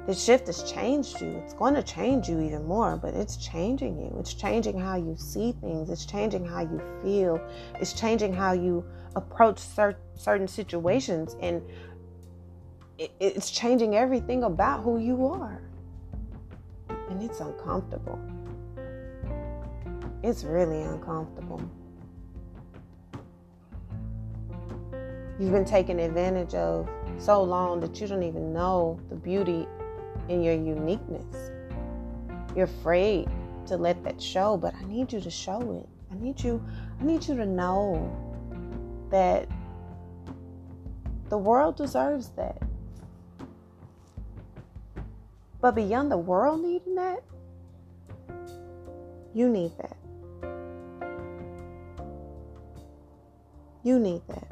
this 0.06 0.24
shift 0.24 0.46
has 0.46 0.62
changed 0.62 1.20
you. 1.20 1.28
It's 1.44 1.52
going 1.52 1.74
to 1.74 1.82
change 1.82 2.30
you 2.30 2.40
even 2.40 2.64
more 2.64 2.96
but 2.96 3.12
it's 3.12 3.36
changing 3.36 3.98
you. 3.98 4.16
It's 4.18 4.32
changing 4.32 4.78
how 4.78 4.96
you 4.96 5.16
see 5.18 5.52
things. 5.52 5.90
It's 5.90 6.06
changing 6.06 6.46
how 6.46 6.60
you 6.60 6.80
feel. 7.02 7.38
It's 7.74 7.92
changing 7.92 8.32
how 8.32 8.52
you 8.52 8.84
approach 9.16 9.58
cer- 9.58 9.98
certain 10.14 10.48
situations. 10.48 11.36
And 11.42 11.60
it, 12.96 13.12
it's 13.20 13.50
changing 13.50 13.96
everything 13.96 14.44
about 14.44 14.82
who 14.82 14.98
you 14.98 15.26
are. 15.26 15.60
And 17.10 17.22
it's 17.22 17.40
uncomfortable. 17.40 18.18
It's 20.22 20.42
really 20.42 20.82
uncomfortable. 20.82 21.62
You've 25.38 25.52
been 25.52 25.64
taken 25.64 26.00
advantage 26.00 26.54
of 26.54 26.88
so 27.18 27.42
long 27.42 27.78
that 27.80 28.00
you 28.00 28.08
don't 28.08 28.24
even 28.24 28.52
know 28.52 28.98
the 29.08 29.14
beauty 29.14 29.68
in 30.28 30.42
your 30.42 30.54
uniqueness. 30.54 31.50
You're 32.56 32.64
afraid 32.64 33.28
to 33.66 33.76
let 33.76 34.02
that 34.02 34.20
show, 34.20 34.56
but 34.56 34.74
I 34.74 34.82
need 34.84 35.12
you 35.12 35.20
to 35.20 35.30
show 35.30 35.60
it. 35.72 35.88
I 36.10 36.20
need 36.20 36.42
you 36.42 36.60
I 37.00 37.04
need 37.04 37.26
you 37.28 37.36
to 37.36 37.46
know 37.46 38.10
that 39.10 39.46
the 41.28 41.38
world 41.38 41.76
deserves 41.76 42.30
that. 42.30 42.60
But 45.60 45.74
beyond 45.74 46.10
the 46.10 46.18
world 46.18 46.62
needing 46.62 46.94
that, 46.96 47.22
you 49.34 49.48
need 49.48 49.72
that. 49.78 49.96
You 53.82 53.98
need 53.98 54.22
that. 54.28 54.50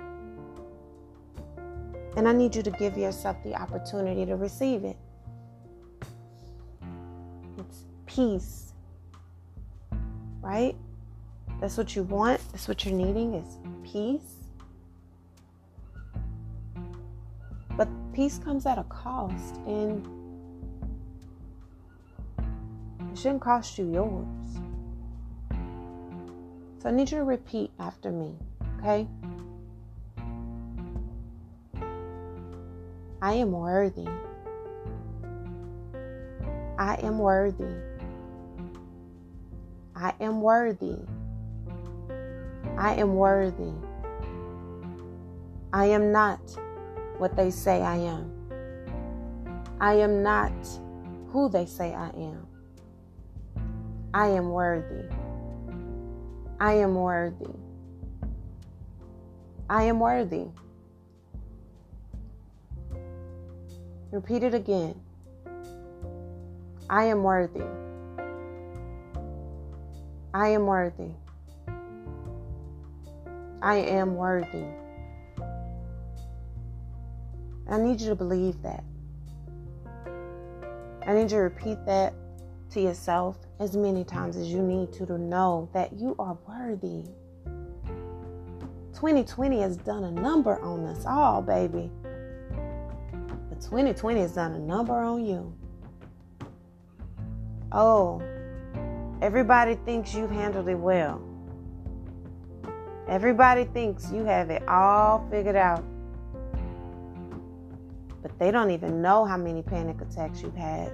And 2.17 2.27
I 2.27 2.33
need 2.33 2.57
you 2.57 2.63
to 2.63 2.71
give 2.71 2.97
yourself 2.97 3.37
the 3.45 3.55
opportunity 3.55 4.25
to 4.25 4.37
receive 4.37 4.85
it. 4.85 4.97
It's 7.59 7.85
peace, 8.07 8.73
right? 10.41 10.75
That's 11.61 11.77
what 11.77 11.95
you 11.95 12.05
want. 12.05 12.41
That's 12.53 12.69
what 12.69 12.85
you're 12.85 12.95
needing 12.95 13.35
is 13.35 13.59
peace. 13.83 14.35
But 17.77 17.89
peace 18.15 18.39
comes 18.39 18.65
at 18.65 18.79
a 18.79 18.85
cost, 18.85 19.57
and 19.67 20.07
it 23.13 23.19
shouldn't 23.19 23.43
cost 23.43 23.77
you 23.77 23.93
yours. 23.93 24.27
So 26.79 26.89
I 26.89 26.93
need 26.93 27.11
you 27.11 27.19
to 27.19 27.25
repeat 27.25 27.71
after 27.79 28.11
me, 28.11 28.35
okay? 28.79 29.09
I 33.23 33.33
am 33.35 33.53
worthy. 33.53 34.07
I 36.79 36.97
am 37.03 37.19
worthy. 37.19 37.75
I 39.95 40.15
am 40.21 40.41
worthy. 40.41 40.97
I 42.77 42.95
am 42.95 43.17
worthy. 43.17 43.73
I 45.73 45.87
am 45.87 46.13
not 46.13 46.41
what 47.19 47.35
they 47.37 47.51
say 47.51 47.83
I 47.83 47.97
am. 47.97 48.31
I 49.81 49.95
am 49.95 50.23
not 50.23 50.53
who 51.29 51.49
they 51.49 51.67
say 51.67 51.95
I 51.95 52.09
am. 52.11 52.47
I 54.13 54.29
am 54.29 54.51
worthy. 54.51 55.09
I 56.61 56.75
am 56.75 56.95
worthy. 56.95 57.66
I 59.69 59.83
am 59.83 59.99
worthy. 59.99 60.47
Repeat 64.13 64.45
it 64.45 64.55
again. 64.55 64.95
I 66.89 67.05
am 67.05 67.25
worthy. 67.25 67.65
I 70.33 70.49
am 70.49 70.67
worthy. 70.67 71.11
I 73.61 73.75
am 73.75 74.15
worthy. 74.15 74.67
I 77.69 77.79
need 77.79 78.01
you 78.01 78.09
to 78.11 78.15
believe 78.15 78.63
that. 78.63 78.85
I 81.05 81.13
need 81.13 81.23
you 81.23 81.29
to 81.29 81.37
repeat 81.39 81.85
that 81.87 82.15
to 82.71 82.81
yourself 82.81 83.39
as 83.59 83.77
many 83.77 84.05
times 84.05 84.37
as 84.37 84.47
you 84.47 84.63
need 84.63 84.93
to 84.93 85.07
to 85.07 85.19
know 85.19 85.69
that 85.73 85.93
you 85.95 86.15
are 86.21 86.39
worthy. 86.47 87.03
2020 88.97 89.61
has 89.61 89.77
done 89.77 90.05
a 90.05 90.11
number 90.11 90.59
on 90.63 90.87
us 90.87 91.05
all, 91.05 91.43
baby. 91.43 91.91
But 93.51 93.61
2020 93.61 94.21
has 94.21 94.33
done 94.33 94.53
a 94.53 94.59
number 94.59 94.95
on 94.95 95.23
you. 95.23 95.55
Oh, 97.73 98.23
everybody 99.21 99.75
thinks 99.85 100.15
you've 100.15 100.31
handled 100.31 100.67
it 100.69 100.79
well. 100.79 101.21
Everybody 103.07 103.65
thinks 103.65 104.11
you 104.11 104.25
have 104.25 104.49
it 104.49 104.67
all 104.67 105.29
figured 105.31 105.57
out. 105.57 105.85
But 108.23 108.39
they 108.39 108.51
don't 108.51 108.71
even 108.71 109.03
know 109.03 109.27
how 109.27 109.37
many 109.37 109.61
panic 109.61 110.01
attacks 110.01 110.41
you've 110.41 110.57
had. 110.57 110.91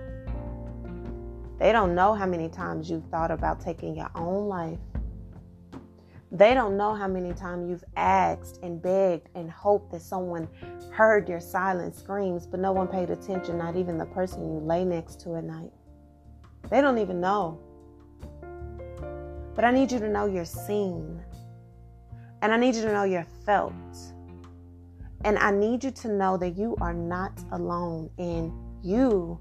They 1.61 1.71
don't 1.71 1.95
know 1.95 2.15
how 2.15 2.27
many 2.27 2.49
times 2.49 2.91
you've 2.91 3.07
thought 3.13 3.31
about 3.31 3.61
taking 3.61 3.97
your 3.97 4.11
own 4.17 4.49
life. 4.49 4.81
They 6.35 6.55
don't 6.55 6.79
know 6.79 6.95
how 6.95 7.09
many 7.09 7.35
times 7.35 7.69
you've 7.69 7.85
asked 7.95 8.59
and 8.63 8.81
begged 8.81 9.29
and 9.35 9.51
hoped 9.51 9.93
that 9.93 10.01
someone 10.01 10.49
heard 10.91 11.29
your 11.29 11.41
silent 11.41 11.95
screams, 11.95 12.47
but 12.47 12.59
no 12.59 12.73
one 12.73 12.89
paid 12.89 13.11
attention, 13.11 13.59
not 13.59 13.77
even 13.77 13.99
the 13.99 14.07
person 14.07 14.43
you 14.43 14.59
lay 14.59 14.83
next 14.83 15.21
to 15.21 15.37
at 15.37 15.45
night. 15.45 15.73
They 16.71 16.81
don't 16.81 16.97
even 16.97 17.21
know. 17.21 17.61
But 19.55 19.67
I 19.67 19.73
need 19.73 19.93
you 19.93 19.99
to 19.99 20.09
know 20.09 20.25
you're 20.25 20.47
seen. 20.47 21.21
And 22.41 22.51
I 22.51 22.57
need 22.57 22.77
you 22.77 22.83
to 22.83 22.93
know 22.93 23.05
you're 23.05 23.27
felt. 23.45 23.75
And 25.25 25.39
I 25.39 25.51
need 25.51 25.85
you 25.85 25.91
to 25.91 26.09
know 26.09 26.39
that 26.39 26.57
you 26.57 26.77
are 26.81 26.95
not 26.95 27.39
alone 27.53 28.09
and 28.17 28.51
you 28.83 29.39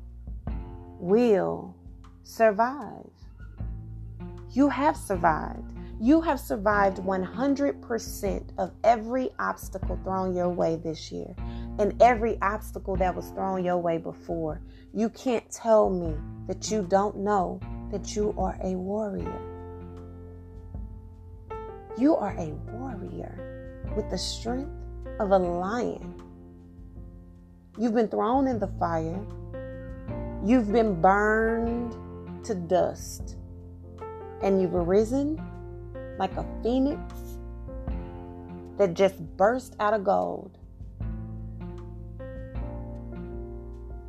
will 1.00 1.74
survive. 2.24 3.10
You 4.52 4.68
have 4.68 4.98
survived. 4.98 5.78
You 6.02 6.20
have 6.22 6.40
survived 6.40 6.98
100% 6.98 8.44
of 8.58 8.72
every 8.84 9.30
obstacle 9.38 10.00
thrown 10.04 10.36
your 10.36 10.50
way 10.50 10.76
this 10.78 11.12
year 11.12 11.36
and 11.78 11.94
every 12.02 12.42
obstacle 12.42 12.96
that 12.96 13.16
was 13.16 13.30
thrown 13.30 13.64
your 13.64 13.78
way 13.78 14.00
before. 14.00 14.64
You 14.96 15.10
can't 15.10 15.48
tell 15.52 15.92
me 15.92 16.16
that 16.48 16.72
you 16.72 16.82
don't 16.82 17.18
know 17.18 17.60
that 17.92 18.16
you 18.16 18.34
are 18.36 18.58
a 18.64 18.74
warrior. 18.74 19.40
You 22.00 22.16
are 22.16 22.36
a 22.36 22.48
warrior 22.72 23.86
with 23.96 24.10
the 24.10 24.18
strength 24.18 24.72
of 25.20 25.30
a 25.30 25.38
lion. 25.38 26.20
You've 27.78 27.94
been 27.94 28.08
thrown 28.08 28.48
in 28.48 28.58
the 28.58 28.72
fire. 28.80 29.24
You've 30.44 30.72
been 30.72 31.00
burned 31.00 31.96
to 32.44 32.56
dust. 32.56 33.38
And 34.42 34.60
you've 34.60 34.74
arisen 34.74 35.40
like 36.22 36.38
a 36.38 36.46
phoenix 36.62 37.02
that 38.78 38.94
just 38.94 39.20
burst 39.38 39.76
out 39.80 39.96
of 39.96 40.04
gold. 40.04 40.56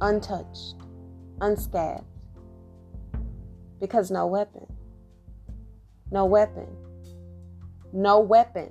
Untouched, 0.02 0.74
unscathed. 1.40 2.04
Because 3.80 4.10
no 4.10 4.26
weapon, 4.26 4.66
no 6.10 6.26
weapon, 6.26 6.68
no 7.94 8.20
weapon, 8.20 8.70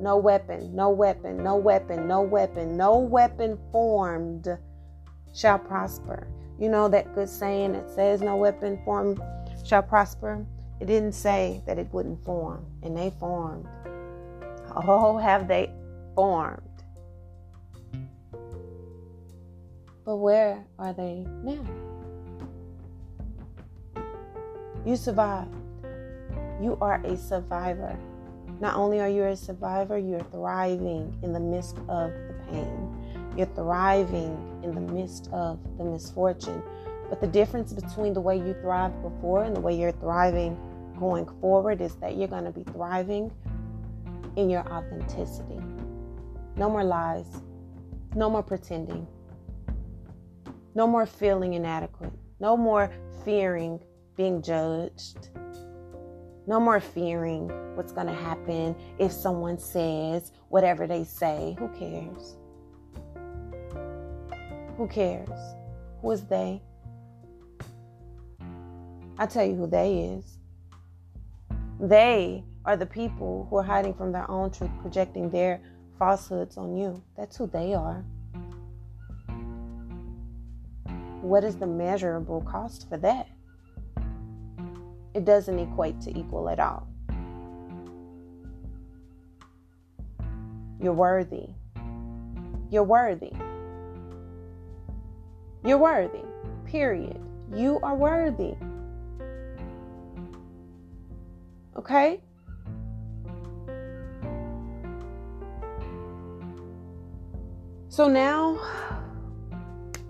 no 0.00 0.16
weapon, 0.16 0.74
no 0.74 0.88
weapon, 0.88 1.44
no 1.44 1.56
weapon, 1.56 2.08
no 2.08 2.22
weapon, 2.22 2.74
no 2.74 2.98
weapon 2.98 3.58
formed 3.70 4.48
shall 5.34 5.58
prosper. 5.58 6.26
You 6.58 6.70
know 6.70 6.88
that 6.88 7.14
good 7.14 7.28
saying 7.28 7.74
that 7.74 7.90
says, 7.90 8.22
No 8.22 8.36
weapon 8.36 8.80
formed 8.86 9.20
shall 9.62 9.82
prosper? 9.82 10.46
It 10.80 10.86
didn't 10.86 11.12
say 11.12 11.62
that 11.66 11.78
it 11.78 11.88
wouldn't 11.92 12.24
form, 12.24 12.66
and 12.82 12.96
they 12.96 13.12
formed. 13.18 13.66
Oh, 14.74 15.16
have 15.16 15.48
they 15.48 15.70
formed? 16.14 16.60
But 20.04 20.16
where 20.16 20.64
are 20.78 20.92
they 20.92 21.26
now? 21.42 21.64
You 24.84 24.96
survived. 24.96 25.54
You 26.62 26.78
are 26.80 27.00
a 27.04 27.16
survivor. 27.16 27.98
Not 28.60 28.76
only 28.76 29.00
are 29.00 29.08
you 29.08 29.24
a 29.24 29.36
survivor, 29.36 29.98
you're 29.98 30.20
thriving 30.30 31.18
in 31.22 31.32
the 31.32 31.40
midst 31.40 31.76
of 31.88 32.12
the 32.12 32.34
pain. 32.50 33.32
You're 33.36 33.46
thriving 33.46 34.60
in 34.62 34.74
the 34.74 34.80
midst 34.80 35.28
of 35.32 35.58
the 35.76 35.84
misfortune. 35.84 36.62
But 37.08 37.20
the 37.20 37.26
difference 37.26 37.72
between 37.72 38.12
the 38.12 38.20
way 38.20 38.36
you 38.36 38.54
thrived 38.60 39.00
before 39.02 39.44
and 39.44 39.54
the 39.54 39.60
way 39.60 39.74
you're 39.78 39.92
thriving 39.92 40.58
going 40.98 41.26
forward 41.40 41.80
is 41.80 41.94
that 41.96 42.16
you're 42.16 42.28
going 42.28 42.44
to 42.44 42.50
be 42.50 42.64
thriving 42.72 43.30
in 44.36 44.50
your 44.50 44.62
authenticity. 44.72 45.60
No 46.56 46.68
more 46.70 46.84
lies. 46.84 47.26
No 48.14 48.30
more 48.30 48.42
pretending. 48.42 49.06
No 50.74 50.86
more 50.86 51.06
feeling 51.06 51.54
inadequate. 51.54 52.12
No 52.40 52.56
more 52.56 52.90
fearing 53.24 53.80
being 54.16 54.42
judged. 54.42 55.30
No 56.46 56.60
more 56.60 56.80
fearing 56.80 57.48
what's 57.76 57.92
going 57.92 58.06
to 58.06 58.14
happen 58.14 58.74
if 58.98 59.12
someone 59.12 59.58
says 59.58 60.32
whatever 60.48 60.86
they 60.86 61.04
say. 61.04 61.56
Who 61.58 61.68
cares? 61.68 62.36
Who 64.76 64.86
cares? 64.88 65.28
Who 66.02 66.10
is 66.10 66.24
they? 66.24 66.62
I 69.18 69.26
tell 69.26 69.44
you 69.44 69.54
who 69.54 69.66
they 69.66 69.98
is. 69.98 70.38
They 71.80 72.44
are 72.64 72.76
the 72.76 72.86
people 72.86 73.46
who 73.48 73.56
are 73.56 73.62
hiding 73.62 73.94
from 73.94 74.12
their 74.12 74.30
own 74.30 74.50
truth, 74.50 74.70
projecting 74.80 75.30
their 75.30 75.60
falsehoods 75.98 76.56
on 76.56 76.76
you. 76.76 77.02
That's 77.16 77.36
who 77.36 77.46
they 77.46 77.74
are. 77.74 78.04
What 81.22 81.44
is 81.44 81.56
the 81.56 81.66
measurable 81.66 82.42
cost 82.42 82.88
for 82.88 82.98
that? 82.98 83.28
It 85.14 85.24
doesn't 85.24 85.58
equate 85.58 86.00
to 86.02 86.18
equal 86.18 86.48
at 86.50 86.60
all. 86.60 86.86
You're 90.78 90.92
worthy. 90.92 91.48
You're 92.70 92.84
worthy. 92.84 93.32
You're 95.64 95.78
worthy. 95.78 96.22
Period. 96.66 97.18
You 97.52 97.80
are 97.82 97.96
worthy. 97.96 98.54
Okay? 101.78 102.20
So 107.88 108.08
now, 108.08 108.58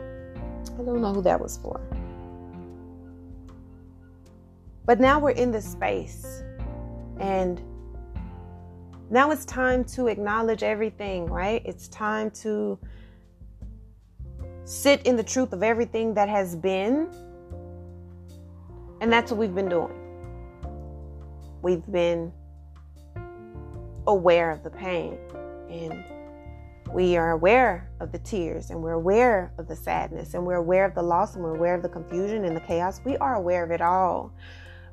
I 0.01 0.83
don't 0.85 1.01
know 1.01 1.12
who 1.12 1.23
that 1.23 1.41
was 1.41 1.59
for. 1.59 1.81
But 4.85 5.01
now 5.01 5.19
we're 5.19 5.31
in 5.31 5.51
this 5.51 5.64
space. 5.64 6.43
And 7.19 7.62
now 9.09 9.31
it's 9.31 9.45
time 9.45 9.85
to 9.85 10.09
acknowledge 10.09 10.62
everything, 10.62 11.27
right? 11.27 11.62
It's 11.64 11.89
time 11.89 12.31
to 12.43 12.79
sit 14.64 15.07
in 15.07 15.17
the 15.17 15.23
truth 15.23 15.53
of 15.53 15.62
everything 15.62 16.12
that 16.14 16.29
has 16.29 16.57
been. 16.57 17.09
And 19.01 19.12
that's 19.12 19.31
what 19.31 19.39
we've 19.39 19.55
been 19.55 19.69
doing. 19.69 19.95
We've 21.63 21.87
been 21.91 22.33
aware 24.07 24.51
of 24.51 24.63
the 24.63 24.71
pain 24.71 25.19
and 25.71 26.05
we 26.93 27.17
are 27.17 27.33
aware 27.33 27.91
of 28.01 28.13
the 28.13 28.19
tears 28.19 28.71
and 28.71 28.83
we're 28.83 28.93
aware 28.93 29.53
of 29.59 29.67
the 29.67 29.77
sadness 29.77 30.35
and 30.35 30.47
we're 30.47 30.57
aware 30.57 30.85
of 30.85 30.95
the 30.95 31.03
loss 31.03 31.35
and 31.35 31.43
we're 31.43 31.57
aware 31.57 31.75
of 31.75 31.83
the 31.83 31.89
confusion 31.89 32.45
and 32.45 32.57
the 32.57 32.61
chaos. 32.61 33.01
We 33.05 33.17
are 33.17 33.35
aware 33.35 33.65
of 33.65 33.71
it 33.71 33.81
all. 33.81 34.33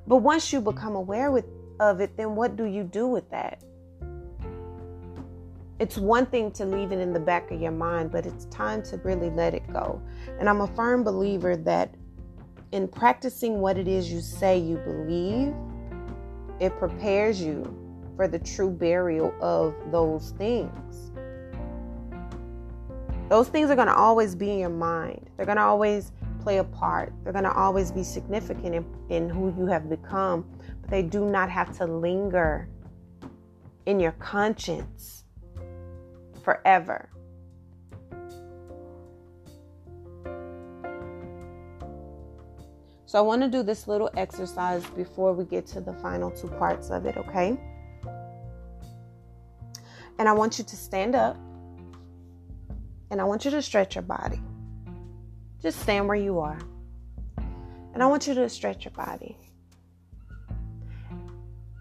But 0.07 0.18
once 0.18 0.51
you 0.51 0.59
become 0.59 0.95
aware 0.95 1.32
with, 1.32 1.45
of 1.80 2.01
it, 2.01 2.18
then 2.18 2.36
what 2.36 2.55
do 2.55 2.66
you 2.66 2.84
do 2.84 3.07
with 3.07 3.30
that? 3.30 3.64
It's 5.80 5.97
one 5.97 6.26
thing 6.26 6.51
to 6.51 6.66
leave 6.66 6.91
it 6.91 6.99
in 6.99 7.14
the 7.14 7.20
back 7.20 7.51
of 7.51 7.59
your 7.59 7.72
mind, 7.72 8.11
but 8.11 8.26
it's 8.26 8.45
time 8.45 8.84
to 8.84 8.97
really 8.97 9.30
let 9.30 9.53
it 9.53 9.72
go. 9.72 10.01
And 10.39 10.47
I'm 10.47 10.61
a 10.61 10.68
firm 10.68 11.03
believer 11.03 11.55
that 11.57 11.93
in 12.72 12.88
practicing 12.88 13.59
what 13.59 13.78
it 13.78 13.88
is 13.88 14.11
you 14.11 14.22
say 14.22 14.57
you 14.57 14.78
believe, 14.78 15.53
it 16.59 16.77
prepares 16.77 17.41
you 17.41 17.63
for 18.15 18.27
the 18.27 18.39
true 18.39 18.69
burial 18.69 19.33
of 19.41 19.73
those 19.91 20.31
things. 20.37 21.11
Those 23.29 23.47
things 23.47 23.69
are 23.69 23.75
going 23.75 23.87
to 23.87 23.95
always 23.95 24.35
be 24.35 24.51
in 24.51 24.59
your 24.59 24.69
mind. 24.69 25.29
They're 25.35 25.45
going 25.45 25.57
to 25.57 25.63
always 25.63 26.11
play 26.41 26.57
a 26.57 26.63
part. 26.63 27.13
They're 27.23 27.33
going 27.33 27.45
to 27.45 27.53
always 27.53 27.91
be 27.91 28.03
significant 28.03 28.75
in, 28.75 28.85
in 29.09 29.29
who 29.29 29.53
you 29.57 29.65
have 29.65 29.89
become, 29.89 30.45
but 30.81 30.89
they 30.89 31.01
do 31.01 31.25
not 31.25 31.49
have 31.49 31.75
to 31.77 31.85
linger 31.85 32.67
in 33.85 33.99
your 33.99 34.11
conscience 34.13 35.23
forever. 36.43 37.09
So 43.14 43.20
I 43.20 43.22
want 43.22 43.43
to 43.43 43.47
do 43.47 43.61
this 43.61 43.88
little 43.88 44.09
exercise 44.18 44.84
before 44.95 45.34
we 45.34 45.45
get 45.45 45.68
to 45.68 45.80
the 45.80 45.93
final 45.93 46.32
two 46.32 46.47
parts 46.47 46.89
of 46.89 47.05
it, 47.05 47.16
okay? 47.16 47.55
And 50.18 50.28
I 50.28 50.32
want 50.32 50.57
you 50.57 50.64
to 50.64 50.76
stand 50.76 51.14
up 51.14 51.38
and 53.11 53.22
I 53.22 53.24
want 53.24 53.45
you 53.45 53.51
to 53.51 53.61
stretch 53.61 53.93
your 53.93 54.01
body. 54.01 54.41
Just 55.61 55.80
stand 55.82 56.07
where 56.07 56.18
you 56.18 56.39
are. 56.39 56.57
And 57.93 58.01
I 58.01 58.07
want 58.07 58.26
you 58.26 58.34
to 58.34 58.49
stretch 58.49 58.84
your 58.84 58.93
body. 58.93 59.38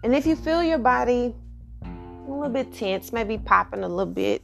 And 0.03 0.13
if 0.13 0.27
you 0.27 0.35
feel 0.35 0.63
your 0.63 0.77
body 0.77 1.33
a 1.83 2.29
little 2.29 2.47
bit 2.47 2.71
tense, 2.71 3.11
maybe 3.11 3.39
popping 3.39 3.83
a 3.83 3.89
little 3.89 4.05
bit, 4.13 4.43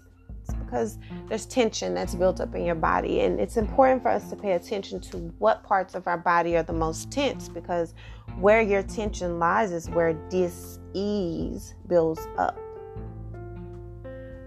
because 0.70 1.00
there's 1.28 1.46
tension 1.46 1.94
that's 1.94 2.14
built 2.14 2.40
up 2.40 2.54
in 2.54 2.64
your 2.64 2.76
body. 2.76 3.22
And 3.22 3.40
it's 3.40 3.58
important 3.58 4.04
for 4.04 4.10
us 4.10 4.30
to 4.30 4.36
pay 4.36 4.54
attention 4.54 5.00
to 5.02 5.18
what 5.40 5.64
parts 5.64 5.96
of 5.96 6.08
our 6.08 6.18
body 6.18 6.56
are 6.56 6.64
the 6.64 6.74
most 6.74 7.12
tense 7.12 7.50
because 7.50 7.94
where 8.40 8.62
your 8.62 8.84
tension 8.84 9.40
lies 9.40 9.72
is 9.72 9.90
where 9.90 10.14
dis-ease 10.30 11.74
builds 11.88 12.28
up. 12.38 12.58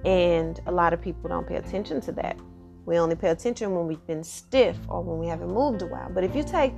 And 0.04 0.60
a 0.66 0.72
lot 0.72 0.92
of 0.92 1.00
people 1.00 1.28
don't 1.28 1.46
pay 1.46 1.56
attention 1.56 2.00
to 2.02 2.12
that. 2.12 2.36
We 2.84 2.98
only 2.98 3.14
pay 3.14 3.28
attention 3.28 3.74
when 3.74 3.86
we've 3.86 4.04
been 4.06 4.24
stiff 4.24 4.76
or 4.88 5.02
when 5.02 5.18
we 5.18 5.28
haven't 5.28 5.52
moved 5.52 5.82
a 5.82 5.86
while. 5.86 6.10
But 6.12 6.24
if 6.24 6.34
you 6.34 6.42
take 6.42 6.74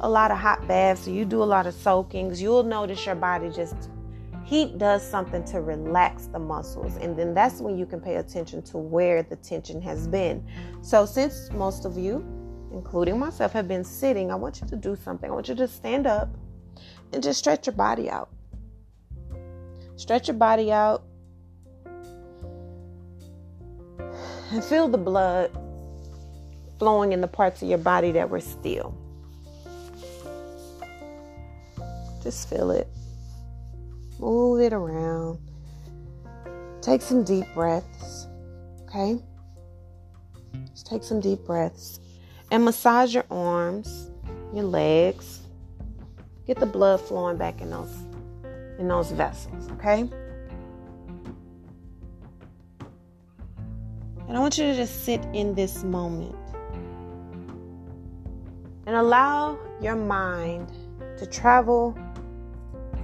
a 0.00 0.08
lot 0.08 0.30
of 0.30 0.38
hot 0.38 0.66
baths 0.68 1.08
or 1.08 1.10
you 1.10 1.24
do 1.24 1.42
a 1.42 1.44
lot 1.44 1.66
of 1.66 1.74
soakings, 1.74 2.40
you'll 2.40 2.62
notice 2.62 3.04
your 3.04 3.16
body 3.16 3.50
just 3.50 3.90
Heat 4.48 4.78
does 4.78 5.06
something 5.06 5.44
to 5.44 5.60
relax 5.60 6.24
the 6.24 6.38
muscles, 6.38 6.96
and 6.96 7.14
then 7.14 7.34
that's 7.34 7.60
when 7.60 7.76
you 7.76 7.84
can 7.84 8.00
pay 8.00 8.16
attention 8.16 8.62
to 8.62 8.78
where 8.78 9.22
the 9.22 9.36
tension 9.36 9.78
has 9.82 10.08
been. 10.08 10.42
So, 10.80 11.04
since 11.04 11.52
most 11.52 11.84
of 11.84 11.98
you, 11.98 12.24
including 12.72 13.18
myself, 13.18 13.52
have 13.52 13.68
been 13.68 13.84
sitting, 13.84 14.30
I 14.30 14.36
want 14.36 14.62
you 14.62 14.66
to 14.68 14.76
do 14.76 14.96
something. 14.96 15.30
I 15.30 15.34
want 15.34 15.50
you 15.50 15.54
to 15.56 15.68
stand 15.68 16.06
up 16.06 16.34
and 17.12 17.22
just 17.22 17.40
stretch 17.40 17.66
your 17.66 17.76
body 17.76 18.08
out. 18.08 18.30
Stretch 19.96 20.28
your 20.28 20.36
body 20.38 20.72
out 20.72 21.02
and 24.50 24.64
feel 24.64 24.88
the 24.88 24.96
blood 24.96 25.50
flowing 26.78 27.12
in 27.12 27.20
the 27.20 27.28
parts 27.28 27.60
of 27.60 27.68
your 27.68 27.76
body 27.76 28.12
that 28.12 28.30
were 28.30 28.40
still. 28.40 28.96
Just 32.22 32.48
feel 32.48 32.70
it. 32.70 32.88
Move 34.18 34.60
it 34.60 34.72
around. 34.72 35.38
Take 36.80 37.02
some 37.02 37.24
deep 37.24 37.46
breaths. 37.54 38.28
Okay? 38.82 39.18
Just 40.70 40.86
take 40.86 41.02
some 41.02 41.20
deep 41.20 41.44
breaths. 41.44 42.00
And 42.50 42.64
massage 42.64 43.14
your 43.14 43.26
arms, 43.30 44.10
your 44.54 44.64
legs. 44.64 45.40
Get 46.46 46.58
the 46.58 46.66
blood 46.66 47.00
flowing 47.00 47.36
back 47.36 47.60
in 47.60 47.70
those 47.70 47.94
in 48.78 48.88
those 48.88 49.10
vessels, 49.10 49.70
okay? 49.72 50.08
And 54.28 54.36
I 54.36 54.40
want 54.40 54.56
you 54.56 54.64
to 54.64 54.76
just 54.76 55.04
sit 55.04 55.20
in 55.32 55.54
this 55.54 55.82
moment 55.82 56.36
and 58.86 58.94
allow 58.94 59.58
your 59.80 59.96
mind 59.96 60.72
to 61.18 61.26
travel 61.26 61.98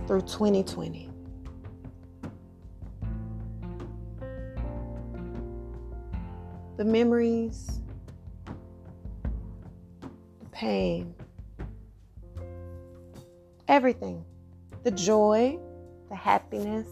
through 0.07 0.23
2020. 0.23 1.11
The 6.77 6.85
memories, 6.85 7.81
the 10.41 10.49
pain, 10.51 11.15
everything, 13.69 14.25
the 14.83 14.91
joy, 14.91 15.59
the 16.09 16.17
happiness. 16.17 16.89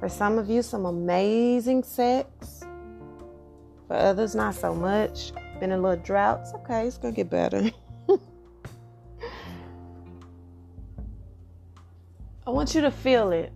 For 0.00 0.08
some 0.08 0.38
of 0.38 0.48
you, 0.48 0.62
some 0.62 0.86
amazing 0.86 1.82
sex. 1.82 2.64
For 3.88 3.96
others, 3.96 4.34
not 4.34 4.54
so 4.54 4.74
much. 4.74 5.32
Been 5.60 5.72
a 5.72 5.78
little 5.78 6.02
drought. 6.02 6.40
It's 6.42 6.54
okay, 6.54 6.86
it's 6.86 6.98
gonna 6.98 7.14
get 7.14 7.30
better. 7.30 7.70
I 12.44 12.50
want 12.50 12.74
you 12.74 12.80
to 12.80 12.90
feel 12.90 13.30
it. 13.30 13.52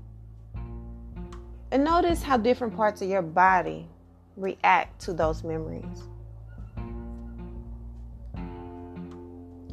And 1.73 1.83
notice 1.83 2.23
how 2.23 2.37
different 2.37 2.77
parts 2.77 3.03
of 3.03 3.09
your 3.09 3.23
body 3.23 3.89
react 4.37 5.01
to 5.03 5.13
those 5.13 5.43
memories. 5.43 6.05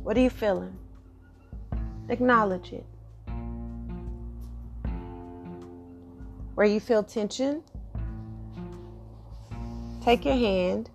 What 0.01 0.17
are 0.17 0.21
you 0.21 0.31
feeling? 0.31 0.75
Acknowledge 2.09 2.73
it. 2.73 2.85
Where 6.55 6.65
you 6.65 6.79
feel 6.79 7.03
tension, 7.03 7.63
take 10.01 10.25
your 10.25 10.35
hand 10.35 10.89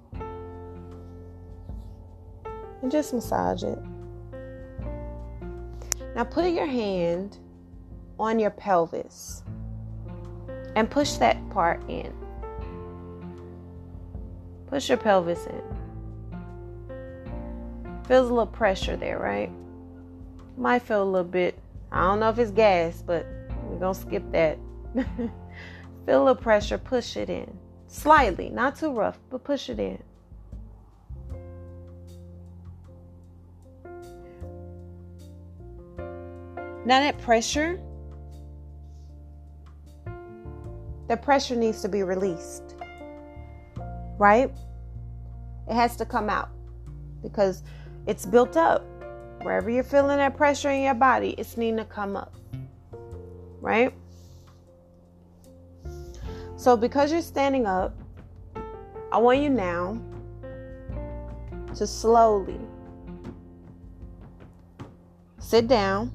and 2.82 2.90
just 2.90 3.14
massage 3.14 3.62
it. 3.62 3.78
Now 6.16 6.24
put 6.24 6.50
your 6.50 6.66
hand 6.66 7.38
on 8.18 8.38
your 8.38 8.50
pelvis 8.50 9.42
and 10.76 10.90
push 10.90 11.14
that 11.14 11.36
part 11.50 11.82
in. 11.88 12.12
Push 14.68 14.88
your 14.88 14.98
pelvis 14.98 15.46
in. 15.46 15.62
Feels 18.06 18.30
a 18.30 18.32
little 18.32 18.46
pressure 18.46 18.96
there, 18.96 19.18
right? 19.18 19.50
Might 20.56 20.82
feel 20.82 21.02
a 21.02 21.04
little 21.04 21.28
bit, 21.28 21.58
I 21.90 22.02
don't 22.02 22.20
know 22.20 22.30
if 22.30 22.38
it's 22.38 22.50
gas, 22.50 23.02
but 23.06 23.26
we're 23.64 23.78
going 23.78 23.94
to 23.94 24.00
skip 24.00 24.30
that. 24.32 24.58
feel 26.06 26.28
a 26.28 26.34
pressure, 26.34 26.78
push 26.78 27.16
it 27.16 27.30
in. 27.30 27.58
Slightly, 27.86 28.50
not 28.50 28.76
too 28.76 28.92
rough, 28.92 29.18
but 29.30 29.44
push 29.44 29.68
it 29.70 29.78
in. 29.78 30.02
Now, 36.84 37.00
that 37.00 37.18
pressure, 37.18 37.80
the 41.09 41.16
pressure 41.16 41.56
needs 41.56 41.80
to 41.82 41.88
be 41.88 42.02
released, 42.02 42.74
right? 44.18 44.50
It 45.68 45.74
has 45.74 45.96
to 45.96 46.04
come 46.04 46.28
out 46.28 46.50
because 47.22 47.62
it's 48.06 48.26
built 48.26 48.56
up. 48.56 48.84
Wherever 49.42 49.70
you're 49.70 49.84
feeling 49.84 50.18
that 50.18 50.36
pressure 50.36 50.70
in 50.70 50.82
your 50.82 50.94
body, 50.94 51.30
it's 51.38 51.56
needing 51.56 51.76
to 51.76 51.84
come 51.84 52.16
up, 52.16 52.34
right? 53.61 53.94
So, 56.56 56.76
because 56.76 57.12
you're 57.12 57.22
standing 57.22 57.66
up, 57.66 57.96
I 59.12 59.18
want 59.18 59.40
you 59.40 59.48
now 59.48 60.00
to 61.76 61.86
slowly 61.86 62.59
sit 65.38 65.68
down, 65.68 66.12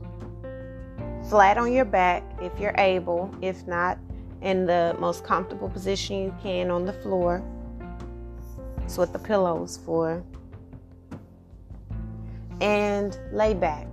flat 1.30 1.58
on 1.58 1.72
your 1.72 1.86
back 1.86 2.24
if 2.42 2.60
you're 2.60 2.76
able, 2.78 3.34
if 3.42 3.66
not, 3.66 3.98
in 4.44 4.68
the 4.68 4.96
most 5.00 5.24
comfortable 5.24 5.70
position 5.70 6.18
you 6.18 6.36
can 6.44 6.70
on 6.70 6.86
the 6.86 6.94
floor. 6.94 7.44
That's 8.78 8.98
what 8.98 9.12
the 9.12 9.20
pillow 9.20 9.64
is 9.64 9.78
for. 9.78 10.24
And 12.62 13.18
lay 13.32 13.56
back. 13.56 13.88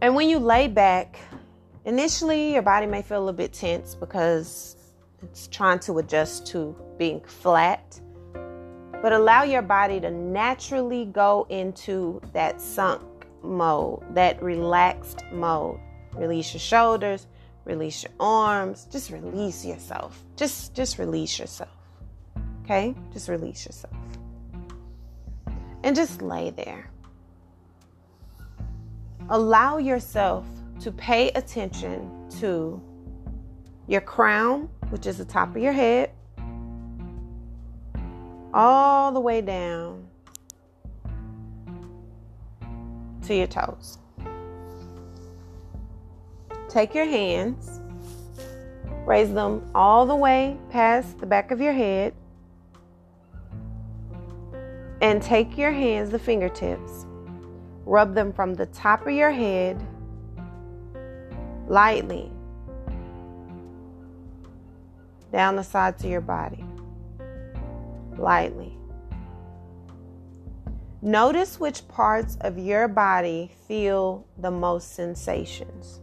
And 0.00 0.14
when 0.14 0.28
you 0.28 0.38
lay 0.38 0.68
back, 0.68 1.18
Initially, 1.86 2.54
your 2.54 2.62
body 2.62 2.86
may 2.86 3.02
feel 3.02 3.28
a 3.28 3.32
bit 3.32 3.52
tense 3.52 3.94
because 3.94 4.76
it's 5.22 5.48
trying 5.48 5.78
to 5.80 5.98
adjust 5.98 6.46
to 6.46 6.74
being 6.96 7.20
flat. 7.20 8.00
But 9.02 9.12
allow 9.12 9.42
your 9.42 9.60
body 9.60 10.00
to 10.00 10.10
naturally 10.10 11.04
go 11.04 11.46
into 11.50 12.22
that 12.32 12.58
sunk 12.62 13.02
mode, 13.42 14.02
that 14.14 14.42
relaxed 14.42 15.24
mode. 15.30 15.78
Release 16.16 16.52
your 16.54 16.60
shoulders, 16.60 17.26
release 17.64 18.02
your 18.02 18.12
arms, 18.20 18.86
just 18.90 19.10
release 19.10 19.64
yourself. 19.64 20.22
Just 20.36 20.74
just 20.74 20.98
release 20.98 21.38
yourself. 21.38 21.70
Okay? 22.64 22.94
Just 23.12 23.28
release 23.28 23.66
yourself. 23.66 23.94
And 25.82 25.94
just 25.94 26.22
lay 26.22 26.50
there. 26.50 26.90
Allow 29.28 29.78
yourself 29.78 30.46
to 30.80 30.92
pay 30.92 31.30
attention 31.30 32.10
to 32.40 32.80
your 33.86 34.00
crown, 34.00 34.68
which 34.90 35.06
is 35.06 35.18
the 35.18 35.24
top 35.24 35.54
of 35.54 35.62
your 35.62 35.72
head, 35.72 36.10
all 38.52 39.12
the 39.12 39.20
way 39.20 39.40
down 39.40 40.06
to 43.22 43.34
your 43.34 43.46
toes. 43.46 43.98
Take 46.74 46.92
your 46.92 47.04
hands, 47.04 47.80
raise 49.06 49.32
them 49.32 49.70
all 49.76 50.06
the 50.06 50.16
way 50.16 50.56
past 50.70 51.18
the 51.18 51.24
back 51.24 51.52
of 51.52 51.60
your 51.60 51.72
head, 51.72 52.12
and 55.00 55.22
take 55.22 55.56
your 55.56 55.70
hands, 55.70 56.10
the 56.10 56.18
fingertips, 56.18 57.06
rub 57.86 58.12
them 58.16 58.32
from 58.32 58.54
the 58.54 58.66
top 58.66 59.06
of 59.06 59.12
your 59.12 59.30
head 59.30 59.80
lightly 61.68 62.28
down 65.30 65.54
the 65.54 65.62
sides 65.62 66.02
of 66.02 66.10
your 66.10 66.20
body. 66.20 66.64
Lightly. 68.18 68.76
Notice 71.02 71.60
which 71.60 71.86
parts 71.86 72.36
of 72.40 72.58
your 72.58 72.88
body 72.88 73.52
feel 73.68 74.26
the 74.38 74.50
most 74.50 74.96
sensations. 74.96 76.00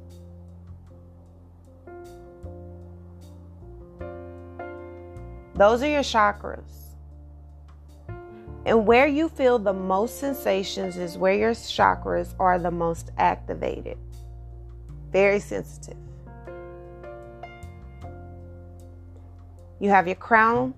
Those 5.55 5.83
are 5.83 5.87
your 5.87 6.01
chakras. 6.01 6.81
And 8.65 8.85
where 8.85 9.07
you 9.07 9.27
feel 9.27 9.57
the 9.57 9.73
most 9.73 10.19
sensations 10.19 10.97
is 10.97 11.17
where 11.17 11.33
your 11.33 11.51
chakras 11.51 12.33
are 12.39 12.59
the 12.59 12.71
most 12.71 13.11
activated. 13.17 13.97
Very 15.11 15.39
sensitive. 15.39 15.97
You 19.79 19.89
have 19.89 20.05
your 20.07 20.15
crown, 20.15 20.75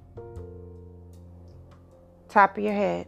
top 2.30 2.58
of 2.58 2.64
your 2.64 2.74
head. 2.74 3.06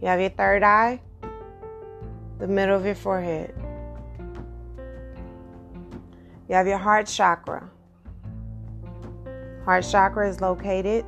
You 0.00 0.08
have 0.08 0.20
your 0.20 0.30
third 0.30 0.62
eye, 0.62 1.00
the 2.38 2.46
middle 2.46 2.76
of 2.76 2.86
your 2.86 2.94
forehead. 2.94 3.52
You 6.48 6.54
have 6.54 6.68
your 6.68 6.78
heart 6.78 7.08
chakra. 7.08 7.68
Heart 9.66 9.84
chakra 9.90 10.28
is 10.28 10.40
located 10.40 11.04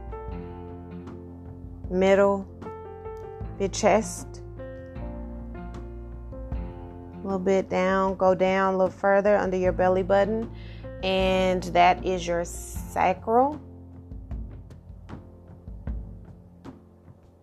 middle 1.90 2.46
your 3.59 3.68
chest 3.70 4.42
A 7.18 7.22
little 7.22 7.38
bit 7.38 7.68
down, 7.68 8.16
go 8.16 8.34
down 8.34 8.74
a 8.74 8.76
little 8.76 8.92
further 8.92 9.36
under 9.36 9.56
your 9.56 9.72
belly 9.72 10.04
button, 10.04 10.50
and 11.02 11.62
that 11.64 12.04
is 12.04 12.26
your 12.26 12.44
sacral. 12.44 13.61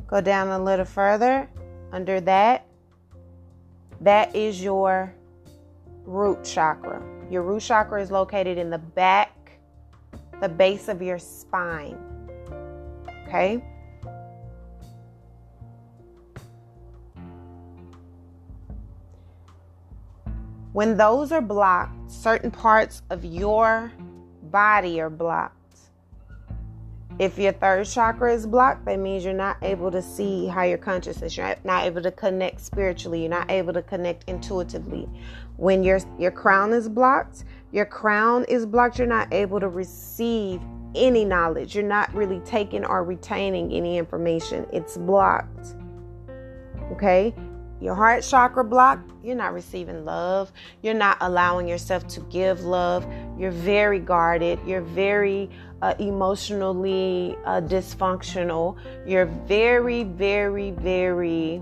Go 0.07 0.22
down 0.22 0.47
a 0.47 0.63
little 0.63 0.86
further 0.86 1.49
under 1.91 2.22
that. 2.22 2.68
That 3.99 4.34
is 4.34 4.63
your 4.63 5.13
root 6.05 6.43
chakra. 6.45 7.01
Your 7.30 7.41
root 7.41 7.61
chakra 7.61 8.01
is 8.01 8.11
located 8.11 8.57
in 8.57 8.70
the 8.70 8.78
back, 8.78 9.35
the 10.42 10.50
base 10.50 10.88
of 10.88 11.02
your 11.02 11.20
spine. 11.20 11.98
Okay? 13.28 13.64
When 20.74 20.98
those 20.98 21.32
are 21.32 21.42
blocked, 21.42 22.12
certain 22.12 22.52
parts 22.52 23.02
of 23.10 23.24
your 23.24 23.94
body 24.52 25.00
are 25.00 25.10
blocked. 25.10 25.56
If 27.18 27.38
your 27.40 27.54
third 27.54 27.88
chakra 27.88 28.34
is 28.34 28.46
blocked, 28.46 28.84
that 28.84 29.00
means 29.00 29.24
you're 29.24 29.34
not 29.34 29.56
able 29.62 29.90
to 29.90 30.02
see 30.02 30.48
higher 30.48 30.78
consciousness. 30.78 31.38
You're 31.38 31.56
not 31.64 31.86
able 31.86 32.02
to 32.02 32.12
connect 32.12 32.60
spiritually. 32.60 33.22
You're 33.22 33.30
not 33.30 33.50
able 33.50 33.72
to 33.72 33.82
connect 33.82 34.26
intuitively. 34.28 35.08
When 35.56 35.82
your 35.82 36.00
your 36.20 36.32
crown 36.32 36.74
is 36.74 36.90
blocked, 36.90 37.46
your 37.76 37.86
crown 37.86 38.46
is 38.46 38.66
blocked. 38.66 38.98
You're 38.98 39.06
not 39.06 39.34
able 39.34 39.60
to 39.60 39.68
receive 39.68 40.62
any 40.96 41.26
knowledge. 41.26 41.76
You're 41.76 41.84
not 41.84 42.14
really 42.16 42.40
taking 42.46 42.86
or 42.86 43.04
retaining 43.04 43.74
any 43.74 43.98
information. 43.98 44.66
It's 44.72 44.96
blocked. 44.96 45.76
Okay? 46.94 47.34
your 47.82 47.94
heart 47.94 48.24
chakra 48.24 48.64
blocked, 48.64 49.12
you're 49.24 49.36
not 49.36 49.54
receiving 49.54 50.06
love. 50.06 50.52
You're 50.82 50.94
not 50.94 51.18
allowing 51.22 51.68
yourself 51.68 52.08
to 52.08 52.22
give 52.22 52.64
love. 52.64 53.06
You're 53.38 53.52
very 53.52 54.00
guarded. 54.00 54.60
You're 54.66 54.82
very 54.82 55.50
uh, 55.82 55.94
emotionally 56.00 57.38
uh, 57.46 57.62
dysfunctional. 57.62 58.78
You're 59.06 59.26
very, 59.26 60.04
very, 60.04 60.72
very 60.72 61.62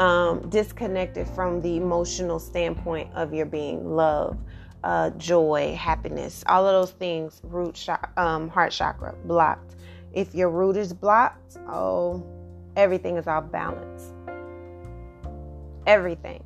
um, 0.00 0.48
disconnected 0.48 1.28
from 1.28 1.60
the 1.60 1.76
emotional 1.76 2.38
standpoint 2.38 3.12
of 3.14 3.34
your 3.34 3.44
being 3.44 3.84
love, 3.84 4.38
uh, 4.82 5.10
joy, 5.10 5.76
happiness, 5.78 6.42
all 6.46 6.66
of 6.66 6.72
those 6.72 6.92
things, 6.92 7.42
root, 7.44 7.86
um, 8.16 8.48
heart 8.48 8.72
chakra 8.72 9.14
blocked. 9.26 9.76
If 10.14 10.34
your 10.34 10.48
root 10.48 10.78
is 10.78 10.94
blocked, 10.94 11.58
oh, 11.68 12.24
everything 12.76 13.18
is 13.18 13.26
off 13.26 13.52
balance. 13.52 14.14
Everything. 15.86 16.42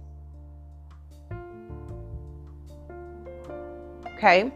Okay? 4.17 4.53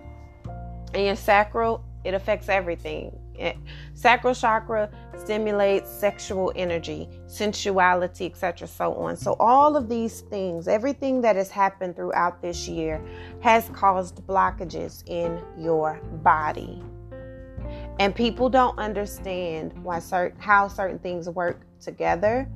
And 0.92 1.06
your 1.06 1.14
sacral, 1.14 1.84
it 2.02 2.14
affects 2.14 2.48
everything. 2.48 3.16
Sacral 3.94 4.34
chakra 4.34 4.90
stimulates 5.16 5.90
sexual 5.90 6.52
energy, 6.56 7.08
sensuality, 7.26 8.26
etc., 8.26 8.66
so 8.66 8.94
on. 8.94 9.16
So, 9.16 9.36
all 9.40 9.76
of 9.76 9.88
these 9.88 10.22
things, 10.22 10.68
everything 10.68 11.20
that 11.22 11.36
has 11.36 11.50
happened 11.50 11.96
throughout 11.96 12.40
this 12.42 12.68
year, 12.68 13.04
has 13.40 13.68
caused 13.70 14.26
blockages 14.26 15.02
in 15.06 15.42
your 15.56 16.00
body. 16.22 16.82
And 17.98 18.14
people 18.14 18.48
don't 18.48 18.78
understand 18.78 19.72
why 19.82 19.98
certain 19.98 20.38
how 20.40 20.68
certain 20.68 20.98
things 20.98 21.28
work 21.28 21.60
together. 21.80 22.48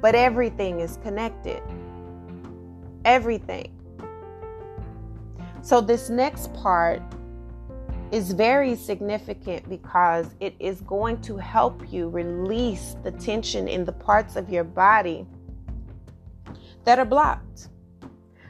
But 0.00 0.14
everything 0.14 0.80
is 0.80 0.98
connected. 1.02 1.62
Everything. 3.04 3.72
So 5.62 5.80
this 5.80 6.10
next 6.10 6.52
part 6.54 7.02
is 8.12 8.32
very 8.32 8.76
significant 8.76 9.68
because 9.68 10.34
it 10.40 10.54
is 10.60 10.80
going 10.82 11.20
to 11.22 11.36
help 11.36 11.92
you 11.92 12.08
release 12.08 12.96
the 13.02 13.10
tension 13.10 13.66
in 13.66 13.84
the 13.84 13.92
parts 13.92 14.36
of 14.36 14.48
your 14.48 14.64
body 14.64 15.26
that 16.84 16.98
are 16.98 17.04
blocked. 17.04 17.68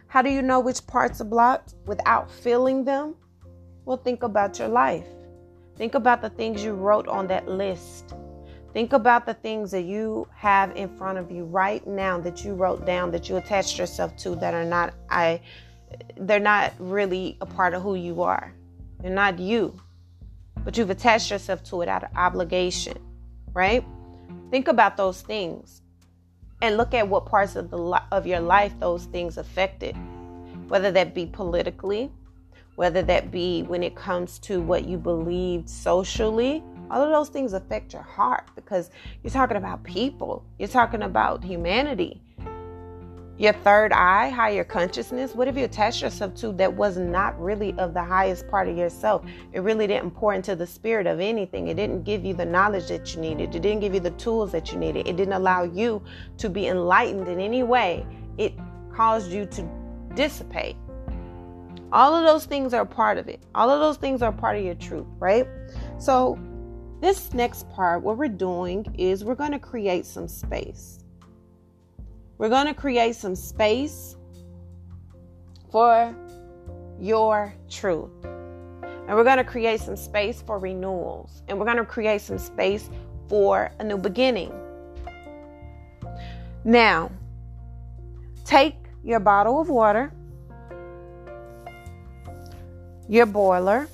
How 0.09 0.23
do 0.23 0.31
you 0.31 0.43
know 0.43 0.61
which 0.61 0.87
parts 0.87 1.21
are 1.21 1.25
blocked 1.25 1.75
without 1.87 2.31
feeling 2.31 2.85
them? 2.85 3.15
Well, 3.87 3.97
think 3.97 4.23
about 4.23 4.59
your 4.59 4.69
life. 4.69 5.07
Think 5.77 5.95
about 5.95 6.23
the 6.23 6.31
things 6.31 6.63
you 6.63 6.73
wrote 6.73 7.09
on 7.09 7.27
that 7.29 7.49
list. 7.49 8.15
Think 8.73 8.93
about 8.93 9.25
the 9.25 9.35
things 9.35 9.71
that 9.71 9.85
you 9.85 10.29
have 10.35 10.77
in 10.77 10.95
front 10.97 11.19
of 11.19 11.31
you 11.31 11.45
right 11.45 11.87
now 11.87 12.19
that 12.21 12.45
you 12.45 12.55
wrote 12.55 12.85
down 12.85 13.11
that 13.13 13.29
you 13.29 13.37
attached 13.37 13.79
yourself 13.79 14.15
to 14.19 14.35
that 14.37 14.53
are 14.53 14.65
not 14.65 14.93
I 15.09 15.41
they're 16.19 16.41
not 16.41 16.75
really 16.79 17.39
a 17.41 17.47
part 17.47 17.73
of 17.73 17.83
who 17.83 17.95
you 17.95 18.23
are. 18.23 18.53
Not 19.15 19.39
you. 19.39 19.79
But 20.65 20.77
you've 20.77 20.91
attached 20.91 21.31
yourself 21.31 21.63
to 21.65 21.83
it 21.83 21.89
out 21.89 22.05
of 22.05 22.11
obligation, 22.17 22.99
right? 23.53 23.85
Think 24.51 24.69
about 24.69 24.97
those 24.97 25.21
things 25.21 25.83
and 26.61 26.77
look 26.77 26.95
at 26.95 27.09
what 27.09 27.27
parts 27.27 27.55
of 27.57 27.71
the 27.71 28.03
of 28.11 28.27
your 28.27 28.41
life 28.41 28.73
those 28.81 29.05
things 29.07 29.39
affected. 29.39 29.97
Whether 30.69 30.91
that 30.93 31.15
be 31.15 31.27
politically, 31.27 32.11
whether 32.75 33.03
that 33.03 33.31
be 33.31 33.63
when 33.63 33.83
it 33.83 33.95
comes 33.95 34.39
to 34.41 34.61
what 34.61 34.87
you 34.87 34.99
believed 34.99 35.69
socially, 35.69 36.65
all 36.91 37.03
of 37.03 37.11
those 37.11 37.29
things 37.29 37.53
affect 37.53 37.93
your 37.93 38.03
heart 38.03 38.51
because 38.57 38.91
you're 39.23 39.31
talking 39.31 39.57
about 39.57 39.85
people, 39.85 40.45
you're 40.59 40.69
talking 40.69 41.03
about 41.03 41.45
humanity 41.45 42.23
your 43.39 43.53
third 43.53 43.93
eye, 43.93 44.31
higher 44.31 44.65
consciousness? 44.65 45.35
What 45.35 45.47
have 45.47 45.59
you 45.59 45.65
attached 45.65 46.03
yourself 46.03 46.35
to 46.37 46.53
that 46.53 46.73
was 46.73 46.97
not 46.97 47.39
really 47.41 47.75
of 47.79 47.93
the 47.93 48.03
highest 48.03 48.49
part 48.49 48.69
of 48.69 48.77
yourself? 48.77 49.25
It 49.53 49.61
really 49.61 49.87
didn't 49.87 50.13
pour 50.13 50.33
into 50.35 50.57
the 50.57 50.67
spirit 50.67 51.07
of 51.07 51.21
anything. 51.21 51.69
It 51.69 51.75
didn't 51.75 52.05
give 52.05 52.25
you 52.25 52.35
the 52.35 52.47
knowledge 52.47 52.89
that 52.89 53.15
you 53.15 53.21
needed. 53.21 53.55
It 53.55 53.61
didn't 53.61 53.81
give 53.81 53.95
you 53.95 54.01
the 54.01 54.13
tools 54.13 54.53
that 54.53 54.73
you 54.73 54.79
needed. 54.79 55.07
It 55.07 55.17
didn't 55.17 55.35
allow 55.35 55.65
you 55.65 56.03
to 56.39 56.49
be 56.49 56.69
enlightened 56.69 57.29
in 57.29 57.41
any 57.41 57.63
way. 57.63 58.07
It 58.39 58.55
caused 58.95 59.31
you 59.31 59.45
to 59.47 59.69
dissipate. 60.15 60.77
All 61.93 62.15
of 62.15 62.25
those 62.25 62.47
things 62.47 62.75
are 62.75 62.85
part 62.85 63.19
of 63.19 63.29
it. 63.29 63.43
All 63.55 63.71
of 63.71 63.81
those 63.81 63.97
things 63.97 64.23
are 64.23 64.33
part 64.33 64.57
of 64.57 64.65
your 64.65 64.75
truth, 64.75 65.07
right? 65.19 65.47
So, 65.99 66.39
this 67.01 67.33
next 67.35 67.69
part, 67.71 68.03
what 68.03 68.17
we're 68.17 68.29
doing 68.29 68.87
is 68.99 69.23
we're 69.23 69.35
going 69.35 69.53
to 69.53 69.59
create 69.59 70.07
some 70.07 70.27
space 70.27 71.05
we're 72.39 72.49
going 72.49 72.67
to 72.67 72.75
create 72.75 73.17
some 73.17 73.35
space 73.35 74.17
for 75.71 76.15
your 77.01 77.55
truth. 77.69 78.11
And 78.25 79.15
we're 79.15 79.25
going 79.25 79.39
to 79.39 79.45
create 79.45 79.81
some 79.81 79.97
space 79.97 80.43
for 80.43 80.59
renewals. 80.59 81.43
And 81.49 81.59
we're 81.59 81.65
going 81.65 81.77
to 81.77 81.85
create 81.85 82.21
some 82.21 82.39
space 82.39 82.91
for 83.29 83.71
a 83.79 83.85
new 83.85 83.97
beginning. 83.97 84.53
Now, 86.65 87.11
take 88.45 88.75
your 89.05 89.21
bottle 89.21 89.61
of 89.61 89.69
water, 89.69 90.13
your 93.09 93.27
boiler, 93.27 93.89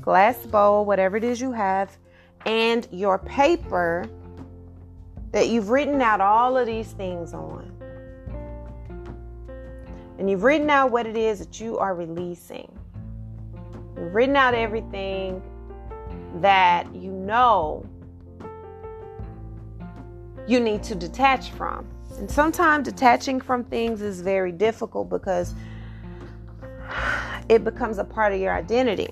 glass 0.00 0.36
bowl, 0.46 0.84
whatever 0.84 1.16
it 1.16 1.24
is 1.24 1.40
you 1.40 1.52
have, 1.52 1.96
and 2.44 2.86
your 2.90 3.18
paper 3.18 4.08
that 5.32 5.48
you've 5.48 5.70
written 5.70 6.00
out 6.00 6.20
all 6.20 6.56
of 6.56 6.66
these 6.66 6.92
things 6.92 7.34
on. 7.34 7.72
And 10.18 10.28
you've 10.28 10.42
written 10.42 10.68
out 10.68 10.90
what 10.90 11.06
it 11.06 11.16
is 11.16 11.38
that 11.38 11.60
you 11.60 11.78
are 11.78 11.94
releasing. 11.94 12.76
You've 13.96 14.14
written 14.14 14.36
out 14.36 14.54
everything 14.54 15.42
that 16.36 16.92
you 16.94 17.12
know 17.12 17.86
you 20.46 20.60
need 20.60 20.82
to 20.84 20.94
detach 20.94 21.50
from. 21.50 21.86
And 22.18 22.28
sometimes 22.28 22.88
detaching 22.88 23.40
from 23.40 23.64
things 23.64 24.02
is 24.02 24.20
very 24.20 24.50
difficult 24.50 25.08
because 25.08 25.54
it 27.48 27.64
becomes 27.64 27.98
a 27.98 28.04
part 28.04 28.32
of 28.32 28.40
your 28.40 28.52
identity. 28.52 29.08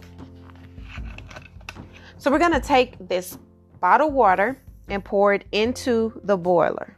So 2.18 2.30
we're 2.30 2.38
going 2.38 2.52
to 2.52 2.60
take 2.60 2.96
this 3.06 3.38
bottled 3.80 4.12
water 4.12 4.58
and 4.89 5.05
pour 5.05 5.34
it 5.34 5.45
into 5.53 6.20
the 6.24 6.37
boiler. 6.37 6.97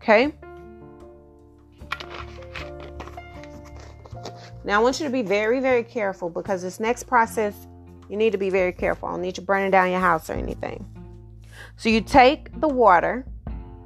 Okay. 0.00 0.32
Now 4.64 4.80
I 4.80 4.82
want 4.82 5.00
you 5.00 5.06
to 5.06 5.12
be 5.12 5.22
very, 5.22 5.60
very 5.60 5.82
careful 5.82 6.30
because 6.30 6.62
this 6.62 6.78
next 6.78 7.04
process, 7.04 7.54
you 8.08 8.16
need 8.16 8.30
to 8.30 8.38
be 8.38 8.50
very 8.50 8.72
careful. 8.72 9.08
I 9.08 9.12
don't 9.12 9.22
need 9.22 9.36
you 9.36 9.42
burning 9.42 9.70
down 9.70 9.90
your 9.90 10.00
house 10.00 10.30
or 10.30 10.34
anything. 10.34 10.84
So 11.76 11.88
you 11.88 12.00
take 12.00 12.60
the 12.60 12.68
water 12.68 13.26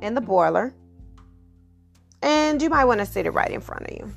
in 0.00 0.14
the 0.14 0.20
boiler, 0.20 0.74
and 2.22 2.60
you 2.60 2.68
might 2.68 2.84
want 2.84 3.00
to 3.00 3.06
sit 3.06 3.26
it 3.26 3.30
right 3.30 3.50
in 3.50 3.60
front 3.60 3.86
of 3.86 3.96
you. 3.96 4.14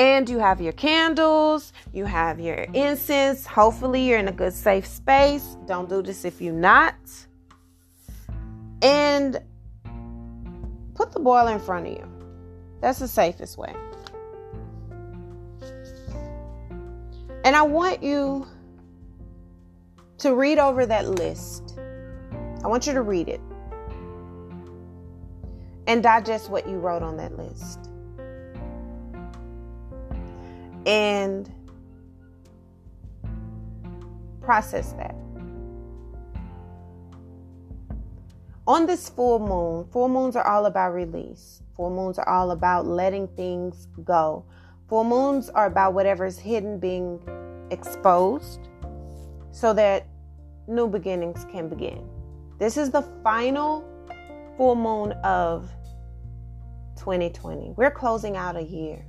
And 0.00 0.30
you 0.30 0.38
have 0.38 0.62
your 0.62 0.72
candles, 0.72 1.74
you 1.92 2.06
have 2.06 2.40
your 2.40 2.56
incense. 2.72 3.44
Hopefully, 3.44 4.00
you're 4.08 4.18
in 4.18 4.28
a 4.28 4.32
good, 4.32 4.54
safe 4.54 4.86
space. 4.86 5.58
Don't 5.66 5.90
do 5.90 6.02
this 6.02 6.24
if 6.24 6.40
you're 6.40 6.54
not. 6.54 6.94
And 8.80 9.38
put 10.94 11.12
the 11.12 11.20
boiler 11.20 11.52
in 11.52 11.60
front 11.60 11.86
of 11.86 11.92
you. 11.92 12.10
That's 12.80 12.98
the 12.98 13.08
safest 13.08 13.58
way. 13.58 13.74
And 17.44 17.54
I 17.54 17.60
want 17.60 18.02
you 18.02 18.46
to 20.16 20.34
read 20.34 20.58
over 20.58 20.86
that 20.86 21.08
list. 21.08 21.78
I 22.64 22.68
want 22.68 22.86
you 22.86 22.94
to 22.94 23.02
read 23.02 23.28
it 23.28 23.42
and 25.86 26.02
digest 26.02 26.48
what 26.48 26.66
you 26.66 26.78
wrote 26.78 27.02
on 27.02 27.18
that 27.18 27.36
list 27.36 27.89
and 30.90 31.54
process 34.40 34.92
that. 34.94 35.14
On 38.66 38.86
this 38.86 39.08
full 39.08 39.38
moon, 39.38 39.86
full 39.92 40.08
moons 40.08 40.34
are 40.34 40.44
all 40.44 40.66
about 40.66 40.92
release. 40.92 41.62
Full 41.76 41.90
moons 41.90 42.18
are 42.18 42.28
all 42.28 42.50
about 42.50 42.86
letting 42.88 43.28
things 43.28 43.86
go. 44.02 44.44
Full 44.88 45.04
moons 45.04 45.48
are 45.50 45.66
about 45.66 45.94
whatever's 45.94 46.40
hidden 46.40 46.80
being 46.80 47.20
exposed 47.70 48.68
so 49.52 49.72
that 49.72 50.08
new 50.66 50.88
beginnings 50.88 51.46
can 51.52 51.68
begin. 51.68 52.04
This 52.58 52.76
is 52.76 52.90
the 52.90 53.02
final 53.22 53.84
full 54.56 54.74
moon 54.74 55.12
of 55.22 55.70
2020. 56.96 57.74
We're 57.76 57.92
closing 57.92 58.36
out 58.36 58.56
a 58.56 58.62
year. 58.62 59.04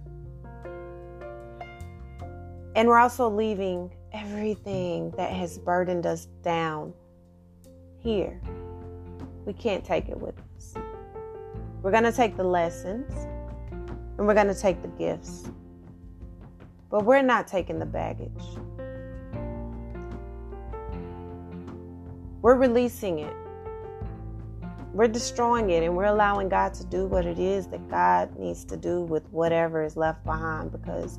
And 2.76 2.88
we're 2.88 3.00
also 3.00 3.30
leaving 3.30 3.92
everything 4.14 5.12
that 5.18 5.32
has 5.32 5.58
burdened 5.58 6.06
us 6.06 6.28
down 6.42 6.94
here. 8.00 8.42
We 9.46 9.54
can't 9.54 9.84
take 9.84 10.08
it 10.08 10.18
with 10.18 10.36
us. 10.56 10.74
We're 11.82 11.92
going 11.92 12.04
to 12.04 12.12
take 12.12 12.38
the 12.38 12.44
lessons 12.44 13.12
and 14.18 14.28
we're 14.28 14.34
going 14.34 14.48
to 14.48 14.56
take 14.56 14.82
the 14.82 14.88
gifts. 14.90 15.50
But 16.90 17.06
we're 17.06 17.22
not 17.22 17.48
taking 17.48 17.80
the 17.80 17.86
baggage. 17.86 18.30
We're 22.42 22.56
releasing 22.56 23.20
it. 23.20 23.34
We're 24.94 25.08
destroying 25.08 25.70
it 25.70 25.84
and 25.84 25.96
we're 25.96 26.06
allowing 26.06 26.50
God 26.50 26.74
to 26.76 26.86
do 26.86 27.06
what 27.06 27.26
it 27.26 27.40
is 27.40 27.68
that 27.68 27.90
God 27.90 28.38
needs 28.38 28.66
to 28.66 28.78
do 28.78 29.02
with 29.04 29.28
whatever 29.32 29.84
is 29.84 29.96
left 29.96 30.24
behind 30.26 30.72
because 30.72 31.18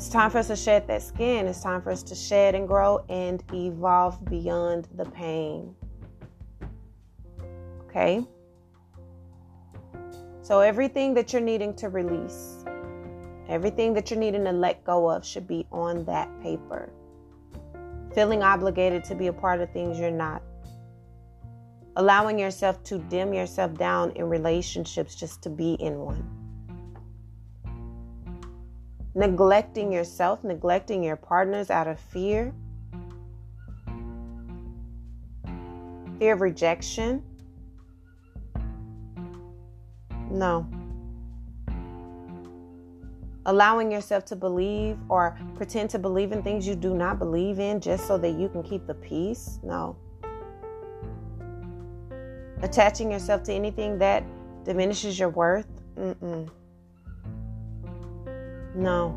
it's 0.00 0.08
time 0.08 0.30
for 0.30 0.38
us 0.38 0.46
to 0.46 0.56
shed 0.56 0.86
that 0.86 1.02
skin. 1.02 1.46
It's 1.46 1.62
time 1.62 1.82
for 1.82 1.90
us 1.90 2.02
to 2.04 2.14
shed 2.14 2.54
and 2.54 2.66
grow 2.66 3.04
and 3.10 3.44
evolve 3.52 4.24
beyond 4.24 4.88
the 4.94 5.04
pain. 5.04 5.74
Okay? 7.84 8.24
So, 10.40 10.60
everything 10.60 11.12
that 11.12 11.34
you're 11.34 11.42
needing 11.42 11.74
to 11.74 11.90
release, 11.90 12.64
everything 13.46 13.92
that 13.92 14.10
you're 14.10 14.18
needing 14.18 14.42
to 14.44 14.52
let 14.52 14.82
go 14.84 15.10
of 15.10 15.22
should 15.22 15.46
be 15.46 15.66
on 15.70 16.06
that 16.06 16.30
paper. 16.40 16.90
Feeling 18.14 18.42
obligated 18.42 19.04
to 19.04 19.14
be 19.14 19.26
a 19.26 19.34
part 19.34 19.60
of 19.60 19.70
things 19.70 19.98
you're 19.98 20.10
not 20.10 20.42
allowing 21.96 22.38
yourself 22.38 22.82
to 22.84 23.00
dim 23.10 23.34
yourself 23.34 23.74
down 23.74 24.12
in 24.12 24.30
relationships 24.30 25.14
just 25.14 25.42
to 25.42 25.50
be 25.50 25.74
in 25.74 25.98
one. 25.98 26.39
Neglecting 29.14 29.92
yourself, 29.92 30.44
neglecting 30.44 31.02
your 31.02 31.16
partners 31.16 31.70
out 31.70 31.88
of 31.88 31.98
fear, 31.98 32.54
fear 36.18 36.34
of 36.34 36.40
rejection. 36.40 37.22
No. 40.30 40.66
Allowing 43.46 43.90
yourself 43.90 44.24
to 44.26 44.36
believe 44.36 44.96
or 45.08 45.36
pretend 45.56 45.90
to 45.90 45.98
believe 45.98 46.30
in 46.30 46.42
things 46.42 46.66
you 46.66 46.76
do 46.76 46.94
not 46.94 47.18
believe 47.18 47.58
in 47.58 47.80
just 47.80 48.06
so 48.06 48.16
that 48.18 48.38
you 48.38 48.48
can 48.48 48.62
keep 48.62 48.86
the 48.86 48.94
peace. 48.94 49.58
No 49.62 49.96
attaching 52.62 53.10
yourself 53.10 53.42
to 53.44 53.52
anything 53.52 53.98
that 53.98 54.24
diminishes 54.64 55.18
your 55.18 55.30
worth. 55.30 55.66
Mm-mm. 55.96 56.48
No. 58.80 59.14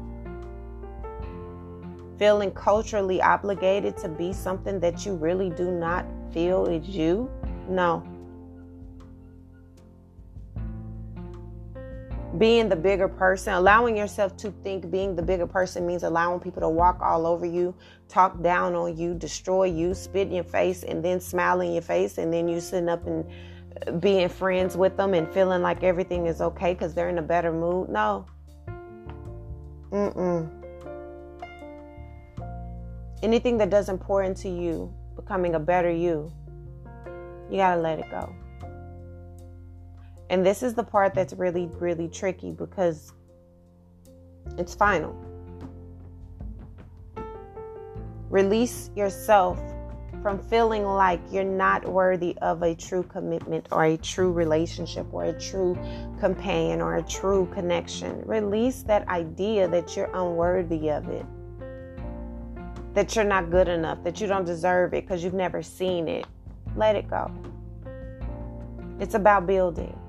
Feeling 2.20 2.52
culturally 2.52 3.22
obligated 3.22 3.98
to 3.98 4.10
be 4.10 4.34
something 4.34 4.80
that 4.82 5.06
you 5.06 5.16
really 5.16 5.50
do 5.50 5.72
not 5.72 6.06
feel 6.34 6.66
is 6.66 6.88
you. 6.88 7.30
No. 7.70 8.04
being 12.38 12.68
the 12.68 12.76
bigger 12.76 13.08
person, 13.08 13.54
allowing 13.54 13.96
yourself 13.96 14.36
to 14.38 14.52
think 14.64 14.90
being 14.90 15.16
the 15.16 15.22
bigger 15.22 15.46
person 15.46 15.86
means 15.86 16.04
allowing 16.04 16.40
people 16.40 16.62
to 16.62 16.70
walk 16.70 17.00
all 17.00 17.28
over 17.28 17.46
you, 17.46 17.76
talk 18.08 18.42
down 18.42 18.74
on 18.74 18.98
you, 18.98 19.14
destroy 19.14 19.66
you, 19.66 19.94
spit 19.94 20.28
in 20.28 20.34
your 20.34 20.44
face, 20.44 20.84
and 20.84 21.06
then 21.06 21.20
smile 21.20 21.62
in 21.62 21.74
your 21.74 21.82
face, 21.82 22.18
and 22.18 22.34
then 22.34 22.48
you 22.48 22.60
sitting 22.60 22.90
up 22.90 23.06
and 23.06 23.24
uh, 23.88 23.92
being 23.92 24.28
friends 24.28 24.76
with 24.76 24.98
them 24.98 25.14
and 25.14 25.32
feeling 25.32 25.62
like 25.62 25.84
everything 25.84 26.26
is 26.26 26.42
okay 26.42 26.74
because 26.74 26.96
they're 26.96 27.10
in 27.10 27.20
a 27.20 27.22
better 27.22 27.52
mood. 27.52 27.90
No. 27.90 28.26
Mm-mm. 29.94 30.50
Anything 33.22 33.60
that 33.60 33.70
doesn't 33.70 34.00
pour 34.00 34.24
into 34.24 34.50
you, 34.50 34.92
becoming 35.16 35.54
a 35.54 35.60
better 35.60 35.92
you, 35.92 36.34
you 37.50 37.58
got 37.58 37.76
to 37.76 37.82
let 37.82 38.00
it 38.00 38.10
go. 38.10 38.34
And 40.32 40.44
this 40.44 40.64
is 40.64 40.74
the 40.74 40.84
part 40.84 41.14
that's 41.14 41.34
really, 41.34 41.70
really 41.80 42.08
tricky 42.08 42.50
because 42.52 43.14
it's 44.58 44.74
final. 44.74 45.16
Release 48.32 48.90
yourself 48.96 49.60
from 50.24 50.40
feeling 50.40 50.86
like 50.86 51.20
you're 51.32 51.44
not 51.44 51.86
worthy 51.86 52.36
of 52.42 52.64
a 52.64 52.74
true 52.74 53.04
commitment 53.04 53.68
or 53.72 53.84
a 53.84 53.98
true 53.98 54.32
relationship 54.32 55.06
or 55.12 55.26
a 55.26 55.34
true 55.34 55.78
companion 56.18 56.82
or 56.82 56.96
a 56.96 57.04
true 57.04 57.46
connection. 57.54 58.24
Release 58.26 58.84
that 58.84 59.06
idea 59.10 59.68
that 59.68 59.98
you're 59.98 60.10
unworthy 60.14 60.90
of 60.90 61.10
it, 61.10 61.26
that 62.94 63.14
you're 63.18 63.26
not 63.26 63.52
good 63.52 63.68
enough, 63.68 64.02
that 64.06 64.22
you 64.22 64.28
don't 64.28 64.46
deserve 64.46 64.94
it 64.94 65.06
because 65.06 65.26
you've 65.26 65.34
never 65.34 65.62
seen 65.62 66.08
it. 66.08 66.26
Let 66.78 66.96
it 66.96 67.10
go. 67.10 67.30
It's 69.02 69.16
about 69.16 69.46
building. 69.46 70.00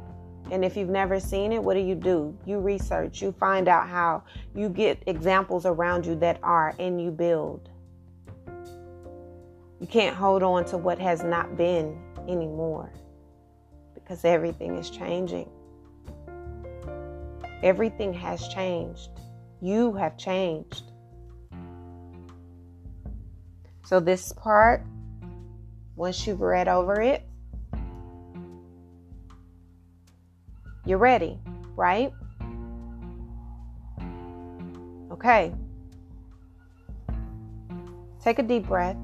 And 0.53 0.65
if 0.65 0.77
you've 0.77 0.91
never 0.91 1.19
seen 1.19 1.53
it, 1.53 1.61
what 1.61 1.74
do 1.74 1.81
you 1.81 1.97
do? 1.97 2.36
You 2.45 2.61
research, 2.61 3.20
you 3.20 3.32
find 3.32 3.66
out 3.66 3.89
how, 3.89 4.23
you 4.55 4.69
get 4.69 5.03
examples 5.07 5.66
around 5.66 6.07
you 6.07 6.15
that 6.16 6.39
are, 6.45 6.73
and 6.78 7.03
you 7.03 7.11
build. 7.11 7.70
You 9.81 9.87
can't 9.87 10.17
hold 10.17 10.43
on 10.43 10.65
to 10.67 10.79
what 10.79 10.99
has 10.99 11.23
not 11.23 11.57
been 11.57 11.99
anymore 12.29 12.93
because 13.95 14.25
everything 14.25 14.77
is 14.77 14.91
changing. 14.91 15.49
Everything 17.63 18.13
has 18.13 18.49
changed. 18.49 19.11
You 19.61 19.93
have 19.95 20.17
changed. 20.17 20.85
So, 23.85 24.01
this 24.01 24.33
part, 24.33 24.87
once 25.97 26.27
you've 26.27 26.41
read 26.41 26.69
over 26.69 27.01
it, 27.01 27.27
You're 30.87 30.99
ready, 30.99 31.39
right? 31.77 32.13
Okay. 35.11 35.55
Take 38.23 38.39
a 38.39 38.43
deep 38.43 38.67
breath. 38.67 38.97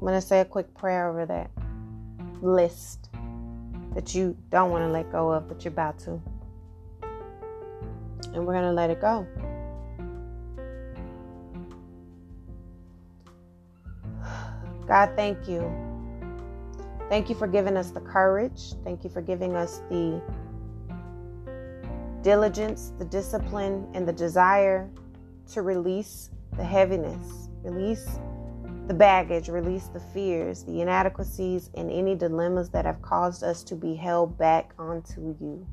I'm 0.00 0.06
going 0.06 0.20
to 0.20 0.26
say 0.26 0.40
a 0.40 0.44
quick 0.44 0.72
prayer 0.74 1.10
over 1.10 1.26
that 1.26 1.50
list 2.40 3.10
that 3.94 4.14
you 4.14 4.36
don't 4.50 4.70
want 4.70 4.82
to 4.84 4.88
let 4.88 5.12
go 5.12 5.30
of, 5.30 5.46
but 5.46 5.62
you're 5.64 5.72
about 5.72 5.98
to. 6.00 6.20
And 8.32 8.46
we're 8.46 8.54
going 8.54 8.64
to 8.64 8.72
let 8.72 8.88
it 8.90 9.00
go. 9.00 9.26
God, 14.86 15.10
thank 15.16 15.46
you 15.46 15.90
Thank 17.10 17.28
you 17.28 17.34
for 17.34 17.48
giving 17.48 17.76
us 17.76 17.90
the 17.90 18.00
courage. 18.00 18.74
Thank 18.84 19.02
you 19.02 19.10
for 19.10 19.20
giving 19.20 19.56
us 19.56 19.82
the 19.90 20.22
diligence, 22.22 22.92
the 23.00 23.04
discipline, 23.04 23.84
and 23.94 24.06
the 24.06 24.12
desire 24.12 24.88
to 25.50 25.62
release 25.62 26.30
the 26.56 26.62
heaviness, 26.62 27.48
release 27.64 28.06
the 28.90 28.94
baggage, 28.94 29.48
release 29.48 29.86
the 29.86 30.00
fears, 30.00 30.64
the 30.64 30.80
inadequacies, 30.80 31.70
and 31.74 31.92
any 31.92 32.16
dilemmas 32.16 32.70
that 32.70 32.84
have 32.84 33.00
caused 33.02 33.44
us 33.44 33.62
to 33.62 33.76
be 33.76 33.94
held 33.94 34.36
back 34.36 34.72
onto 34.80 35.36
you. 35.40 35.64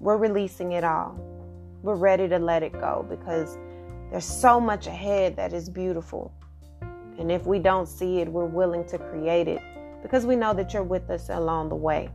We're 0.00 0.18
releasing 0.18 0.72
it 0.72 0.84
all. 0.84 1.18
We're 1.80 1.94
ready 1.94 2.28
to 2.28 2.38
let 2.38 2.62
it 2.62 2.72
go 2.72 3.06
because 3.08 3.56
there's 4.10 4.26
so 4.26 4.60
much 4.60 4.86
ahead 4.86 5.34
that 5.36 5.54
is 5.54 5.70
beautiful. 5.70 6.30
And 7.18 7.32
if 7.32 7.46
we 7.46 7.58
don't 7.58 7.88
see 7.88 8.18
it, 8.18 8.28
we're 8.28 8.44
willing 8.44 8.86
to 8.88 8.98
create 8.98 9.48
it 9.48 9.62
because 10.02 10.26
we 10.26 10.36
know 10.36 10.52
that 10.52 10.74
you're 10.74 10.82
with 10.82 11.08
us 11.08 11.30
along 11.30 11.70
the 11.70 11.74
way. 11.74 12.10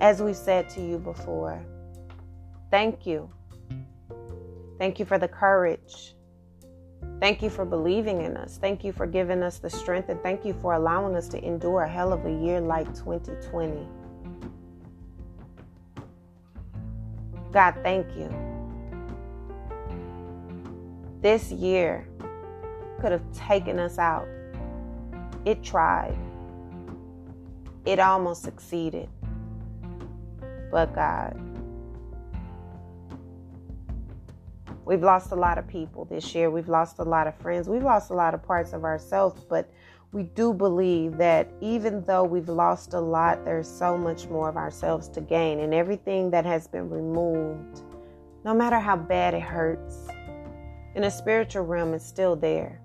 As 0.00 0.22
we've 0.22 0.36
said 0.36 0.68
to 0.68 0.80
you 0.80 0.96
before, 0.96 1.60
thank 2.70 3.04
you. 3.04 3.28
Thank 4.80 4.98
you 4.98 5.04
for 5.04 5.18
the 5.18 5.28
courage. 5.28 6.14
Thank 7.20 7.42
you 7.42 7.50
for 7.50 7.66
believing 7.66 8.22
in 8.22 8.38
us. 8.38 8.56
Thank 8.56 8.82
you 8.82 8.92
for 8.92 9.06
giving 9.06 9.42
us 9.42 9.58
the 9.58 9.68
strength. 9.68 10.08
And 10.08 10.18
thank 10.22 10.42
you 10.42 10.54
for 10.54 10.72
allowing 10.72 11.14
us 11.16 11.28
to 11.28 11.44
endure 11.44 11.82
a 11.82 11.88
hell 11.88 12.14
of 12.14 12.24
a 12.24 12.32
year 12.32 12.62
like 12.62 12.86
2020. 12.94 13.86
God, 17.52 17.74
thank 17.82 18.06
you. 18.16 18.34
This 21.20 21.52
year 21.52 22.08
could 23.02 23.12
have 23.12 23.32
taken 23.32 23.78
us 23.78 23.98
out. 23.98 24.26
It 25.44 25.62
tried. 25.62 26.16
It 27.84 27.98
almost 27.98 28.42
succeeded. 28.42 29.10
But 30.70 30.94
God, 30.94 31.38
we've 34.90 35.04
lost 35.04 35.30
a 35.30 35.36
lot 35.36 35.56
of 35.56 35.68
people 35.68 36.04
this 36.06 36.34
year. 36.34 36.50
We've 36.50 36.68
lost 36.68 36.98
a 36.98 37.04
lot 37.04 37.28
of 37.28 37.36
friends. 37.36 37.68
We've 37.68 37.84
lost 37.84 38.10
a 38.10 38.14
lot 38.14 38.34
of 38.34 38.42
parts 38.42 38.72
of 38.72 38.82
ourselves. 38.82 39.44
But 39.44 39.70
we 40.10 40.24
do 40.24 40.52
believe 40.52 41.16
that 41.18 41.48
even 41.60 42.02
though 42.06 42.24
we've 42.24 42.48
lost 42.48 42.92
a 42.94 43.00
lot, 43.00 43.44
there's 43.44 43.68
so 43.68 43.96
much 43.96 44.26
more 44.26 44.48
of 44.48 44.56
ourselves 44.56 45.08
to 45.10 45.20
gain. 45.20 45.60
And 45.60 45.72
everything 45.72 46.28
that 46.32 46.44
has 46.44 46.66
been 46.66 46.90
removed, 46.90 47.82
no 48.44 48.52
matter 48.52 48.80
how 48.80 48.96
bad 48.96 49.32
it 49.32 49.42
hurts, 49.42 50.08
in 50.96 51.04
a 51.04 51.10
spiritual 51.10 51.62
realm 51.62 51.94
it's 51.94 52.04
still 52.04 52.34
there. 52.34 52.80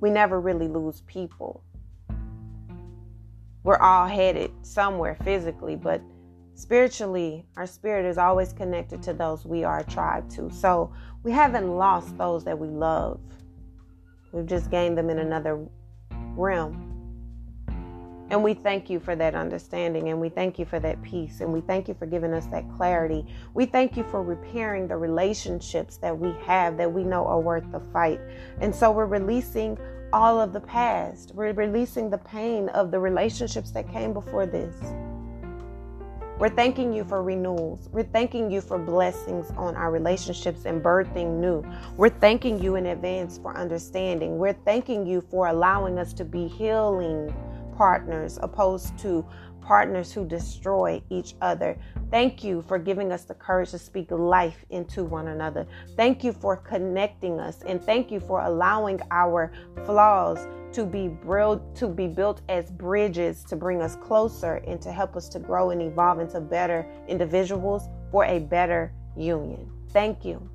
We 0.00 0.10
never 0.10 0.38
really 0.38 0.68
lose 0.68 1.00
people. 1.06 1.64
We're 3.62 3.78
all 3.78 4.06
headed 4.06 4.50
somewhere 4.60 5.16
physically, 5.24 5.76
but 5.76 6.02
spiritually, 6.54 7.46
our 7.56 7.66
spirit 7.66 8.04
is 8.04 8.18
always 8.18 8.52
connected 8.52 9.02
to 9.04 9.12
those 9.12 9.44
we 9.44 9.64
are 9.64 9.80
a 9.80 9.84
tribe 9.84 10.28
to. 10.30 10.50
So 10.50 10.92
we 11.22 11.32
haven't 11.32 11.68
lost 11.68 12.16
those 12.18 12.44
that 12.44 12.58
we 12.58 12.68
love. 12.68 13.20
We've 14.32 14.46
just 14.46 14.70
gained 14.70 14.96
them 14.96 15.10
in 15.10 15.18
another 15.18 15.64
realm. 16.36 16.88
And 18.30 18.42
we 18.42 18.54
thank 18.54 18.88
you 18.88 18.98
for 18.98 19.14
that 19.16 19.34
understanding 19.34 20.08
and 20.08 20.18
we 20.18 20.30
thank 20.30 20.58
you 20.58 20.64
for 20.64 20.80
that 20.80 21.02
peace 21.02 21.42
and 21.42 21.52
we 21.52 21.60
thank 21.60 21.86
you 21.86 21.92
for 21.92 22.06
giving 22.06 22.32
us 22.32 22.46
that 22.46 22.64
clarity. 22.76 23.26
We 23.52 23.66
thank 23.66 23.94
you 23.94 24.04
for 24.04 24.22
repairing 24.22 24.88
the 24.88 24.96
relationships 24.96 25.98
that 25.98 26.18
we 26.18 26.32
have 26.46 26.78
that 26.78 26.90
we 26.90 27.04
know 27.04 27.26
are 27.26 27.40
worth 27.40 27.70
the 27.70 27.80
fight. 27.92 28.20
And 28.62 28.74
so 28.74 28.90
we're 28.90 29.04
releasing 29.04 29.76
all 30.14 30.40
of 30.40 30.54
the 30.54 30.60
past. 30.60 31.32
We're 31.34 31.52
releasing 31.52 32.08
the 32.08 32.16
pain 32.16 32.70
of 32.70 32.90
the 32.90 32.98
relationships 32.98 33.70
that 33.72 33.90
came 33.92 34.14
before 34.14 34.46
this. 34.46 34.76
We're 36.42 36.48
thanking 36.48 36.92
you 36.92 37.04
for 37.04 37.22
renewals. 37.22 37.88
We're 37.92 38.02
thanking 38.02 38.50
you 38.50 38.60
for 38.60 38.76
blessings 38.76 39.52
on 39.52 39.76
our 39.76 39.92
relationships 39.92 40.64
and 40.64 40.82
birthing 40.82 41.38
new. 41.38 41.64
We're 41.96 42.08
thanking 42.08 42.60
you 42.60 42.74
in 42.74 42.86
advance 42.86 43.38
for 43.38 43.56
understanding. 43.56 44.38
We're 44.38 44.52
thanking 44.52 45.06
you 45.06 45.20
for 45.20 45.46
allowing 45.46 46.00
us 46.00 46.12
to 46.14 46.24
be 46.24 46.48
healing 46.48 47.32
partners 47.76 48.40
opposed 48.42 48.98
to 48.98 49.24
partners 49.60 50.10
who 50.10 50.26
destroy 50.26 51.00
each 51.10 51.36
other. 51.42 51.78
Thank 52.10 52.42
you 52.42 52.62
for 52.62 52.76
giving 52.76 53.12
us 53.12 53.22
the 53.22 53.34
courage 53.34 53.70
to 53.70 53.78
speak 53.78 54.10
life 54.10 54.64
into 54.70 55.04
one 55.04 55.28
another. 55.28 55.64
Thank 55.96 56.24
you 56.24 56.32
for 56.32 56.56
connecting 56.56 57.38
us 57.38 57.62
and 57.62 57.80
thank 57.80 58.10
you 58.10 58.18
for 58.18 58.42
allowing 58.42 59.00
our 59.12 59.52
flaws 59.86 60.48
to 60.72 60.84
be 60.84 61.08
built 61.08 61.74
to 61.76 61.88
be 61.88 62.06
built 62.06 62.42
as 62.48 62.70
bridges 62.70 63.44
to 63.44 63.56
bring 63.56 63.82
us 63.82 63.96
closer 63.96 64.56
and 64.66 64.80
to 64.82 64.92
help 64.92 65.16
us 65.16 65.28
to 65.30 65.38
grow 65.38 65.70
and 65.70 65.82
evolve 65.82 66.20
into 66.20 66.40
better 66.40 66.86
individuals 67.08 67.88
for 68.10 68.24
a 68.24 68.38
better 68.38 68.92
union. 69.16 69.70
Thank 69.90 70.24
you. 70.24 70.48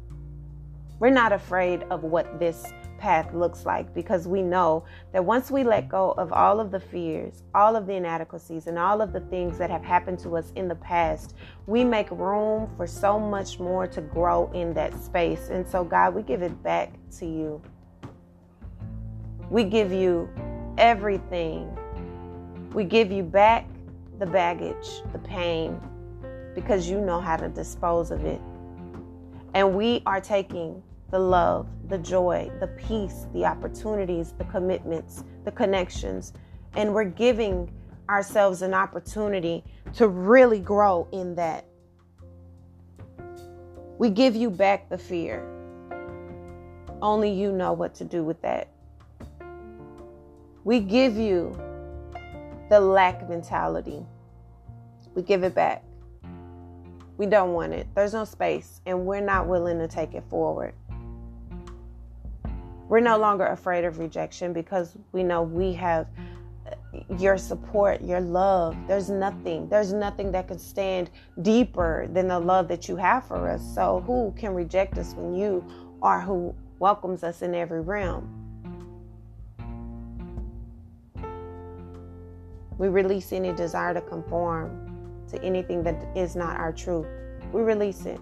We're 0.99 1.11
not 1.11 1.31
afraid 1.31 1.83
of 1.91 2.03
what 2.03 2.39
this 2.39 2.65
path 2.97 3.33
looks 3.33 3.65
like 3.65 3.93
because 3.93 4.27
we 4.27 4.41
know 4.41 4.83
that 5.13 5.23
once 5.23 5.51
we 5.51 5.63
let 5.63 5.87
go 5.87 6.11
of 6.17 6.33
all 6.33 6.59
of 6.59 6.71
the 6.71 6.79
fears, 6.79 7.43
all 7.53 7.75
of 7.75 7.85
the 7.85 7.93
inadequacies, 7.93 8.67
and 8.67 8.77
all 8.77 9.01
of 9.01 9.13
the 9.13 9.19
things 9.19 9.57
that 9.59 9.69
have 9.69 9.83
happened 9.83 10.19
to 10.19 10.35
us 10.35 10.51
in 10.55 10.67
the 10.67 10.75
past, 10.75 11.35
we 11.67 11.83
make 11.83 12.09
room 12.11 12.69
for 12.75 12.87
so 12.87 13.19
much 13.19 13.59
more 13.59 13.85
to 13.87 14.01
grow 14.01 14.51
in 14.53 14.73
that 14.73 14.99
space. 15.03 15.49
And 15.49 15.67
so, 15.67 15.83
God, 15.83 16.15
we 16.15 16.23
give 16.23 16.41
it 16.41 16.63
back 16.63 16.93
to 17.19 17.25
you. 17.25 17.61
We 19.49 19.63
give 19.63 19.93
you 19.93 20.29
everything. 20.77 21.75
We 22.73 22.83
give 22.83 23.11
you 23.11 23.23
back 23.23 23.67
the 24.19 24.25
baggage, 24.25 25.01
the 25.13 25.19
pain, 25.19 25.79
because 26.53 26.89
you 26.89 26.99
know 26.99 27.21
how 27.21 27.37
to 27.37 27.47
dispose 27.47 28.11
of 28.11 28.25
it. 28.25 28.41
And 29.53 29.75
we 29.75 30.01
are 30.05 30.19
taking 30.19 30.83
the 31.11 31.19
love, 31.19 31.67
the 31.87 31.97
joy, 31.97 32.51
the 32.59 32.67
peace, 32.67 33.27
the 33.33 33.45
opportunities, 33.45 34.33
the 34.33 34.43
commitments, 34.45 35.23
the 35.45 35.51
connections, 35.51 36.33
and 36.75 36.93
we're 36.93 37.05
giving 37.05 37.71
ourselves 38.09 38.61
an 38.61 38.73
opportunity 38.73 39.63
to 39.93 40.07
really 40.07 40.59
grow 40.59 41.07
in 41.11 41.35
that. 41.35 41.65
We 43.97 44.09
give 44.09 44.35
you 44.35 44.49
back 44.49 44.89
the 44.89 44.97
fear. 44.97 45.47
Only 47.01 47.31
you 47.31 47.51
know 47.51 47.73
what 47.73 47.95
to 47.95 48.03
do 48.03 48.23
with 48.23 48.41
that. 48.41 48.69
We 50.67 50.81
give 50.81 51.15
you 51.15 51.57
the 52.69 52.77
lack 52.77 53.29
mentality. 53.29 54.05
We 55.15 55.21
give 55.21 55.43
it 55.43 55.55
back. 55.55 55.81
We 57.17 57.25
don't 57.25 57.53
want 57.53 57.71
it. 57.71 57.87
There's 57.95 58.11
no 58.11 58.25
space, 58.25 58.81
and 58.85 59.05
we're 59.05 59.21
not 59.21 59.47
willing 59.47 59.79
to 59.79 59.87
take 59.87 60.13
it 60.13 60.25
forward. 60.29 60.73
We're 62.89 62.99
no 62.99 63.17
longer 63.17 63.45
afraid 63.45 63.85
of 63.85 63.97
rejection 63.97 64.51
because 64.51 64.97
we 65.13 65.23
know 65.23 65.41
we 65.41 65.71
have 65.71 66.07
uh, 66.69 66.99
your 67.17 67.37
support, 67.37 68.01
your 68.01 68.19
love. 68.19 68.75
There's 68.89 69.09
nothing, 69.09 69.69
there's 69.69 69.93
nothing 69.93 70.33
that 70.33 70.49
can 70.49 70.59
stand 70.59 71.11
deeper 71.43 72.09
than 72.11 72.27
the 72.27 72.39
love 72.41 72.67
that 72.67 72.89
you 72.89 72.97
have 72.97 73.25
for 73.25 73.47
us. 73.47 73.63
So, 73.73 74.03
who 74.05 74.33
can 74.37 74.53
reject 74.53 74.97
us 74.97 75.13
when 75.13 75.33
you 75.33 75.63
are 76.01 76.19
who 76.19 76.53
welcomes 76.79 77.23
us 77.23 77.41
in 77.41 77.55
every 77.55 77.79
realm? 77.79 78.46
We 82.77 82.89
release 82.89 83.33
any 83.33 83.53
desire 83.53 83.93
to 83.93 84.01
conform 84.01 85.25
to 85.29 85.41
anything 85.43 85.83
that 85.83 86.07
is 86.15 86.35
not 86.35 86.57
our 86.57 86.71
truth. 86.71 87.07
We 87.51 87.61
release 87.61 88.05
it. 88.05 88.19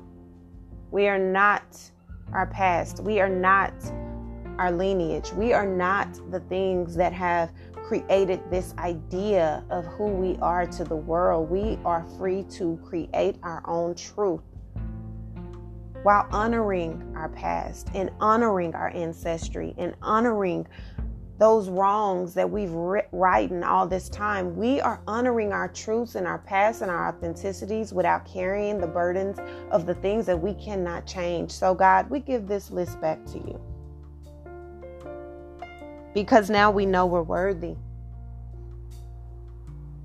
We 0.92 1.08
are 1.08 1.20
not 1.20 1.78
our 2.34 2.48
past. 2.48 3.02
We 3.02 3.20
are 3.20 3.30
not 3.30 3.74
our 4.58 4.72
lineage. 4.72 5.32
We 5.34 5.54
are 5.54 5.68
not 5.68 6.20
the 6.32 6.40
things 6.42 6.96
that 6.96 7.14
have 7.14 7.52
created 7.76 8.42
this 8.50 8.74
idea 8.80 9.64
of 9.70 9.86
who 9.86 10.06
we 10.06 10.38
are 10.38 10.66
to 10.66 10.84
the 10.84 10.96
world. 10.96 11.50
We 11.50 11.78
are 11.86 12.04
free 12.18 12.44
to 12.52 12.80
create 12.84 13.38
our 13.44 13.62
own 13.68 13.94
truth 13.96 14.42
while 16.06 16.28
honoring 16.32 17.14
our 17.16 17.30
past 17.30 17.90
and 17.96 18.12
honoring 18.20 18.76
our 18.76 18.90
ancestry 18.90 19.74
and 19.78 19.96
honoring 20.04 20.68
those 21.38 21.68
wrongs 21.68 22.34
that 22.34 22.50
we've 22.50 22.72
written 22.72 23.64
all 23.64 23.86
this 23.86 24.08
time, 24.08 24.56
we 24.56 24.80
are 24.80 25.02
honoring 25.06 25.52
our 25.52 25.68
truths 25.68 26.16
and 26.16 26.26
our 26.26 26.40
past 26.40 26.82
and 26.82 26.90
our 26.90 27.12
authenticities 27.12 27.92
without 27.92 28.26
carrying 28.26 28.80
the 28.80 28.88
burdens 28.88 29.38
of 29.72 29.86
the 29.86 29.96
things 29.96 30.26
that 30.26 30.40
we 30.40 30.54
cannot 30.54 31.06
change. 31.06 31.52
So, 31.52 31.76
God, 31.76 32.10
we 32.10 32.20
give 32.22 32.48
this 32.48 32.72
list 32.72 33.02
back 33.02 33.26
to 33.26 33.38
you 33.40 33.60
because 36.14 36.50
now 36.50 36.72
we 36.72 36.86
know 36.86 37.06
we're 37.06 37.22
worthy. 37.22 37.76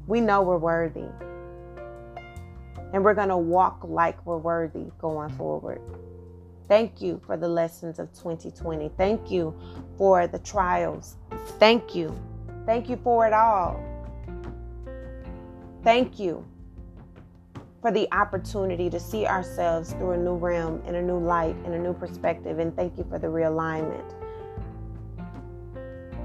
We 0.09 0.21
know 0.21 0.43
we're 0.43 0.59
worthy. 0.59 1.07
And 2.93 3.05
we're 3.05 3.15
going 3.15 3.29
to 3.29 3.37
walk 3.37 3.85
like 3.85 4.27
we're 4.27 4.37
worthy 4.37 4.87
going 4.99 5.31
forward. 5.31 5.81
Thank 6.71 7.03
you 7.03 7.21
for 7.27 7.37
the 7.37 7.49
lessons 7.49 7.99
of 7.99 8.13
2020. 8.13 8.93
Thank 8.97 9.29
you 9.29 9.59
for 9.99 10.29
the 10.29 10.39
trials. 10.39 11.17
Thank 11.59 11.97
you. 11.97 12.17
Thank 12.65 12.89
you 12.89 12.97
for 13.03 13.27
it 13.27 13.33
all. 13.33 13.83
Thank 15.83 16.21
you 16.21 16.47
for 17.81 17.91
the 17.91 18.07
opportunity 18.13 18.89
to 18.89 19.01
see 19.01 19.27
ourselves 19.27 19.95
through 19.95 20.13
a 20.13 20.17
new 20.17 20.37
realm 20.37 20.81
and 20.87 20.95
a 20.95 21.03
new 21.03 21.19
light 21.19 21.57
and 21.65 21.75
a 21.75 21.79
new 21.79 21.93
perspective. 21.93 22.61
And 22.61 22.77
thank 22.77 22.97
you 22.97 23.05
for 23.11 23.19
the 23.19 23.27
realignment. 23.27 24.15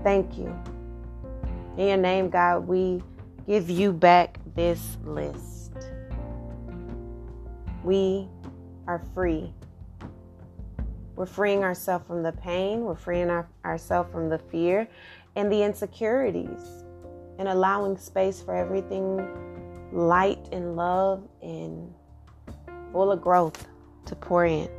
Thank 0.03 0.37
you. 0.37 0.55
In 1.75 1.87
your 1.87 1.97
name, 1.97 2.29
God, 2.29 2.67
we 2.67 3.01
give 3.47 3.67
you 3.67 3.91
back 3.91 4.37
this 4.53 4.99
list. 5.03 5.73
We 7.83 8.27
are 8.85 9.01
free 9.15 9.51
we're 11.15 11.25
freeing 11.25 11.63
ourselves 11.63 12.05
from 12.07 12.23
the 12.23 12.31
pain, 12.31 12.81
we're 12.81 12.95
freeing 12.95 13.29
our, 13.29 13.47
ourselves 13.63 14.11
from 14.11 14.29
the 14.29 14.37
fear 14.37 14.87
and 15.35 15.51
the 15.51 15.63
insecurities, 15.63 16.83
and 17.39 17.47
allowing 17.47 17.97
space 17.97 18.41
for 18.41 18.55
everything 18.55 19.27
light 19.91 20.49
and 20.51 20.75
love 20.75 21.23
and 21.41 21.93
full 22.91 23.11
of 23.11 23.21
growth 23.21 23.67
to 24.05 24.15
pour 24.15 24.45
in. 24.45 24.69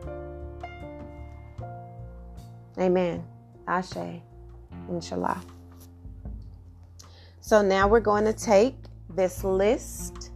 Amen. 2.78 3.24
Ashe. 3.66 4.20
Inshallah. 4.88 5.42
So 7.40 7.62
now 7.62 7.88
we're 7.88 8.00
going 8.00 8.24
to 8.24 8.32
take 8.32 8.76
this 9.10 9.44
list 9.44 10.30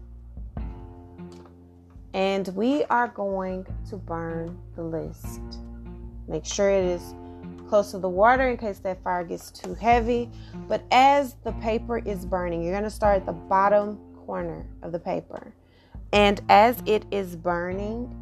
and 2.15 2.49
we 2.49 2.85
are 2.85 3.09
going 3.09 3.67
to 3.89 3.97
burn 3.97 4.59
the 4.75 4.83
list. 4.83 5.41
Make 6.29 6.45
sure 6.45 6.71
it 6.71 6.85
is 6.85 7.15
close 7.69 7.93
to 7.93 7.99
the 7.99 8.09
water 8.09 8.49
in 8.49 8.57
case 8.57 8.79
that 8.81 9.03
fire 9.03 9.25
gets 9.25 9.51
too 9.51 9.75
heavy. 9.75 10.31
But 10.69 10.85
as 10.91 11.37
the 11.45 11.53
paper 11.53 11.99
is 11.99 12.27
burning, 12.27 12.63
you're 12.63 12.73
going 12.73 12.85
to 12.85 12.91
start 12.91 13.17
at 13.17 13.27
the 13.27 13.33
bottom 13.33 13.99
corner 14.27 14.67
of 14.83 14.93
the 14.93 14.99
paper. 14.99 15.55
And 16.13 16.41
as 16.49 16.83
it 16.87 17.05
is 17.11 17.37
burning, 17.37 18.17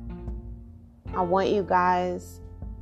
I 1.15 1.23
want 1.23 1.49
you 1.49 1.63
guys 1.63 2.41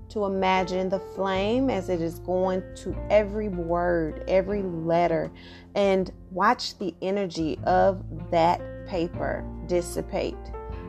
to 0.09 0.25
imagine 0.25 0.89
the 0.89 0.99
flame 0.99 1.71
as 1.71 1.89
it 1.89 2.01
is 2.01 2.19
going 2.21 2.63
to 2.77 2.97
every 3.11 3.49
word, 3.49 4.25
every 4.29 4.63
letter, 4.63 5.31
and 5.75 6.13
watch 6.31 6.79
the 6.79 6.95
energy 7.03 7.59
of 7.65 8.05
that 8.31 8.61
paper 8.87 9.45
dissipate. 9.67 10.37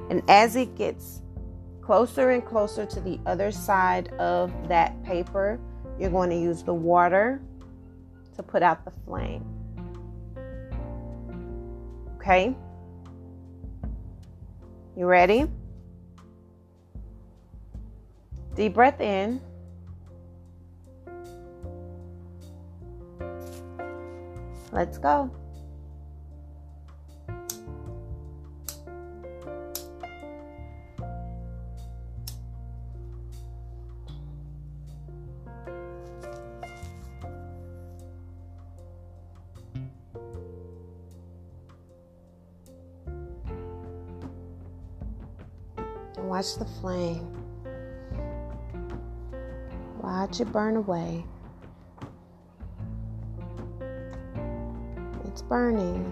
And 0.10 0.22
as 0.30 0.56
it 0.56 0.76
gets 0.76 1.22
closer 1.88 2.32
and 2.32 2.46
closer 2.46 2.86
to 2.86 3.00
the 3.00 3.18
other 3.26 3.50
side 3.50 4.10
of 4.16 4.52
that 4.68 5.02
paper, 5.06 5.58
you're 5.98 6.10
going 6.10 6.30
to 6.30 6.36
use 6.36 6.62
the 6.62 6.74
water 6.74 7.42
to 8.36 8.44
put 8.44 8.62
out 8.62 8.84
the 8.84 8.92
flame. 9.06 9.46
Okay? 12.18 12.54
You 14.98 15.06
ready? 15.06 15.46
Deep 18.54 18.74
breath 18.74 19.00
in. 19.00 19.40
Let's 24.74 24.98
go. 24.98 25.32
Watch 46.38 46.56
the 46.60 46.66
flame. 46.66 47.36
Watch 50.04 50.40
it 50.40 50.52
burn 50.52 50.76
away. 50.76 51.26
It's 55.26 55.42
burning. 55.42 56.06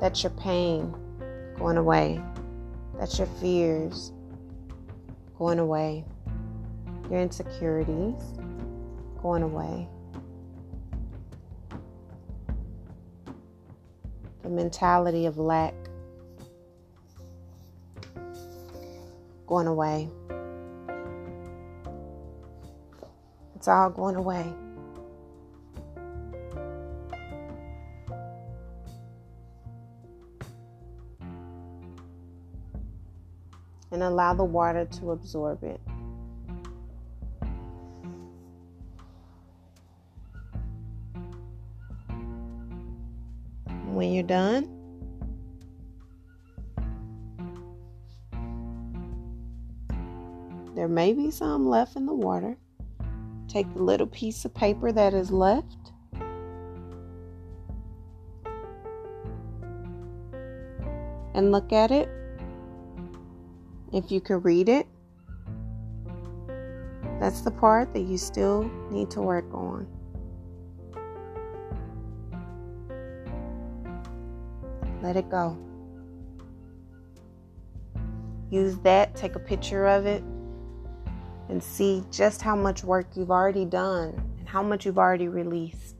That's 0.00 0.22
your 0.22 0.30
pain 0.30 0.94
going 1.58 1.76
away. 1.76 2.22
That's 2.98 3.18
your 3.18 3.28
fears 3.38 4.14
going 5.36 5.58
away. 5.58 6.06
Your 7.10 7.20
insecurities 7.20 8.22
going 9.20 9.42
away. 9.42 9.86
The 14.42 14.48
mentality 14.48 15.26
of 15.26 15.36
lack 15.36 15.74
going 19.46 19.66
away. 19.66 20.08
It's 23.54 23.68
all 23.68 23.90
going 23.90 24.16
away. 24.16 24.52
And 33.92 34.02
allow 34.02 34.34
the 34.34 34.44
water 34.44 34.84
to 34.84 35.12
absorb 35.12 35.62
it. 35.64 35.80
When 43.86 44.12
you're 44.12 44.22
done, 44.22 44.75
there 50.86 50.94
may 50.94 51.12
be 51.12 51.32
some 51.32 51.68
left 51.68 51.96
in 51.96 52.06
the 52.06 52.14
water. 52.14 52.56
Take 53.48 53.74
the 53.74 53.82
little 53.82 54.06
piece 54.06 54.44
of 54.44 54.54
paper 54.54 54.92
that 54.92 55.14
is 55.14 55.32
left. 55.32 55.90
And 61.34 61.50
look 61.50 61.72
at 61.72 61.90
it. 61.90 62.08
If 63.92 64.12
you 64.12 64.20
can 64.20 64.40
read 64.42 64.68
it, 64.68 64.86
that's 67.18 67.40
the 67.40 67.50
part 67.50 67.92
that 67.92 68.02
you 68.02 68.16
still 68.16 68.70
need 68.92 69.10
to 69.10 69.20
work 69.20 69.52
on. 69.52 69.88
Let 75.02 75.16
it 75.16 75.28
go. 75.30 75.58
Use 78.50 78.78
that, 78.84 79.16
take 79.16 79.34
a 79.34 79.40
picture 79.40 79.86
of 79.88 80.06
it, 80.06 80.22
and 81.48 81.62
see 81.62 82.04
just 82.10 82.42
how 82.42 82.56
much 82.56 82.82
work 82.84 83.06
you've 83.14 83.30
already 83.30 83.64
done 83.64 84.14
and 84.38 84.48
how 84.48 84.62
much 84.62 84.84
you've 84.84 84.98
already 84.98 85.28
released. 85.28 85.96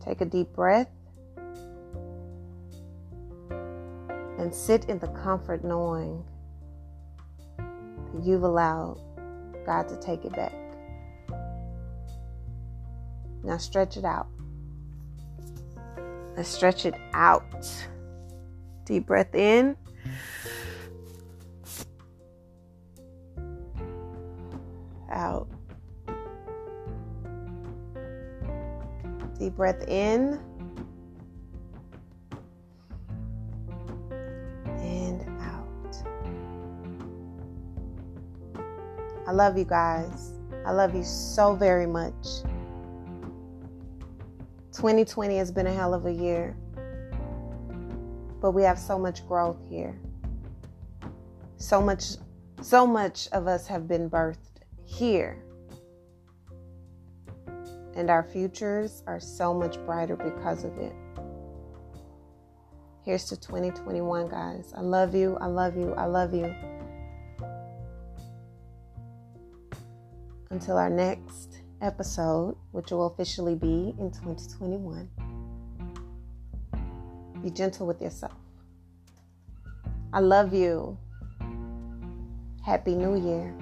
Take 0.00 0.20
a 0.20 0.24
deep 0.24 0.52
breath 0.52 0.88
and 4.38 4.54
sit 4.54 4.86
in 4.86 4.98
the 4.98 5.08
comfort 5.08 5.64
knowing 5.64 6.24
that 7.56 8.24
you've 8.24 8.42
allowed 8.42 9.00
God 9.66 9.88
to 9.88 9.96
take 9.96 10.24
it 10.24 10.32
back. 10.32 10.54
Now 13.42 13.58
stretch 13.58 13.96
it 13.96 14.04
out. 14.04 14.28
Let's 16.36 16.48
stretch 16.48 16.86
it 16.86 16.94
out. 17.12 17.68
Deep 18.84 19.06
breath 19.06 19.34
in. 19.34 19.76
Breath 29.58 29.82
in. 29.88 30.40
And 34.78 35.20
out. 35.40 35.96
I 39.26 39.32
love 39.32 39.58
you 39.58 39.64
guys. 39.64 40.32
I 40.64 40.70
love 40.70 40.94
you 40.94 41.02
so 41.02 41.56
very 41.56 41.86
much. 41.86 42.42
2020 44.72 45.36
has 45.38 45.50
been 45.50 45.66
a 45.66 45.74
hell 45.74 45.92
of 45.92 46.06
a 46.06 46.12
year, 46.12 46.56
but 48.40 48.52
we 48.52 48.62
have 48.62 48.78
so 48.78 48.96
much 48.96 49.26
growth 49.26 49.58
here. 49.68 49.98
So 51.56 51.82
much, 51.82 52.12
so 52.62 52.86
much 52.86 53.26
of 53.32 53.48
us 53.48 53.66
have 53.66 53.88
been 53.88 54.08
birthed 54.08 54.62
here. 54.84 55.42
And 57.98 58.10
our 58.10 58.22
futures 58.22 59.02
are 59.08 59.18
so 59.18 59.52
much 59.52 59.76
brighter 59.84 60.14
because 60.14 60.62
of 60.62 60.78
it. 60.78 60.94
Here's 63.04 63.24
to 63.24 63.36
2021, 63.36 64.28
guys. 64.28 64.72
I 64.76 64.82
love 64.82 65.16
you. 65.16 65.36
I 65.40 65.46
love 65.46 65.76
you. 65.76 65.94
I 65.94 66.04
love 66.04 66.32
you. 66.32 66.54
Until 70.50 70.76
our 70.76 70.88
next 70.88 71.58
episode, 71.82 72.56
which 72.70 72.92
will 72.92 73.06
officially 73.06 73.56
be 73.56 73.96
in 73.98 74.12
2021. 74.12 75.08
Be 77.42 77.50
gentle 77.50 77.88
with 77.88 78.00
yourself. 78.00 78.36
I 80.12 80.20
love 80.20 80.54
you. 80.54 80.96
Happy 82.64 82.94
New 82.94 83.16
Year. 83.20 83.52